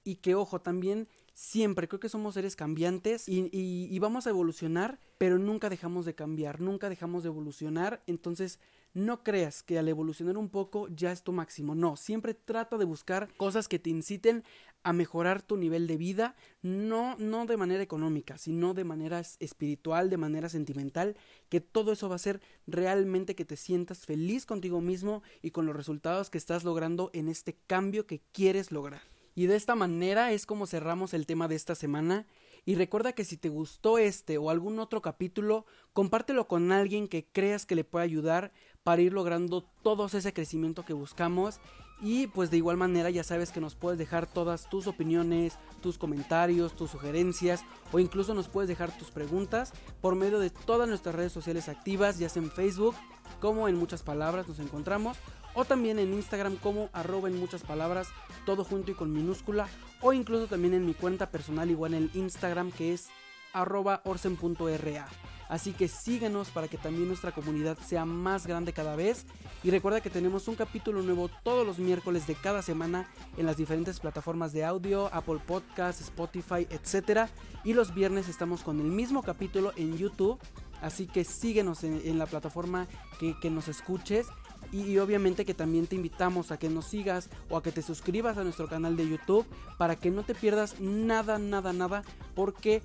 Y 0.05 0.15
que 0.15 0.33
ojo 0.33 0.61
también 0.61 1.09
siempre 1.33 1.87
creo 1.87 1.99
que 1.99 2.09
somos 2.09 2.33
seres 2.33 2.55
cambiantes 2.55 3.27
y, 3.27 3.49
y, 3.51 3.99
vamos 3.99 4.25
a 4.25 4.29
evolucionar 4.29 4.99
pero 5.17 5.37
nunca 5.37 5.69
dejamos 5.69 6.05
de 6.05 6.15
cambiar 6.15 6.61
nunca 6.61 6.89
dejamos 6.89 7.23
de 7.23 7.29
evolucionar. 7.29 8.01
Entonces 8.07 8.59
no 8.93 9.23
creas 9.23 9.63
que 9.63 9.77
al 9.79 9.87
evolucionar 9.87 10.37
un 10.37 10.49
poco 10.49 10.87
ya 10.89 11.11
es 11.11 11.23
tu 11.23 11.31
máximo, 11.31 11.75
no, 11.75 11.95
siempre 11.95 12.33
trata 12.33 12.77
de 12.77 12.85
buscar 12.85 13.29
cosas 13.37 13.67
que 13.67 13.79
te 13.79 13.89
inciten 13.89 14.43
a 14.83 14.93
mejorar 14.93 15.41
tu 15.41 15.57
nivel 15.57 15.87
de 15.87 15.97
vida, 15.97 16.35
no, 16.61 17.17
no 17.17 17.45
de 17.45 17.57
manera 17.57 17.83
económica, 17.83 18.37
sino 18.37 18.73
de 18.73 18.85
manera 18.85 19.19
espiritual, 19.19 20.09
de 20.09 20.17
manera 20.17 20.49
sentimental, 20.49 21.17
que 21.49 21.59
todo 21.59 21.91
eso 21.91 22.07
va 22.09 22.15
a 22.15 22.19
ser 22.19 22.41
realmente 22.65 23.35
que 23.35 23.45
te 23.45 23.57
sientas 23.57 24.05
feliz 24.05 24.45
contigo 24.45 24.79
mismo 24.81 25.21
y 25.41 25.51
con 25.51 25.65
los 25.65 25.75
resultados 25.75 26.29
que 26.29 26.37
estás 26.37 26.63
logrando 26.63 27.09
en 27.13 27.27
este 27.27 27.57
cambio 27.67 28.07
que 28.07 28.21
quieres 28.31 28.71
lograr. 28.71 29.01
Y 29.35 29.47
de 29.47 29.55
esta 29.55 29.75
manera 29.75 30.31
es 30.31 30.45
como 30.45 30.67
cerramos 30.67 31.13
el 31.13 31.25
tema 31.25 31.47
de 31.47 31.55
esta 31.55 31.75
semana. 31.75 32.27
Y 32.65 32.75
recuerda 32.75 33.13
que 33.13 33.23
si 33.23 33.37
te 33.37 33.47
gustó 33.47 33.97
este 33.97 34.37
o 34.37 34.49
algún 34.49 34.79
otro 34.79 35.01
capítulo, 35.01 35.65
compártelo 35.93 36.47
con 36.47 36.73
alguien 36.73 37.07
que 37.07 37.25
creas 37.25 37.65
que 37.65 37.75
le 37.75 37.85
pueda 37.85 38.03
ayudar 38.03 38.51
para 38.83 39.01
ir 39.01 39.13
logrando 39.13 39.63
todo 39.83 40.05
ese 40.05 40.33
crecimiento 40.33 40.85
que 40.85 40.93
buscamos. 40.93 41.59
Y 42.01 42.27
pues 42.27 42.49
de 42.49 42.57
igual 42.57 42.77
manera 42.77 43.09
ya 43.09 43.25
sabes 43.25 43.51
que 43.51 43.59
nos 43.59 43.75
puedes 43.75 43.99
dejar 43.99 44.25
todas 44.25 44.69
tus 44.69 44.87
opiniones, 44.87 45.59
tus 45.81 45.97
comentarios, 45.97 46.73
tus 46.73 46.91
sugerencias 46.91 47.65
o 47.91 47.99
incluso 47.99 48.33
nos 48.33 48.47
puedes 48.47 48.69
dejar 48.69 48.97
tus 48.97 49.11
preguntas 49.11 49.73
por 49.99 50.15
medio 50.15 50.39
de 50.39 50.49
todas 50.49 50.87
nuestras 50.87 51.13
redes 51.13 51.33
sociales 51.33 51.67
activas, 51.67 52.17
ya 52.17 52.29
sea 52.29 52.41
en 52.41 52.51
Facebook 52.51 52.95
como 53.41 53.67
en 53.67 53.75
muchas 53.75 54.01
palabras 54.01 54.47
nos 54.47 54.59
encontramos 54.59 55.17
o 55.53 55.65
también 55.65 55.99
en 55.99 56.13
Instagram 56.13 56.55
como 56.55 56.89
arroba 56.93 57.27
en 57.27 57.37
muchas 57.37 57.63
palabras, 57.63 58.07
todo 58.45 58.63
junto 58.63 58.91
y 58.91 58.93
con 58.93 59.11
minúscula 59.11 59.67
o 60.01 60.13
incluso 60.13 60.47
también 60.47 60.73
en 60.73 60.85
mi 60.85 60.93
cuenta 60.93 61.31
personal 61.31 61.69
igual 61.69 61.93
en 61.93 62.03
el 62.03 62.11
Instagram 62.13 62.71
que 62.71 62.93
es 62.93 63.09
arroba 63.51 64.01
orsen.ra. 64.05 65.07
Así 65.49 65.73
que 65.73 65.87
síguenos 65.87 66.49
para 66.49 66.67
que 66.67 66.77
también 66.77 67.07
nuestra 67.07 67.31
comunidad 67.31 67.77
sea 67.79 68.05
más 68.05 68.45
grande 68.45 68.71
cada 68.71 68.95
vez. 68.95 69.25
Y 69.63 69.71
recuerda 69.71 69.99
que 69.99 70.11
tenemos 70.11 70.47
un 70.47 70.55
capítulo 70.55 71.01
nuevo 71.01 71.29
todos 71.43 71.65
los 71.65 71.79
miércoles 71.79 72.27
de 72.27 72.35
cada 72.35 72.61
semana 72.61 73.09
en 73.35 73.47
las 73.47 73.57
diferentes 73.57 73.99
plataformas 73.99 74.53
de 74.53 74.63
audio, 74.63 75.09
Apple 75.11 75.39
Podcasts, 75.45 76.01
Spotify, 76.03 76.67
etc. 76.69 77.27
Y 77.63 77.73
los 77.73 77.93
viernes 77.95 78.29
estamos 78.29 78.61
con 78.61 78.79
el 78.79 78.85
mismo 78.85 79.23
capítulo 79.23 79.73
en 79.75 79.97
YouTube. 79.97 80.39
Así 80.81 81.07
que 81.07 81.23
síguenos 81.23 81.83
en, 81.83 82.17
la 82.17 82.25
plataforma 82.25 82.87
que, 83.19 83.37
que 83.41 83.49
nos 83.49 83.67
escuches 83.67 84.27
y, 84.71 84.97
obviamente 84.97 85.45
que 85.45 85.53
también 85.53 85.87
te 85.87 85.95
invitamos 85.95 86.51
a 86.51 86.57
que 86.57 86.69
nos 86.69 86.85
sigas 86.85 87.29
o 87.49 87.57
a 87.57 87.63
que 87.63 87.71
te 87.71 87.81
suscribas 87.81 88.37
a 88.37 88.43
nuestro 88.43 88.67
canal 88.67 88.95
de 88.95 89.07
YouTube 89.07 89.45
para 89.77 89.95
que 89.95 90.11
no 90.11 90.23
te 90.23 90.35
pierdas 90.35 90.79
nada, 90.79 91.37
nada, 91.39 91.73
nada 91.73 92.03
porque 92.35 92.81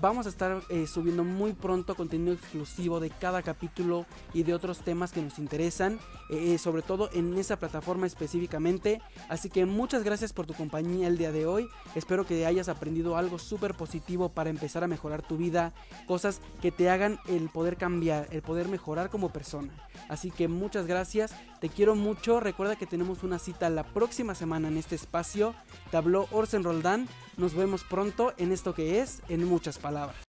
vamos 0.00 0.26
a 0.26 0.28
estar 0.28 0.60
eh, 0.68 0.86
subiendo 0.86 1.24
muy 1.24 1.52
pronto 1.52 1.94
contenido 1.94 2.34
exclusivo 2.34 3.00
de 3.00 3.10
cada 3.10 3.42
capítulo 3.42 4.06
y 4.34 4.42
de 4.42 4.54
otros 4.54 4.80
temas 4.80 5.12
que 5.12 5.22
nos 5.22 5.38
interesan, 5.38 5.94
eh, 6.30 6.54
eh, 6.54 6.58
sobre 6.58 6.82
todo 6.82 7.10
en 7.12 7.36
esa 7.38 7.58
plataforma 7.58 8.06
específicamente. 8.06 9.00
Así 9.28 9.48
que 9.48 9.64
muchas 9.66 10.04
gracias 10.04 10.32
por 10.32 10.46
tu 10.46 10.54
compañía 10.54 11.08
el 11.08 11.18
día 11.18 11.32
de 11.32 11.46
hoy. 11.46 11.68
Espero 11.94 12.26
que 12.26 12.46
hayas 12.46 12.68
aprendido 12.68 13.16
algo 13.16 13.38
súper 13.38 13.74
positivo 13.74 14.28
para 14.28 14.50
empezar 14.50 14.84
a 14.84 14.88
mejorar 14.88 15.22
tu 15.22 15.36
vida, 15.36 15.72
cosas 16.06 16.40
que 16.60 16.70
te 16.70 16.90
hagan 16.90 17.18
el 17.28 17.48
poder 17.48 17.76
cambiar, 17.76 18.28
el 18.30 18.42
poder 18.42 18.68
mejorar 18.68 19.10
como 19.10 19.30
persona. 19.30 19.72
Así 20.08 20.30
que 20.30 20.48
muchas 20.48 20.86
te 21.60 21.68
quiero 21.68 21.96
mucho, 21.96 22.38
recuerda 22.38 22.76
que 22.76 22.86
tenemos 22.86 23.24
una 23.24 23.38
cita 23.38 23.68
la 23.68 23.82
próxima 23.82 24.34
semana 24.34 24.68
en 24.68 24.76
este 24.76 24.94
espacio. 24.94 25.54
Te 25.90 25.96
habló 25.96 26.28
Orsen 26.30 26.62
Roldán, 26.62 27.08
nos 27.36 27.54
vemos 27.54 27.82
pronto 27.82 28.32
en 28.36 28.52
esto 28.52 28.74
que 28.74 29.00
es 29.00 29.22
En 29.28 29.44
muchas 29.44 29.78
palabras. 29.78 30.27